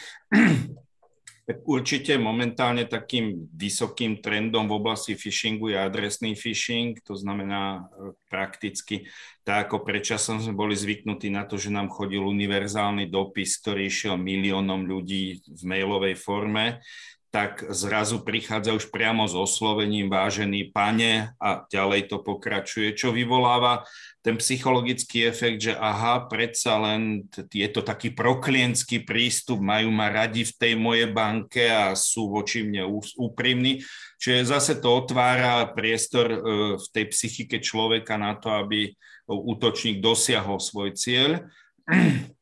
Tak 1.49 1.65
určite 1.65 2.13
momentálne 2.21 2.85
takým 2.85 3.49
vysokým 3.49 4.21
trendom 4.21 4.69
v 4.69 4.77
oblasti 4.77 5.17
phishingu 5.17 5.73
je 5.73 5.81
adresný 5.81 6.37
phishing, 6.37 7.01
to 7.01 7.17
znamená 7.17 7.89
e, 7.89 8.13
prakticky 8.29 9.09
tak 9.49 9.65
ako 9.65 9.81
predčasom 9.81 10.37
sme 10.37 10.53
boli 10.53 10.77
zvyknutí 10.77 11.33
na 11.33 11.49
to, 11.49 11.57
že 11.57 11.73
nám 11.73 11.89
chodil 11.89 12.21
univerzálny 12.21 13.09
dopis, 13.09 13.57
ktorý 13.57 13.89
išiel 13.89 14.13
miliónom 14.13 14.85
ľudí 14.85 15.41
v 15.41 15.61
mailovej 15.65 16.21
forme, 16.21 16.85
tak 17.29 17.61
zrazu 17.69 18.25
prichádza 18.25 18.73
už 18.73 18.89
priamo 18.89 19.29
s 19.29 19.37
oslovením 19.37 20.09
vážený 20.09 20.73
pane 20.73 21.37
a 21.37 21.61
ďalej 21.69 22.09
to 22.09 22.25
pokračuje, 22.25 22.97
čo 22.97 23.13
vyvoláva 23.13 23.85
ten 24.25 24.35
psychologický 24.35 25.29
efekt, 25.29 25.69
že 25.69 25.73
aha, 25.77 26.25
predsa 26.25 26.75
len 26.81 27.23
je 27.37 27.69
to 27.69 27.85
taký 27.85 28.11
proklientský 28.11 29.05
prístup, 29.05 29.61
majú 29.61 29.93
ma 29.93 30.09
radi 30.09 30.43
v 30.43 30.53
tej 30.57 30.73
mojej 30.75 31.07
banke 31.13 31.69
a 31.69 31.93
sú 31.93 32.33
voči 32.33 32.65
mne 32.65 32.89
úprimní. 33.15 33.85
Čiže 34.19 34.49
zase 34.49 34.73
to 34.81 34.91
otvára 34.91 35.69
priestor 35.71 36.27
e, 36.27 36.39
v 36.75 36.85
tej 36.91 37.05
psychike 37.13 37.63
človeka 37.63 38.19
na 38.19 38.35
to, 38.35 38.51
aby 38.51 38.91
útočník 39.29 40.01
dosiahol 40.01 40.57
svoj 40.57 40.97
cieľ 40.97 41.45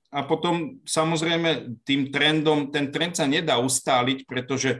a 0.07 0.23
potom 0.23 0.79
samozrejme 0.87 1.83
tým 1.83 2.15
trendom, 2.15 2.71
ten 2.71 2.95
trend 2.95 3.19
sa 3.19 3.27
nedá 3.27 3.59
ustáliť, 3.59 4.23
pretože 4.23 4.79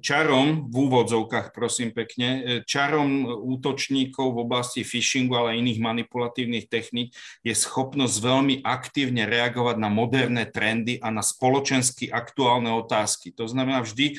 čarom, 0.00 0.72
v 0.72 0.76
úvodzovkách 0.88 1.52
prosím 1.52 1.92
pekne, 1.92 2.28
e, 2.40 2.42
čarom 2.64 3.28
útočníkov 3.28 4.32
v 4.32 4.42
oblasti 4.48 4.80
phishingu, 4.80 5.36
ale 5.36 5.60
iných 5.60 5.76
manipulatívnych 5.76 6.72
techník 6.72 7.12
je 7.44 7.52
schopnosť 7.52 8.16
veľmi 8.24 8.54
aktívne 8.64 9.28
reagovať 9.28 9.76
na 9.76 9.92
moderné 9.92 10.48
trendy 10.48 10.96
a 11.04 11.12
na 11.12 11.20
spoločensky 11.20 12.08
aktuálne 12.08 12.72
otázky. 12.72 13.28
To 13.36 13.44
znamená 13.44 13.84
vždy 13.84 14.16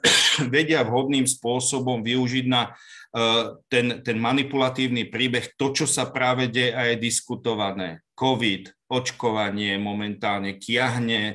vedia 0.54 0.80
vhodným 0.80 1.28
spôsobom 1.28 2.00
využiť 2.00 2.44
na 2.48 2.72
e, 3.12 3.52
ten, 3.68 4.00
ten 4.00 4.16
manipulatívny 4.16 5.12
príbeh, 5.12 5.52
to, 5.60 5.76
čo 5.76 5.84
sa 5.84 6.08
práve 6.08 6.48
deje 6.48 6.72
a 6.72 6.88
je 6.88 6.96
diskutované. 6.96 8.00
COVID, 8.16 8.81
očkovanie 8.92 9.80
momentálne 9.80 10.60
kiahne, 10.60 11.22
e, 11.24 11.34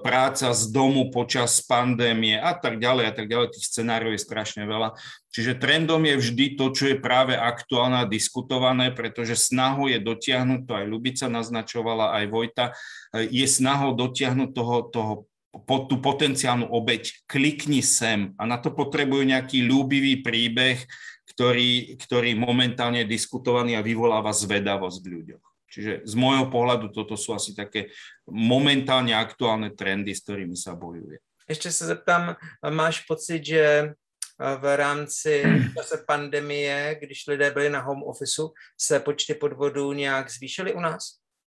práca 0.00 0.56
z 0.56 0.72
domu 0.72 1.12
počas 1.12 1.60
pandémie 1.60 2.40
a 2.40 2.56
tak 2.56 2.80
ďalej 2.80 3.04
a 3.04 3.12
tak 3.12 3.26
ďalej. 3.28 3.52
Tých 3.52 3.68
scenárov 3.68 4.16
je 4.16 4.24
strašne 4.24 4.64
veľa. 4.64 4.96
Čiže 5.28 5.60
trendom 5.60 6.00
je 6.00 6.16
vždy 6.16 6.46
to, 6.56 6.72
čo 6.72 6.88
je 6.88 6.96
práve 6.96 7.36
aktuálne 7.36 8.00
a 8.00 8.08
diskutované, 8.08 8.88
pretože 8.88 9.36
snahou 9.36 9.92
je 9.92 10.00
dotiahnuť, 10.00 10.60
to 10.64 10.72
aj 10.72 10.86
Lubica 10.88 11.26
naznačovala, 11.28 12.16
aj 12.16 12.24
Vojta, 12.32 12.64
e, 13.12 13.28
je 13.28 13.44
snahou 13.44 13.92
dotiahnuť 13.92 14.48
toho, 14.56 14.76
toho 14.88 15.12
po, 15.52 15.84
tú 15.84 16.00
potenciálnu 16.00 16.64
obeď, 16.72 17.12
klikni 17.28 17.84
sem 17.84 18.32
a 18.40 18.48
na 18.48 18.56
to 18.56 18.72
potrebujú 18.72 19.28
nejaký 19.28 19.68
ľúbivý 19.68 20.24
príbeh, 20.24 20.80
ktorý, 21.28 22.00
ktorý 22.00 22.32
momentálne 22.36 23.04
je 23.04 23.12
diskutovaný 23.12 23.76
a 23.76 23.84
vyvoláva 23.84 24.32
zvedavosť 24.32 24.98
v 25.04 25.10
ľuďoch. 25.12 25.51
Čiže 25.72 26.04
z 26.04 26.14
môjho 26.20 26.52
pohľadu 26.52 26.92
toto 26.92 27.16
sú 27.16 27.32
asi 27.32 27.56
také 27.56 27.88
momentálne 28.28 29.16
aktuálne 29.16 29.72
trendy, 29.72 30.12
s 30.12 30.20
ktorými 30.20 30.56
sa 30.56 30.76
bojuje. 30.76 31.18
Ještě 31.48 31.72
se 31.72 31.86
zeptám, 31.86 32.36
máš 32.70 33.00
pocit, 33.00 33.44
že 33.44 33.94
v 34.38 34.76
rámci 34.76 35.42
čase 35.74 36.04
pandemie, 36.06 36.96
když 37.00 37.26
lidé 37.26 37.50
byli 37.50 37.70
na 37.70 37.80
home 37.80 38.02
office, 38.02 38.42
se 38.80 39.00
počty 39.00 39.34
podvodů 39.34 39.92
nějak 39.92 40.30
zvýšily 40.30 40.74
u 40.74 40.80
nás? 40.80 41.02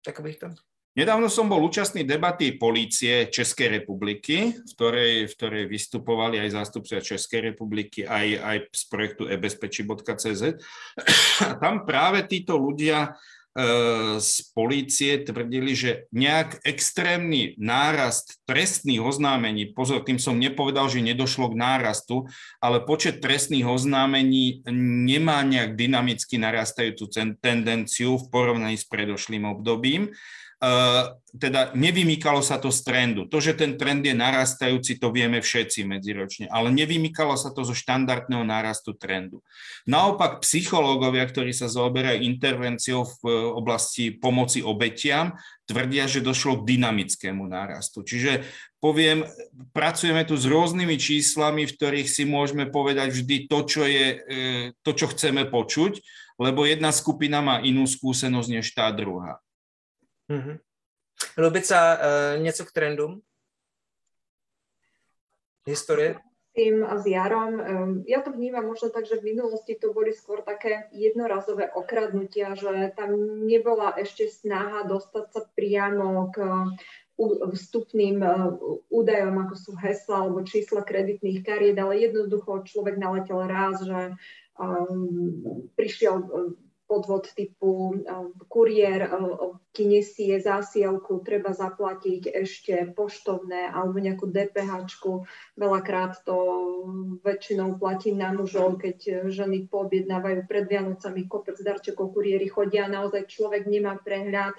Tak 0.05 0.19
bych 0.19 0.37
to... 0.37 0.47
Nedávno 0.95 1.27
som 1.27 1.51
bol 1.51 1.59
účastný 1.59 2.07
debaty 2.07 2.55
polície 2.55 3.27
Českej 3.27 3.83
republiky, 3.83 4.55
v 4.55 4.71
ktorej, 4.79 5.27
v 5.27 5.33
ktorej 5.35 5.63
vystupovali 5.67 6.39
aj 6.39 6.55
zástupcia 6.55 7.03
Českej 7.03 7.51
republiky, 7.51 8.07
aj, 8.07 8.39
aj 8.39 8.57
z 8.71 8.83
projektu 8.87 9.27
ebezpeči.cz. 9.27 10.43
A 11.51 11.53
tam 11.59 11.83
práve 11.83 12.23
títo 12.23 12.55
ľudia 12.55 13.11
z 14.19 14.51
polície 14.51 15.23
tvrdili, 15.23 15.71
že 15.71 16.11
nejak 16.11 16.59
extrémny 16.67 17.55
nárast 17.55 18.43
trestných 18.43 18.99
oznámení, 18.99 19.71
pozor, 19.71 20.03
tým 20.03 20.19
som 20.19 20.35
nepovedal, 20.35 20.91
že 20.91 20.99
nedošlo 20.99 21.55
k 21.55 21.59
nárastu, 21.59 22.27
ale 22.59 22.83
počet 22.83 23.23
trestných 23.23 23.63
oznámení 23.63 24.59
nemá 25.07 25.39
nejak 25.47 25.79
dynamicky 25.79 26.35
narastajúcu 26.35 27.07
tendenciu 27.39 28.19
v 28.19 28.27
porovnaní 28.27 28.75
s 28.75 28.83
predošlým 28.83 29.47
obdobím. 29.47 30.11
Eh, 30.55 31.03
teda 31.35 31.75
nevymýkalo 31.75 32.39
sa 32.39 32.55
to 32.55 32.71
z 32.71 32.87
trendu. 32.87 33.27
To, 33.27 33.43
že 33.43 33.59
ten 33.59 33.75
trend 33.75 34.07
je 34.07 34.15
narastajúci, 34.15 35.03
to 35.03 35.11
vieme 35.11 35.43
všetci 35.43 35.83
medziročne, 35.83 36.47
ale 36.47 36.71
nevymýkalo 36.71 37.35
sa 37.35 37.51
to 37.51 37.67
zo 37.67 37.75
štandardného 37.75 38.47
nárastu 38.47 38.95
trendu. 38.95 39.43
Naopak 39.83 40.39
psychológovia, 40.47 41.27
ktorí 41.27 41.51
sa 41.51 41.67
zaoberajú 41.67 42.23
intervenciou 42.23 43.03
v 43.03 43.15
eh, 43.27 43.35
oblasti 43.51 44.15
pomoci 44.15 44.63
obetiam, 44.63 45.35
tvrdia, 45.67 46.07
že 46.07 46.23
došlo 46.23 46.63
k 46.63 46.79
dynamickému 46.79 47.43
nárastu. 47.51 48.07
Čiže 48.07 48.47
poviem, 48.79 49.27
pracujeme 49.75 50.23
tu 50.23 50.39
s 50.39 50.47
rôznymi 50.47 50.95
číslami, 50.95 51.67
v 51.67 51.75
ktorých 51.75 52.07
si 52.07 52.23
môžeme 52.23 52.63
povedať 52.71 53.11
vždy 53.11 53.51
to, 53.51 53.59
čo, 53.67 53.83
je, 53.83 54.07
eh, 54.23 54.65
to, 54.87 54.95
čo 54.95 55.11
chceme 55.11 55.51
počuť, 55.51 55.99
lebo 56.39 56.63
jedna 56.63 56.95
skupina 56.95 57.43
má 57.43 57.59
inú 57.59 57.83
skúsenosť 57.83 58.49
než 58.55 58.71
tá 58.71 58.87
druhá. 58.95 59.43
Mm-hmm. 60.31 60.59
Lubica, 61.37 61.97
uh, 61.97 62.41
něco 62.41 62.65
k 62.65 62.71
trendům? 62.71 63.21
Historie? 65.67 66.15
tým 66.55 66.87
a 66.87 66.95
s 66.97 67.03
Jarom. 67.05 67.59
Ja 68.07 68.23
to 68.23 68.31
vnímam 68.31 68.63
možno 68.63 68.87
tak, 68.87 69.03
že 69.03 69.19
v 69.19 69.35
minulosti 69.35 69.75
to 69.75 69.91
boli 69.91 70.15
skôr 70.15 70.39
také 70.39 70.87
jednorazové 70.95 71.67
okradnutia, 71.75 72.55
že 72.55 72.95
tam 72.95 73.11
nebola 73.43 73.91
ešte 73.99 74.31
snaha 74.31 74.87
dostať 74.87 75.25
sa 75.35 75.41
priamo 75.51 76.31
k 76.31 76.39
vstupným 77.55 78.19
e, 78.19 78.27
údajom, 78.91 79.35
ako 79.47 79.55
sú 79.55 79.71
hesla 79.79 80.27
alebo 80.27 80.43
čísla 80.43 80.83
kreditných 80.83 81.47
kariet, 81.47 81.79
ale 81.79 82.03
jednoducho 82.03 82.67
človek 82.67 82.99
naletel 82.99 83.39
raz, 83.47 83.79
že 83.79 84.19
um, 84.59 85.71
prišiel 85.79 86.27
podvod 86.85 87.25
typu 87.33 87.97
kuriér 88.47 89.09
ti 89.73 89.89
nesie 89.89 90.37
zásielku, 90.37 91.25
treba 91.25 91.51
zaplatiť 91.51 92.29
ešte 92.29 92.73
poštovné 92.93 93.73
alebo 93.73 93.97
nejakú 93.97 94.29
DPH. 94.29 94.93
Veľakrát 95.57 96.21
to 96.23 96.37
väčšinou 97.25 97.81
platím 97.81 98.21
na 98.21 98.31
mužov, 98.31 98.77
keď 98.77 99.27
ženy 99.33 99.65
poobjednávajú 99.67 100.45
pred 100.45 100.65
Vianocami 100.69 101.25
kopec 101.25 101.57
darčekov, 101.57 102.13
kuriéry 102.13 102.45
chodia, 102.45 102.85
naozaj 102.85 103.25
človek 103.27 103.65
nemá 103.65 103.97
prehľad, 103.99 104.53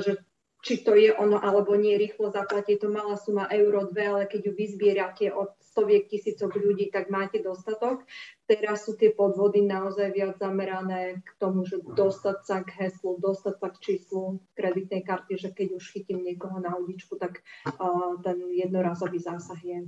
že 0.00 0.24
či 0.58 0.82
to 0.82 0.98
je 0.98 1.14
ono 1.14 1.38
alebo 1.38 1.78
nie, 1.78 1.94
rýchlo 1.94 2.34
zaplatí 2.34 2.74
to 2.82 2.90
malá 2.90 3.14
suma 3.14 3.46
euro, 3.54 3.86
dve, 3.86 4.10
ale 4.10 4.22
keď 4.26 4.50
ju 4.50 4.52
vyzbierate 4.58 5.26
od 5.30 5.54
stoviek 5.78 6.10
tisícok 6.10 6.58
ľudí, 6.58 6.90
tak 6.90 7.06
máte 7.06 7.38
dostatok. 7.38 8.02
Teraz 8.50 8.82
sú 8.82 8.98
tie 8.98 9.14
podvody 9.14 9.62
naozaj 9.62 10.10
viac 10.10 10.34
zamerané 10.42 11.22
k 11.22 11.30
tomu, 11.38 11.62
že 11.62 11.78
dostať 11.78 12.38
sa 12.42 12.66
k 12.66 12.82
heslu, 12.82 13.14
dostať 13.22 13.54
sa 13.62 13.68
k 13.70 13.78
číslu 13.78 14.42
kreditnej 14.58 15.06
karty, 15.06 15.38
že 15.38 15.54
keď 15.54 15.78
už 15.78 15.84
chytím 15.94 16.26
niekoho 16.26 16.58
na 16.58 16.74
uličku, 16.74 17.14
tak 17.14 17.38
uh, 17.78 18.18
ten 18.26 18.42
jednorazový 18.50 19.22
zásah 19.22 19.62
je 19.62 19.86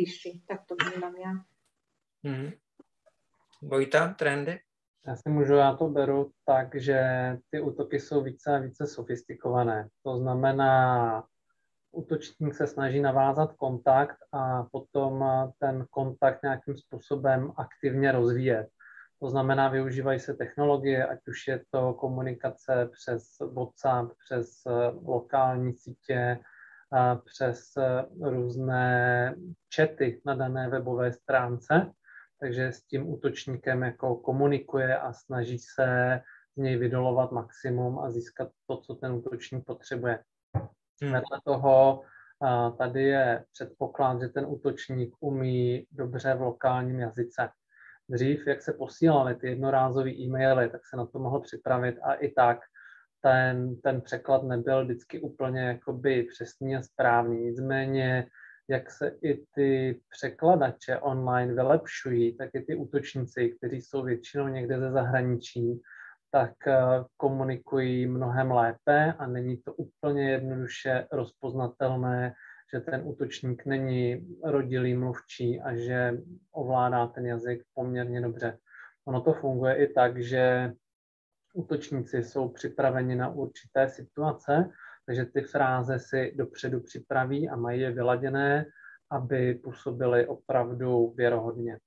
vyšší. 0.00 0.48
Tak 0.48 0.64
to 0.64 0.72
vnímam 0.72 1.12
ja. 1.20 1.32
Mm-hmm. 2.24 2.50
Vojta, 3.68 4.16
trendy? 4.16 4.58
Já 5.06 5.16
si 5.16 5.28
můžu, 5.28 5.54
já 5.54 5.76
to 5.76 5.88
beru 5.88 6.30
tak, 6.44 6.74
že 6.80 7.00
ty 7.50 7.60
útoky 7.60 8.00
jsou 8.00 8.22
více 8.22 8.56
a 8.56 8.58
více 8.58 8.86
sofistikované. 8.86 9.88
To 10.02 10.16
znamená, 10.16 11.24
útočník 11.94 12.54
se 12.54 12.66
snaží 12.66 13.00
navázat 13.00 13.52
kontakt 13.52 14.16
a 14.32 14.62
potom 14.62 15.24
ten 15.58 15.86
kontakt 15.90 16.42
nějakým 16.42 16.76
způsobem 16.76 17.52
aktivně 17.56 18.12
rozvíjet. 18.12 18.68
To 19.20 19.30
znamená, 19.30 19.68
využívají 19.68 20.20
se 20.20 20.34
technologie, 20.34 21.06
ať 21.06 21.18
už 21.28 21.48
je 21.48 21.60
to 21.70 21.94
komunikace 21.94 22.90
přes 22.92 23.22
WhatsApp, 23.52 24.12
přes 24.24 24.48
lokální 25.06 25.74
sítě, 25.74 26.38
přes 27.24 27.72
různé 28.22 29.34
chaty 29.76 30.20
na 30.24 30.34
dané 30.34 30.68
webové 30.68 31.12
stránce 31.12 31.92
takže 32.44 32.72
s 32.72 32.82
tím 32.82 33.08
útočníkem 33.08 33.82
jako 33.82 34.16
komunikuje 34.16 34.98
a 34.98 35.12
snaží 35.12 35.58
se 35.58 36.20
z 36.56 36.62
něj 36.62 36.76
vydolovat 36.76 37.32
maximum 37.32 37.98
a 37.98 38.10
získat 38.10 38.48
to, 38.66 38.76
co 38.76 38.94
ten 38.94 39.12
útočník 39.12 39.64
potřebuje. 39.66 40.18
Vedle 41.12 41.40
toho 41.44 42.02
tady 42.78 43.02
je 43.02 43.44
předpoklad, 43.52 44.20
že 44.20 44.28
ten 44.28 44.44
útočník 44.48 45.14
umí 45.20 45.86
dobře 45.92 46.34
v 46.34 46.40
lokálním 46.40 47.00
jazyce. 47.00 47.48
Dřív, 48.08 48.46
jak 48.46 48.62
se 48.62 48.72
posílaly 48.72 49.34
ty 49.34 49.48
jednorázové 49.48 50.10
e-maily, 50.10 50.70
tak 50.70 50.80
se 50.86 50.96
na 50.96 51.06
to 51.06 51.18
mohl 51.18 51.40
připravit 51.40 51.98
a 52.02 52.14
i 52.14 52.28
tak 52.28 52.58
ten, 53.20 53.76
ten 53.80 54.00
překlad 54.00 54.42
nebyl 54.42 54.84
vždycky 54.84 55.20
úplně 55.20 55.60
jakoby 55.60 56.22
přesný 56.22 56.76
a 56.76 56.82
správný. 56.82 57.40
Nicméně 57.40 58.26
jak 58.68 58.90
se 58.90 59.16
i 59.22 59.46
ty 59.54 60.00
překladače 60.10 60.98
online 60.98 61.54
vylepšují, 61.54 62.36
tak 62.36 62.50
i 62.54 62.60
ty 62.60 62.76
útočníci, 62.76 63.48
kteří 63.48 63.80
jsou 63.80 64.02
většinou 64.02 64.48
někde 64.48 64.80
ze 64.80 64.90
zahraničí, 64.90 65.80
tak 66.34 66.66
eh, 66.66 67.04
komunikují 67.16 68.06
mnohem 68.06 68.50
lépe 68.50 69.12
a 69.18 69.26
není 69.26 69.56
to 69.56 69.74
úplně 69.74 70.30
jednoduše 70.30 71.06
rozpoznatelné, 71.12 72.34
že 72.74 72.80
ten 72.80 73.02
útočník 73.04 73.66
není 73.66 74.26
rodilý 74.44 74.94
mluvčí 74.94 75.60
a 75.60 75.76
že 75.76 76.18
ovládá 76.52 77.06
ten 77.06 77.26
jazyk 77.26 77.62
poměrně 77.74 78.20
dobře. 78.20 78.58
Ono 79.04 79.20
to 79.20 79.32
funguje 79.32 79.74
i 79.74 79.92
tak, 79.92 80.22
že 80.22 80.72
útočníci 81.54 82.22
jsou 82.22 82.48
připraveni 82.48 83.14
na 83.14 83.28
určité 83.28 83.88
situace 83.88 84.70
takže 85.06 85.24
ty 85.24 85.42
fráze 85.42 85.98
si 85.98 86.32
dopředu 86.36 86.80
připraví 86.80 87.48
a 87.48 87.56
mají 87.56 87.80
je 87.80 87.92
vyladěné, 87.92 88.66
aby 89.10 89.54
působily 89.54 90.26
opravdu 90.26 91.14
věrohodně. 91.16 91.78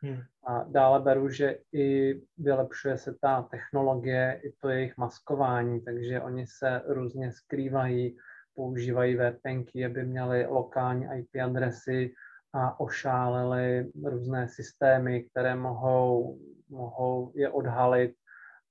Hmm. 0.00 0.22
A 0.46 0.64
dále 0.68 1.00
beru, 1.00 1.28
že 1.28 1.58
i 1.72 2.14
vylepšuje 2.38 2.98
se 2.98 3.14
ta 3.20 3.42
technologie, 3.42 4.40
i 4.44 4.52
to 4.52 4.68
jejich 4.68 4.96
maskování, 4.96 5.80
takže 5.80 6.20
oni 6.20 6.46
se 6.46 6.82
různě 6.86 7.32
skrývají, 7.32 8.16
používají 8.54 9.16
VPNky, 9.16 9.86
aby 9.86 10.04
měli 10.04 10.46
lokální 10.46 11.06
IP 11.18 11.30
adresy 11.44 12.14
a 12.52 12.80
ošálili 12.80 13.90
různé 14.04 14.48
systémy, 14.48 15.22
které 15.22 15.54
mohou, 15.54 16.38
mohou 16.68 17.32
je 17.34 17.50
odhalit 17.50 18.14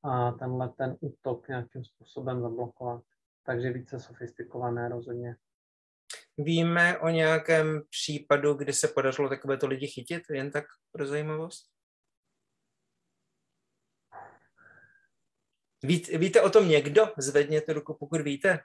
a 0.04 0.32
tenhle 0.32 0.70
ten 0.70 0.98
útok 1.02 1.48
nějakým 1.48 1.84
způsobem 1.84 2.42
zablokovat 2.42 3.02
takže 3.46 3.74
více 3.74 4.00
sofistikované 4.00 4.90
rozhodně. 4.90 5.36
Víme 6.38 7.00
o 7.00 7.10
nějakém 7.10 7.82
případu, 7.90 8.54
kdy 8.54 8.74
se 8.74 8.88
podařilo 8.88 9.30
takovéto 9.30 9.68
lidi 9.68 9.88
chytit, 9.88 10.24
jen 10.30 10.52
tak 10.52 10.66
pro 10.92 11.06
zajímavost? 11.06 11.72
Víte, 15.84 16.18
víte 16.18 16.42
o 16.42 16.50
tom 16.50 16.70
někdo? 16.70 17.14
Zvedněte 17.18 17.74
ruku, 17.74 17.98
pokud 18.00 18.22
víte. 18.22 18.60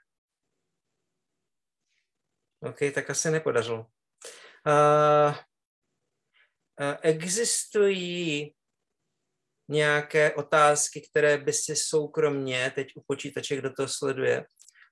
OK, 2.60 2.78
tak 2.94 3.10
asi 3.10 3.30
nepodařilo. 3.30 3.86
Uh, 4.66 5.34
existují 7.02 8.54
nějaké 9.68 10.34
otázky, 10.34 11.00
které 11.10 11.38
by 11.38 11.52
si 11.52 11.76
soukromně 11.76 12.72
teď 12.74 12.88
u 12.96 13.02
počítače, 13.06 13.56
kdo 13.56 13.72
to 13.72 13.88
sleduje, 13.88 14.46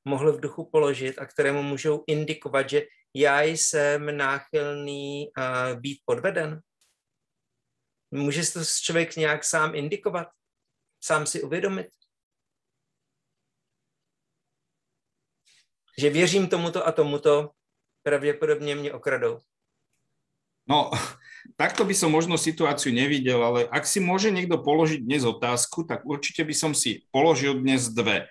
mohl 0.09 0.33
v 0.33 0.41
duchu 0.41 0.65
položit 0.73 1.19
a 1.19 1.27
kterému 1.27 1.63
můžou 1.63 2.05
indikovat, 2.07 2.71
že 2.71 2.83
já 3.15 3.43
jsem 3.43 4.17
náchylný 4.17 5.29
být 5.75 5.99
podveden? 6.05 6.61
Může 8.11 8.53
to 8.53 8.65
člověk 8.65 9.17
nějak 9.17 9.45
sám 9.45 9.75
indikovat? 9.75 10.29
Sám 11.05 11.27
si 11.27 11.43
uvědomit? 11.43 11.87
Že 15.99 16.11
věřím 16.11 16.49
tomuto 16.49 16.87
a 16.87 16.93
tomuto, 16.93 17.51
pravděpodobně 18.03 18.75
mě 18.75 18.93
okradou. 18.93 19.39
No, 20.69 20.93
takto 21.57 21.81
by 21.85 21.97
som 21.97 22.13
možno 22.13 22.37
situáciu 22.37 22.93
nevidel, 22.93 23.41
ale 23.41 23.65
ak 23.73 23.89
si 23.89 24.05
môže 24.05 24.29
niekto 24.29 24.61
položiť 24.61 25.01
dnes 25.01 25.25
otázku, 25.25 25.89
tak 25.89 26.05
určite 26.05 26.45
by 26.45 26.53
som 26.53 26.77
si 26.77 27.09
položil 27.09 27.57
dnes 27.57 27.89
dve. 27.89 28.29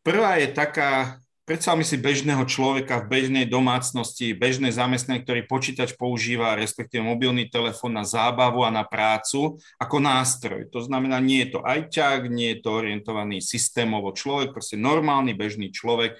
Prvá 0.00 0.40
je 0.40 0.48
taká, 0.48 1.20
predstavme 1.44 1.84
si 1.84 2.00
bežného 2.00 2.40
človeka 2.48 3.04
v 3.04 3.20
bežnej 3.20 3.44
domácnosti, 3.44 4.32
bežné 4.32 4.72
zamestnanie, 4.72 5.20
ktorý 5.20 5.44
počítač 5.44 5.92
používa, 5.92 6.56
respektíve 6.56 7.04
mobilný 7.04 7.52
telefón 7.52 8.00
na 8.00 8.04
zábavu 8.08 8.64
a 8.64 8.72
na 8.72 8.80
prácu 8.80 9.60
ako 9.76 9.96
nástroj. 10.00 10.72
To 10.72 10.80
znamená, 10.80 11.20
nie 11.20 11.44
je 11.44 11.52
to 11.52 11.60
ajťák, 11.60 12.32
nie 12.32 12.56
je 12.56 12.64
to 12.64 12.80
orientovaný 12.80 13.44
systémovo 13.44 14.16
človek, 14.16 14.56
proste 14.56 14.80
normálny 14.80 15.36
bežný 15.36 15.68
človek, 15.68 16.16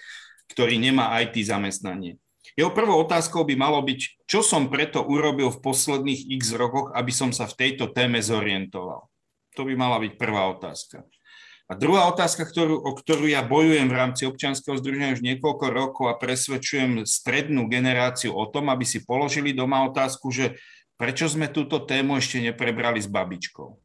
ktorý 0.52 0.76
nemá 0.76 1.16
IT 1.24 1.40
zamestnanie. 1.40 2.20
Jeho 2.60 2.76
prvou 2.76 3.00
otázkou 3.00 3.48
by 3.48 3.56
malo 3.56 3.80
byť, 3.80 4.28
čo 4.28 4.44
som 4.44 4.68
preto 4.68 5.00
urobil 5.08 5.48
v 5.48 5.62
posledných 5.64 6.36
x 6.36 6.52
rokoch, 6.52 6.92
aby 6.92 7.08
som 7.08 7.32
sa 7.32 7.48
v 7.48 7.56
tejto 7.56 7.96
téme 7.96 8.20
zorientoval. 8.20 9.08
To 9.56 9.62
by 9.64 9.72
mala 9.72 9.96
byť 10.04 10.12
prvá 10.20 10.52
otázka. 10.52 11.08
A 11.70 11.78
druhá 11.78 12.10
otázka, 12.10 12.42
ktorú, 12.42 12.82
o 12.82 12.90
ktorú 12.98 13.30
ja 13.30 13.46
bojujem 13.46 13.86
v 13.86 13.94
rámci 13.94 14.26
občianského 14.26 14.74
združenia 14.74 15.14
už 15.14 15.22
niekoľko 15.22 15.66
rokov 15.70 16.10
a 16.10 16.18
presvedčujem 16.18 17.06
strednú 17.06 17.70
generáciu 17.70 18.34
o 18.34 18.42
tom, 18.50 18.74
aby 18.74 18.82
si 18.82 19.06
položili 19.06 19.54
doma 19.54 19.86
otázku, 19.86 20.34
že 20.34 20.58
prečo 20.98 21.30
sme 21.30 21.46
túto 21.46 21.78
tému 21.78 22.18
ešte 22.18 22.42
neprebrali 22.42 22.98
s 22.98 23.06
babičkou. 23.06 23.78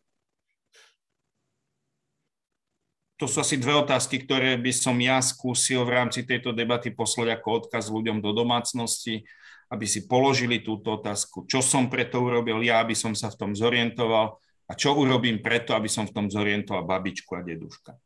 To 3.22 3.26
sú 3.30 3.38
asi 3.38 3.62
dve 3.62 3.78
otázky, 3.78 4.18
ktoré 4.26 4.58
by 4.58 4.74
som 4.74 4.98
ja 4.98 5.22
skúsil 5.22 5.86
v 5.86 5.94
rámci 6.02 6.26
tejto 6.26 6.58
debaty 6.58 6.90
poslať 6.90 7.38
ako 7.38 7.70
odkaz 7.70 7.94
ľuďom 7.94 8.18
do 8.18 8.34
domácnosti, 8.34 9.30
aby 9.70 9.86
si 9.86 10.10
položili 10.10 10.58
túto 10.66 10.98
otázku, 10.98 11.46
čo 11.46 11.62
som 11.62 11.86
preto 11.86 12.18
urobil? 12.18 12.66
Ja, 12.66 12.82
aby 12.82 12.98
som 12.98 13.14
sa 13.14 13.30
v 13.30 13.38
tom 13.40 13.52
zorientoval 13.54 14.42
a 14.66 14.74
čo 14.74 14.98
urobím 14.98 15.40
preto, 15.40 15.78
aby 15.78 15.90
som 15.90 16.10
v 16.10 16.14
tom 16.14 16.26
zorientoval 16.26 16.86
babičku 16.86 17.38
a 17.38 17.42
deduška. 17.46 17.98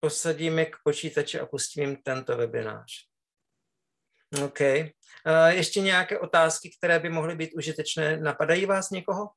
Posadíme 0.00 0.64
k 0.70 0.76
počítači 0.84 1.40
a 1.40 1.46
pustím 1.46 1.96
tento 2.02 2.36
webinář. 2.36 3.08
OK. 4.44 4.60
Uh, 4.60 5.48
ještě 5.48 5.80
nějaké 5.80 6.18
otázky, 6.18 6.70
které 6.78 6.98
by 6.98 7.08
mohly 7.08 7.36
být 7.36 7.54
užitečné, 7.54 8.16
napadají 8.16 8.66
vás 8.66 8.90
někoho? 8.90 9.30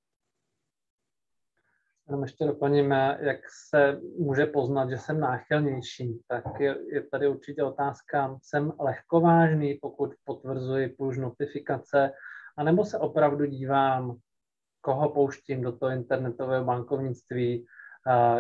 Jenom 2.08 2.24
ještě 2.24 2.46
doplníme, 2.46 3.18
jak 3.22 3.40
se 3.70 4.00
může 4.20 4.46
poznat, 4.46 4.90
že 4.90 4.98
jsem 4.98 5.20
náchylnější. 5.20 6.20
Tak 6.28 6.44
je, 6.60 6.78
je 6.94 7.04
tady 7.04 7.28
určitě 7.28 7.64
otázka, 7.64 8.38
jsem 8.44 8.72
lehkovážný, 8.80 9.80
pokud 9.82 10.12
potvrzuji 10.24 10.90
push 10.90 11.18
notifikace, 11.18 12.12
anebo 12.58 12.86
se 12.86 12.98
opravdu 12.98 13.46
dívám 13.46 14.18
koho 14.82 15.10
pouštím 15.10 15.62
do 15.62 15.72
toho 15.72 15.92
internetového 15.92 16.66
bankovnictví, 16.66 17.66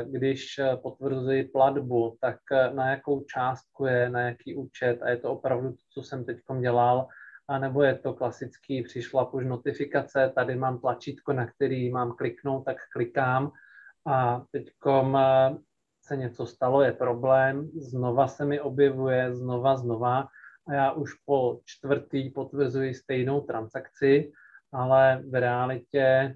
když 0.04 0.60
potvrzuji 0.82 1.44
platbu, 1.44 2.18
tak 2.22 2.38
na 2.74 2.89
jakou 2.89 3.24
částku 3.24 3.86
je, 3.86 4.10
na 4.10 4.22
jaký 4.22 4.56
účet 4.56 5.02
a 5.02 5.10
je 5.10 5.18
to 5.18 5.32
opravdu 5.32 5.72
to, 5.72 5.84
co 5.94 6.04
jsem 6.04 6.26
teď 6.26 6.38
dělal, 6.60 7.08
a 7.48 7.60
nebo 7.60 7.84
je 7.84 7.96
to 7.96 8.14
klasický, 8.14 8.84
přišla 8.84 9.34
už 9.34 9.46
notifikace, 9.46 10.32
tady 10.36 10.56
mám 10.56 10.80
tlačítko, 10.80 11.34
na 11.34 11.46
který 11.46 11.92
mám 11.92 12.12
kliknout, 12.12 12.66
tak 12.66 12.78
klikám. 12.94 13.52
A 14.08 14.46
teď 14.52 14.72
se 16.04 16.18
něco 16.18 16.46
stalo, 16.46 16.82
je 16.82 16.92
problém, 16.92 17.70
znova 17.76 18.28
se 18.28 18.46
mi 18.46 18.62
objevuje, 18.62 19.36
znova, 19.36 19.78
znova. 19.78 20.28
A 20.68 20.74
já 20.74 20.92
už 20.92 21.14
po 21.26 21.60
čtvrtý 21.66 22.30
potvrzuji 22.30 22.94
stejnou 22.94 23.42
transakci, 23.42 24.32
ale 24.74 25.24
v 25.30 25.39
realitě 25.39 26.36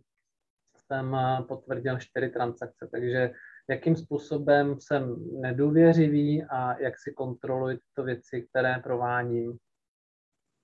jsem 0.78 1.18
potvrdil 1.48 2.00
čtyři 2.00 2.30
transakce, 2.30 2.88
takže 2.92 3.32
jakým 3.70 3.96
způsobem 3.96 4.80
jsem 4.80 5.16
nedůvěřivý 5.42 6.44
a 6.44 6.80
jak 6.80 6.94
si 7.00 7.14
kontroluji 7.14 7.78
tyto 7.78 8.04
věci, 8.04 8.48
které 8.50 8.80
provádím. 8.84 9.58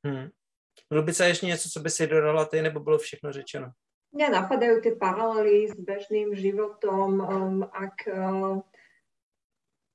Hmm. 0.06 0.30
Bylo 0.90 1.04
by 1.04 1.14
se 1.14 1.28
ještě 1.28 1.46
něco, 1.46 1.70
co 1.70 1.80
by 1.80 1.90
si 1.90 2.08
dodala 2.08 2.46
ty, 2.46 2.62
nebo 2.62 2.80
bylo 2.80 2.98
všechno 2.98 3.32
řečeno? 3.32 3.72
Mňa 4.12 4.28
napadajú 4.28 4.84
tie 4.84 5.00
paralely 5.00 5.72
s 5.72 5.76
bežným 5.80 6.36
životom, 6.36 7.24
um, 7.24 7.64
ak 7.64 8.12
uh, 8.12 8.60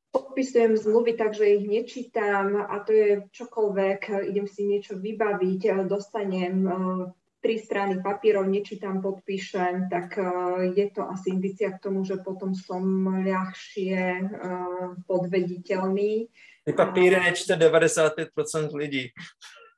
podpisujem 0.09 0.73
zmluvy 0.73 1.21
tak, 1.21 1.37
že 1.37 1.61
ich 1.61 1.69
nečítam 1.69 2.65
a 2.65 2.81
to 2.81 2.97
je 2.97 3.29
čokoľvek, 3.29 4.33
idem 4.33 4.49
si 4.49 4.65
niečo 4.65 4.97
vybaviť, 4.97 5.61
uh, 5.69 5.85
dostanem 5.85 6.57
uh, 6.65 7.13
tri 7.47 7.63
strany 7.63 8.03
papírov, 8.03 8.51
nečítam, 8.51 8.99
podpíšem, 8.99 9.87
tak 9.87 10.19
uh, 10.19 10.67
je 10.75 10.91
to 10.91 11.07
asi 11.07 11.31
indicia 11.31 11.71
k 11.71 11.79
tomu, 11.79 12.03
že 12.03 12.19
potom 12.19 12.59
som 12.59 12.83
ľahšie 13.23 14.03
uh, 14.19 14.99
podvediteľný. 15.07 16.27
Ty 16.67 16.73
papíry 16.75 17.23
nečte 17.23 17.55
95% 17.55 18.35
lidí. 18.75 19.15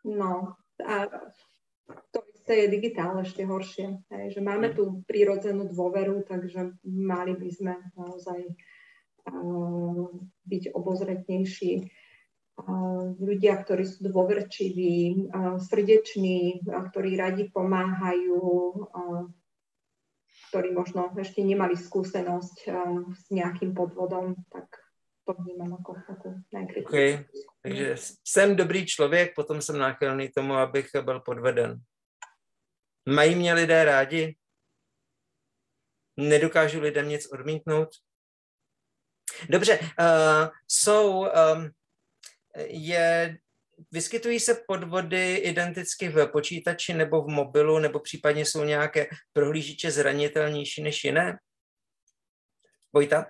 No, 0.08 0.56
a 0.80 1.12
to 2.08 2.24
isté 2.32 2.64
je 2.64 2.72
digitálne 2.72 3.20
ešte 3.20 3.44
horšie. 3.44 4.00
Hej, 4.16 4.26
že 4.32 4.40
máme 4.40 4.72
tú 4.72 5.04
prírodzenú 5.04 5.68
dôveru, 5.68 6.24
takže 6.24 6.72
mali 6.88 7.36
by 7.36 7.48
sme 7.52 7.76
naozaj 8.00 8.48
uh, 9.28 10.08
byť 10.48 10.72
obozretnejší. 10.72 11.84
Ľudia, 13.18 13.54
ktorí 13.62 13.86
sú 13.86 14.10
dôverčiví, 14.10 15.30
srdeční, 15.62 16.66
ktorí 16.66 17.14
radi 17.14 17.46
pomáhajú, 17.54 18.40
ktorí 20.50 20.74
možno 20.74 21.12
ešte 21.14 21.44
nemali 21.44 21.78
skúsenosť 21.78 22.56
s 23.14 23.24
nejakým 23.30 23.74
podvodom, 23.78 24.34
tak 24.50 24.66
to 25.28 25.34
vnímám 25.42 25.70
jako, 25.70 25.94
jako 26.08 26.34
okay. 26.84 27.24
Takže 27.62 27.94
jsem 28.24 28.56
dobrý 28.56 28.86
člověk, 28.86 29.34
potom 29.34 29.62
jsem 29.62 29.78
náchylný 29.78 30.28
tomu, 30.28 30.54
abych 30.54 30.88
byl 31.02 31.20
podveden. 31.20 31.80
Mají 33.08 33.34
mě 33.34 33.54
lidé 33.54 33.84
rádi? 33.84 34.36
Nedokážu 36.16 36.80
lidem 36.80 37.08
nic 37.08 37.32
odmítnout? 37.32 37.88
Dobře, 39.48 39.78
uh, 39.78 40.48
jsou, 40.68 41.18
um, 41.20 41.70
je, 42.56 43.36
vyskytují 43.92 44.40
se 44.40 44.62
podvody 44.68 45.34
identicky 45.34 46.08
v 46.08 46.26
počítači 46.26 46.94
nebo 46.94 47.22
v 47.22 47.28
mobilu, 47.28 47.78
nebo 47.78 48.00
případně 48.00 48.44
jsou 48.44 48.64
nějaké 48.64 49.06
prohlížiče 49.32 49.90
zranitelnější 49.90 50.82
než 50.82 51.04
jiné? 51.04 51.38
Vojta? 52.92 53.26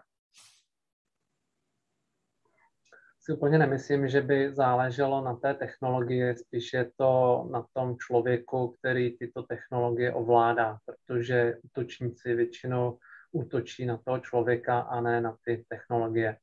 si 3.29 3.33
úplně 3.33 3.59
nemyslím, 3.59 4.09
že 4.09 4.21
by 4.21 4.55
záleželo 4.55 5.25
na 5.25 5.35
té 5.37 5.55
technologii, 5.55 6.37
spíš 6.37 6.73
je 6.73 6.91
to 6.97 7.45
na 7.53 7.67
tom 7.73 7.97
člověku, 7.99 8.75
který 8.79 9.19
tyto 9.19 9.43
technologie 9.43 10.13
ovládá, 10.13 10.79
protože 10.85 11.55
útočníci 11.63 12.35
většinou 12.35 12.99
útočí 13.33 13.87
na 13.87 13.97
toho 13.97 14.19
člověka 14.19 14.81
a 14.81 15.01
ne 15.01 15.21
na 15.21 15.37
ty 15.45 15.65
technologie. 15.69 16.37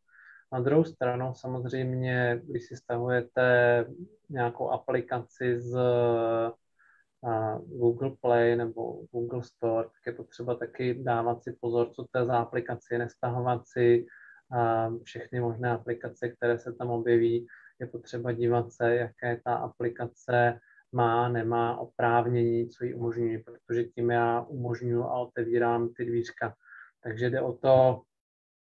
Na 0.55 0.61
druhou 0.61 0.83
stranu 0.83 1.33
samozřejmě, 1.33 2.41
když 2.43 2.65
si 2.65 2.75
stahujete 2.75 3.85
nějakou 4.29 4.69
aplikaci 4.69 5.59
z 5.59 5.77
Google 7.65 8.11
Play 8.21 8.55
nebo 8.55 9.01
Google 9.11 9.43
Store, 9.43 9.83
tak 9.83 10.05
je 10.07 10.13
potřeba 10.13 10.55
taky 10.55 11.03
dávat 11.03 11.43
si 11.43 11.57
pozor, 11.61 11.89
co 11.89 12.05
to 12.11 12.19
je 12.19 12.25
za 12.25 12.37
aplikaci, 12.37 12.97
nestahovat 12.97 13.61
si 13.65 14.05
všechny 15.03 15.39
možné 15.39 15.71
aplikace, 15.71 16.29
které 16.29 16.59
se 16.59 16.73
tam 16.73 16.89
objeví. 16.89 17.47
Je 17.79 17.87
potřeba 17.87 18.31
dívat 18.31 18.71
se, 18.71 18.95
jaké 18.95 19.41
ta 19.45 19.55
aplikace 19.55 20.59
má, 20.91 21.29
nemá 21.29 21.77
oprávnění, 21.77 22.69
co 22.69 22.85
jí 22.85 22.93
umožňuje, 22.93 23.43
protože 23.43 23.83
tím 23.83 24.11
já 24.11 24.41
umožňuji 24.41 25.03
a 25.03 25.13
otevírám 25.13 25.93
ty 25.93 26.05
dvířka. 26.05 26.55
Takže 27.03 27.29
jde 27.29 27.41
o 27.41 27.53
to, 27.53 28.01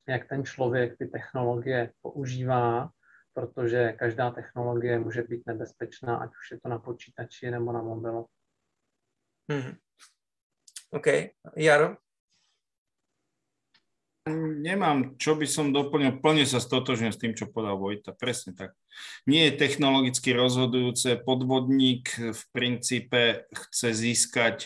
jak 0.07 0.27
ten 0.27 0.45
člověk 0.45 0.97
ty 0.97 1.07
technologie 1.07 1.93
používá, 2.01 2.89
protože 3.33 3.93
každá 3.93 4.31
technologie 4.31 4.99
může 4.99 5.23
být 5.23 5.45
nebezpečná, 5.45 6.17
ať 6.17 6.29
už 6.29 6.51
je 6.51 6.59
to 6.59 6.69
na 6.69 6.79
počítači 6.79 7.51
nebo 7.51 7.71
na 7.71 7.81
mobilu. 7.81 8.27
Hmm. 9.51 9.77
OK. 10.91 11.07
Jaro? 11.55 11.97
Nemám, 14.37 15.17
čo 15.17 15.33
by 15.33 15.47
som 15.49 15.73
doplnil, 15.73 16.21
plne 16.21 16.45
sa 16.45 16.61
stotožňujem 16.61 17.13
s 17.13 17.21
tým, 17.21 17.33
čo 17.33 17.49
podal 17.49 17.81
Vojta, 17.81 18.13
presne 18.13 18.53
tak. 18.53 18.77
Nie 19.25 19.49
je 19.49 19.57
technologicky 19.57 20.35
rozhodujúce, 20.35 21.17
podvodník 21.25 22.13
v 22.13 22.41
princípe 22.53 23.49
chce 23.49 23.89
získať 23.89 24.57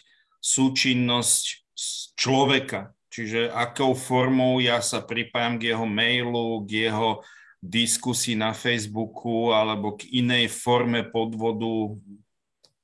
súčinnosť 0.44 1.44
z 1.72 1.88
človeka, 2.20 2.92
čiže 3.14 3.54
akou 3.54 3.94
formou 3.94 4.58
ja 4.58 4.82
sa 4.82 5.06
pripájam 5.06 5.62
k 5.62 5.70
jeho 5.70 5.86
mailu, 5.86 6.66
k 6.66 6.90
jeho 6.90 7.22
diskusii 7.62 8.34
na 8.34 8.58
Facebooku 8.58 9.54
alebo 9.54 9.94
k 9.94 10.10
inej 10.10 10.50
forme 10.50 11.06
podvodu. 11.06 11.94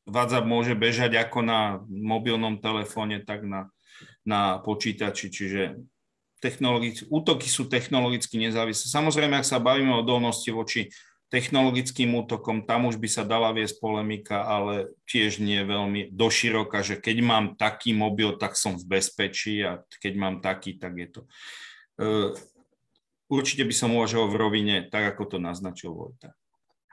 WhatsApp 0.05 0.45
môže 0.45 0.77
bežať 0.77 1.17
ako 1.17 1.41
na 1.41 1.81
mobilnom 1.89 2.61
telefóne, 2.61 3.25
tak 3.25 3.45
na, 3.45 3.73
na 4.21 4.61
počítači, 4.61 5.33
čiže 5.33 5.81
útoky 7.11 7.51
sú 7.51 7.67
technologicky 7.67 8.39
nezávislé. 8.39 8.87
Samozrejme, 8.87 9.35
ak 9.35 9.49
sa 9.49 9.59
bavíme 9.59 9.91
o 9.91 10.01
odolnosti 10.01 10.47
voči 10.55 10.87
technologickým 11.29 12.09
útokom, 12.17 12.65
tam 12.65 12.89
už 12.89 12.97
by 12.97 13.09
sa 13.09 13.23
dala 13.23 13.53
viesť 13.53 13.77
polemika, 13.77 14.43
ale 14.43 14.89
tiež 15.05 15.37
nie 15.39 15.61
veľmi 15.61 16.09
doširoka, 16.09 16.81
že 16.81 16.97
keď 16.97 17.17
mám 17.21 17.45
taký 17.53 17.93
mobil, 17.93 18.33
tak 18.35 18.57
som 18.57 18.75
v 18.75 18.99
bezpečí 18.99 19.61
a 19.61 19.85
keď 20.01 20.13
mám 20.17 20.35
taký, 20.41 20.81
tak 20.81 20.97
je 20.97 21.07
to. 21.07 21.21
Uh, 21.99 22.33
určite 23.29 23.61
by 23.61 23.73
som 23.73 23.93
uvažoval 23.93 24.33
v 24.33 24.39
rovine, 24.41 24.75
tak 24.89 25.15
ako 25.15 25.23
to 25.25 25.37
naznačil 25.37 25.93
Vojta. 25.93 26.33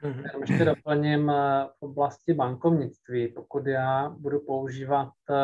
Já 0.03 0.41
ještě 0.41 0.65
doplním 0.65 1.31
eh, 1.31 1.67
v 1.79 1.83
oblasti 1.83 2.35
bankovnictví. 2.35 3.29
Pokud 3.29 3.67
já 3.67 4.09
budu 4.09 4.41
používat 4.41 5.13
eh, 5.31 5.35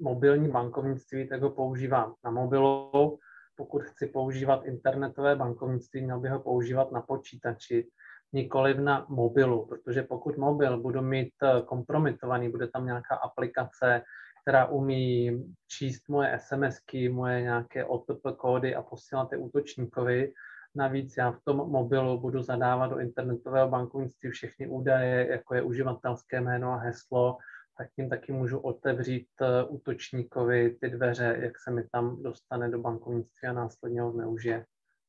mobilní 0.00 0.48
bankovnictví, 0.48 1.28
tak 1.28 1.42
ho 1.42 1.50
používám 1.50 2.14
na 2.24 2.30
mobilu. 2.30 3.18
Pokud 3.56 3.82
chci 3.82 4.06
používat 4.06 4.64
internetové 4.64 5.36
bankovnictví, 5.36 6.02
měl 6.02 6.20
bych 6.20 6.30
ho 6.30 6.40
používat 6.40 6.92
na 6.92 7.00
počítači, 7.00 7.88
nikoliv 8.32 8.78
na 8.78 9.06
mobilu, 9.08 9.66
protože 9.66 10.02
pokud 10.02 10.36
mobil 10.36 10.80
budu 10.80 11.02
mít 11.02 11.32
eh, 11.42 11.62
kompromitovaný, 11.62 12.50
bude 12.50 12.68
tam 12.68 12.86
nějaká 12.86 13.14
aplikace, 13.16 14.02
která 14.42 14.66
umí 14.66 15.30
číst 15.68 16.08
moje 16.08 16.38
SMSky, 16.38 17.08
moje 17.08 17.42
nějaké 17.42 17.84
OTP 17.84 18.22
kódy 18.36 18.74
a 18.74 18.82
posílat 18.82 19.32
je 19.32 19.38
útočníkovi, 19.38 20.32
Navíc 20.74 21.16
já 21.16 21.30
v 21.30 21.40
tom 21.44 21.56
mobilu 21.56 22.20
budu 22.20 22.42
zadávat 22.42 22.90
do 22.90 22.98
internetového 22.98 23.68
bankovnictví 23.68 24.30
všechny 24.30 24.68
údaje, 24.68 25.30
jako 25.30 25.54
je 25.54 25.62
uživatelské 25.62 26.40
jméno 26.40 26.72
a 26.72 26.76
heslo, 26.76 27.38
tak 27.78 27.88
tím 27.96 28.08
taky 28.08 28.32
můžu 28.32 28.58
otevřít 28.58 29.28
eh, 29.40 29.64
útočníkovi 29.64 30.76
ty 30.80 30.90
dveře, 30.90 31.36
jak 31.40 31.58
se 31.58 31.70
mi 31.70 31.88
tam 31.88 32.22
dostane 32.22 32.70
do 32.70 32.78
bankovnictví 32.78 33.48
a 33.48 33.52
následně 33.52 34.00
ho 34.00 34.12
zneužije. 34.12 34.64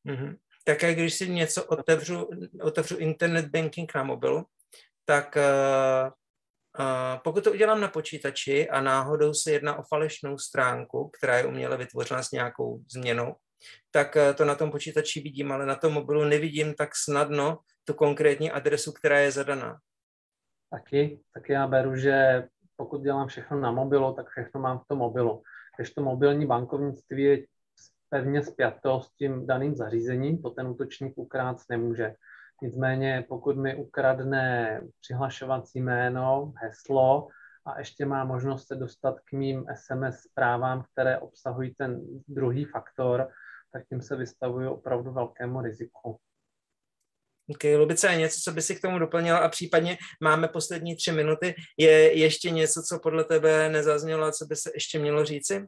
Mm-hmm. 0.06 0.38
Také 0.64 0.94
když 0.94 1.14
si 1.14 1.30
něco 1.30 1.66
otevřu, 1.66 2.30
otevřu 2.62 2.98
internet 2.98 3.46
banking 3.46 3.96
na 3.96 4.04
mobilu, 4.04 4.46
tak 5.06 5.38
uh, 5.38 6.12
uh, 6.80 7.22
pokud 7.24 7.44
to 7.44 7.52
udělám 7.52 7.82
na 7.82 7.88
počítači 7.88 8.70
a 8.70 8.82
náhodou 8.82 9.34
se 9.34 9.52
jedná 9.52 9.76
o 9.76 9.84
falešnou 9.84 10.38
stránku, 10.38 11.10
která 11.18 11.38
je 11.38 11.46
uměle 11.46 11.78
vytvořena 11.78 12.24
s 12.24 12.32
nějakou 12.32 12.80
změnou, 12.94 13.36
tak 13.92 14.18
eh, 14.18 14.34
to 14.34 14.46
na 14.46 14.56
tom 14.56 14.72
počítači 14.72 15.22
vidím, 15.22 15.52
ale 15.52 15.66
na 15.66 15.76
tom 15.76 15.94
mobilu 15.94 16.24
nevidím 16.24 16.74
tak 16.74 16.90
snadno 16.96 17.60
tu 17.84 17.94
konkrétní 17.94 18.52
adresu, 18.52 18.92
která 18.92 19.20
je 19.20 19.32
zadaná. 19.32 19.78
Taky, 20.70 21.20
taky 21.34 21.54
já 21.54 21.68
beru, 21.68 21.96
že 21.96 22.44
pokud 22.76 23.02
dělám 23.02 23.28
všechno 23.28 23.60
na 23.60 23.72
mobilu, 23.72 24.14
tak 24.14 24.30
všechno 24.30 24.62
mám 24.62 24.80
v 24.80 24.88
tom 24.88 24.98
mobilu. 24.98 25.44
když 25.78 25.94
to 25.94 26.02
mobilní 26.02 26.46
bankovnictví 26.46 27.24
je 27.24 27.38
pevně 28.14 28.44
spjato 28.44 29.02
s 29.02 29.10
tím 29.10 29.48
daným 29.48 29.76
zařízením, 29.76 30.42
to 30.42 30.50
ten 30.50 30.68
útočník 30.68 31.14
ukrát 31.18 31.58
nemůže. 31.70 32.16
Nicméně 32.62 33.26
pokud 33.30 33.58
mi 33.58 33.76
ukradne 33.76 34.82
přihlašovací 35.02 35.82
jméno, 35.82 36.54
heslo 36.56 37.28
a 37.66 37.80
ještě 37.80 38.06
má 38.06 38.26
možnost 38.26 38.68
se 38.68 38.76
dostat 38.76 39.20
k 39.20 39.32
mým 39.32 39.66
SMS 39.76 40.20
zprávám, 40.20 40.84
které 40.92 41.18
obsahují 41.18 41.74
ten 41.76 42.02
druhý 42.28 42.66
faktor, 42.66 43.30
tak 43.74 43.84
tím 43.90 44.02
se 44.02 44.16
vystavuju 44.16 44.70
opravdu 44.72 45.12
velkému 45.12 45.62
riziku. 45.62 46.18
Ok, 47.50 47.64
Lubice, 47.78 48.08
je 48.08 48.18
něco, 48.18 48.40
co 48.44 48.52
by 48.52 48.62
si 48.62 48.76
k 48.76 48.82
tomu 48.82 49.00
doplnila 49.00 49.38
a 49.38 49.50
případně 49.50 49.98
máme 50.22 50.48
poslední 50.48 50.96
tři 50.96 51.12
minuty. 51.12 51.56
Je 51.78 52.20
ještě 52.20 52.50
něco, 52.50 52.82
co 52.90 53.00
podle 53.00 53.24
tebe 53.24 53.70
nezaznělo 53.70 54.26
a 54.26 54.32
co 54.32 54.46
by 54.46 54.56
se 54.56 54.72
ještě 54.74 55.00
mělo 55.00 55.26
říci? 55.26 55.68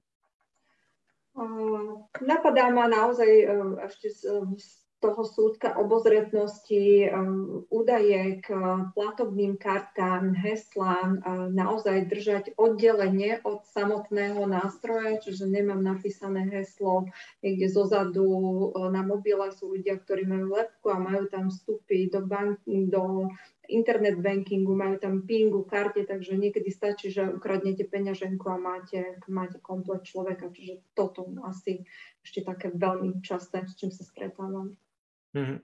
Napadá 2.24 2.72
ma 2.72 2.88
naozaj 2.88 3.32
uh, 3.44 3.76
ešte 3.84 4.08
z, 4.08 4.22
z 4.56 4.68
toho 5.04 5.22
súdka 5.28 5.76
obozretnosti, 5.76 7.12
um, 7.12 7.68
údaje 7.68 8.40
k 8.40 8.48
platobným 8.96 9.60
kartám, 9.60 10.32
heslám 10.34 11.22
naozaj 11.52 12.08
držať 12.08 12.56
oddelenie 12.56 13.44
od 13.44 13.68
samotného 13.68 14.48
nástroja, 14.48 15.20
čiže 15.20 15.46
nemám 15.46 15.84
napísané 15.84 16.48
heslo 16.48 17.12
niekde 17.44 17.68
zozadu 17.68 18.24
uh, 18.26 18.88
na 18.88 19.04
mobile 19.04 19.52
sú 19.52 19.76
ľudia, 19.76 20.00
ktorí 20.00 20.24
majú 20.24 20.56
lepku 20.56 20.88
a 20.88 21.04
majú 21.04 21.28
tam 21.28 21.52
vstupy 21.52 22.08
do, 22.08 22.24
bank, 22.24 22.64
do 22.66 23.28
internet 23.70 24.20
bankingu, 24.20 24.76
majú 24.76 25.00
tam 25.00 25.22
pingu, 25.28 25.64
karte, 25.64 26.06
takže 26.06 26.38
niekedy 26.38 26.72
stačí, 26.72 27.12
že 27.12 27.30
ukradnete 27.34 27.84
peňaženku 27.84 28.50
a 28.50 28.58
máte, 28.58 29.20
máte 29.28 29.60
komplet 29.60 30.04
človeka, 30.04 30.50
čiže 30.54 30.82
toto 30.94 31.26
asi 31.44 31.86
ešte 32.24 32.42
také 32.42 32.72
veľmi 32.74 33.22
časté, 33.22 33.66
s 33.68 33.76
čím 33.76 33.92
sa 33.92 34.04
stretávam. 34.04 34.78
Mm-hmm. 35.36 35.60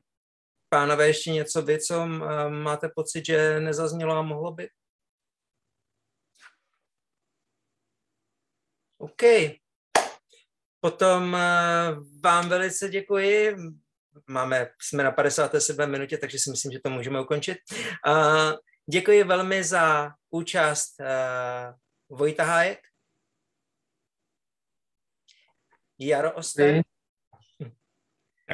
Pánové, 0.70 1.08
ještě 1.08 1.32
něco 1.32 1.62
vy, 1.62 1.80
co 1.80 2.06
máte 2.50 2.90
pocit, 2.96 3.26
že 3.26 3.60
nezaznělo 3.60 4.16
a 4.16 4.22
mohlo 4.22 4.52
by? 4.52 4.70
OK. 8.98 9.22
Potom 10.80 11.38
vám 12.22 12.50
velice 12.50 12.90
děkuji. 12.90 13.56
Máme, 14.28 14.70
jsme 14.82 15.04
na 15.04 15.12
57 15.12 15.92
minutě, 15.92 16.18
takže 16.18 16.40
si 16.40 16.50
myslím, 16.50 16.72
že 16.72 16.80
to 16.80 16.90
můžeme 16.90 17.22
ukončit. 17.22 17.58
Děkuji 18.92 19.24
velmi 19.24 19.64
za 19.64 20.14
účast 20.30 20.96
Vojta 22.10 22.44
Hájek. 22.44 22.80
Jaro 26.00 26.32
Oster. 26.32 26.82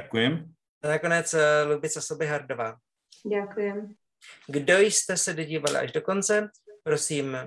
Děkuji. 0.04 0.28
A 0.84 0.88
nakonec 0.88 1.34
eh, 1.34 1.64
Lubica 1.64 2.02
Sobihardová. 2.02 2.78
Děkujem. 3.32 3.96
Kdo 4.48 4.78
jste 4.78 5.18
se 5.18 5.34
dodívali 5.34 5.78
až 5.78 5.92
do 5.92 6.02
konce, 6.02 6.50
prosím, 6.84 7.38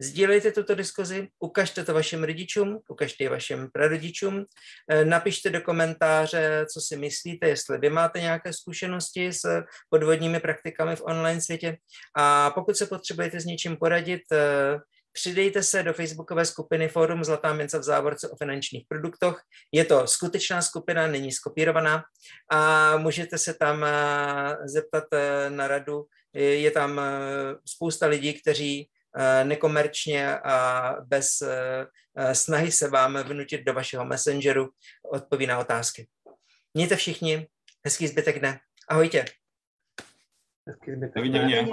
sdílejte 0.00 0.52
tuto 0.52 0.74
diskuzi, 0.74 1.28
ukažte 1.38 1.84
to 1.84 1.94
vašim 1.94 2.24
rodičům, 2.24 2.78
ukažte 2.88 3.24
je 3.24 3.30
vašim 3.30 3.68
prarodičům, 3.72 4.44
eh, 4.90 5.04
napište 5.04 5.50
do 5.50 5.60
komentáře, 5.60 6.66
co 6.72 6.80
si 6.80 6.96
myslíte, 6.96 7.48
jestli 7.48 7.78
vy 7.78 7.90
máte 7.90 8.20
nějaké 8.20 8.52
zkušenosti 8.52 9.32
s 9.32 9.62
podvodními 9.90 10.40
praktikami 10.40 10.96
v 10.96 11.02
online 11.04 11.40
světě 11.40 11.76
a 12.16 12.50
pokud 12.50 12.76
se 12.76 12.86
potřebujete 12.86 13.40
s 13.40 13.44
něčím 13.44 13.76
poradit, 13.76 14.22
eh, 14.32 14.78
Přidejte 15.12 15.62
se 15.62 15.82
do 15.82 15.92
facebookové 15.92 16.44
skupiny 16.44 16.88
Fórum 16.88 17.24
Zlatá 17.24 17.52
mince 17.52 17.78
v 17.78 17.82
závorce 17.82 18.28
o 18.28 18.36
finančních 18.36 18.84
produktech. 18.88 19.34
Je 19.72 19.84
to 19.84 20.06
skutečná 20.06 20.62
skupina, 20.62 21.06
není 21.06 21.32
skopírovaná 21.32 22.04
a 22.50 22.96
můžete 22.96 23.38
se 23.38 23.54
tam 23.54 23.84
eh, 23.84 24.56
zeptat 24.64 25.04
na 25.48 25.68
radu. 25.68 26.04
Je 26.34 26.70
tam 26.70 27.00
spousta 27.66 28.06
lidí, 28.06 28.40
kteří 28.40 28.88
nekomerčně 29.44 30.38
a 30.38 30.94
bez 31.00 31.26
snahy 32.32 32.72
se 32.72 32.88
vám 32.88 33.16
vnutit 33.16 33.64
do 33.64 33.74
vašeho 33.74 34.04
messengeru 34.04 34.68
odpoví 35.12 35.46
na 35.46 35.58
otázky. 35.58 36.08
Mějte 36.74 36.96
všichni 36.96 37.48
hezký 37.84 38.08
zbytek 38.08 38.38
dne. 38.38 38.60
Ahojtě. 38.88 39.24
Hezký 40.68 40.92
zbytek 40.92 41.24
dne. 41.24 41.66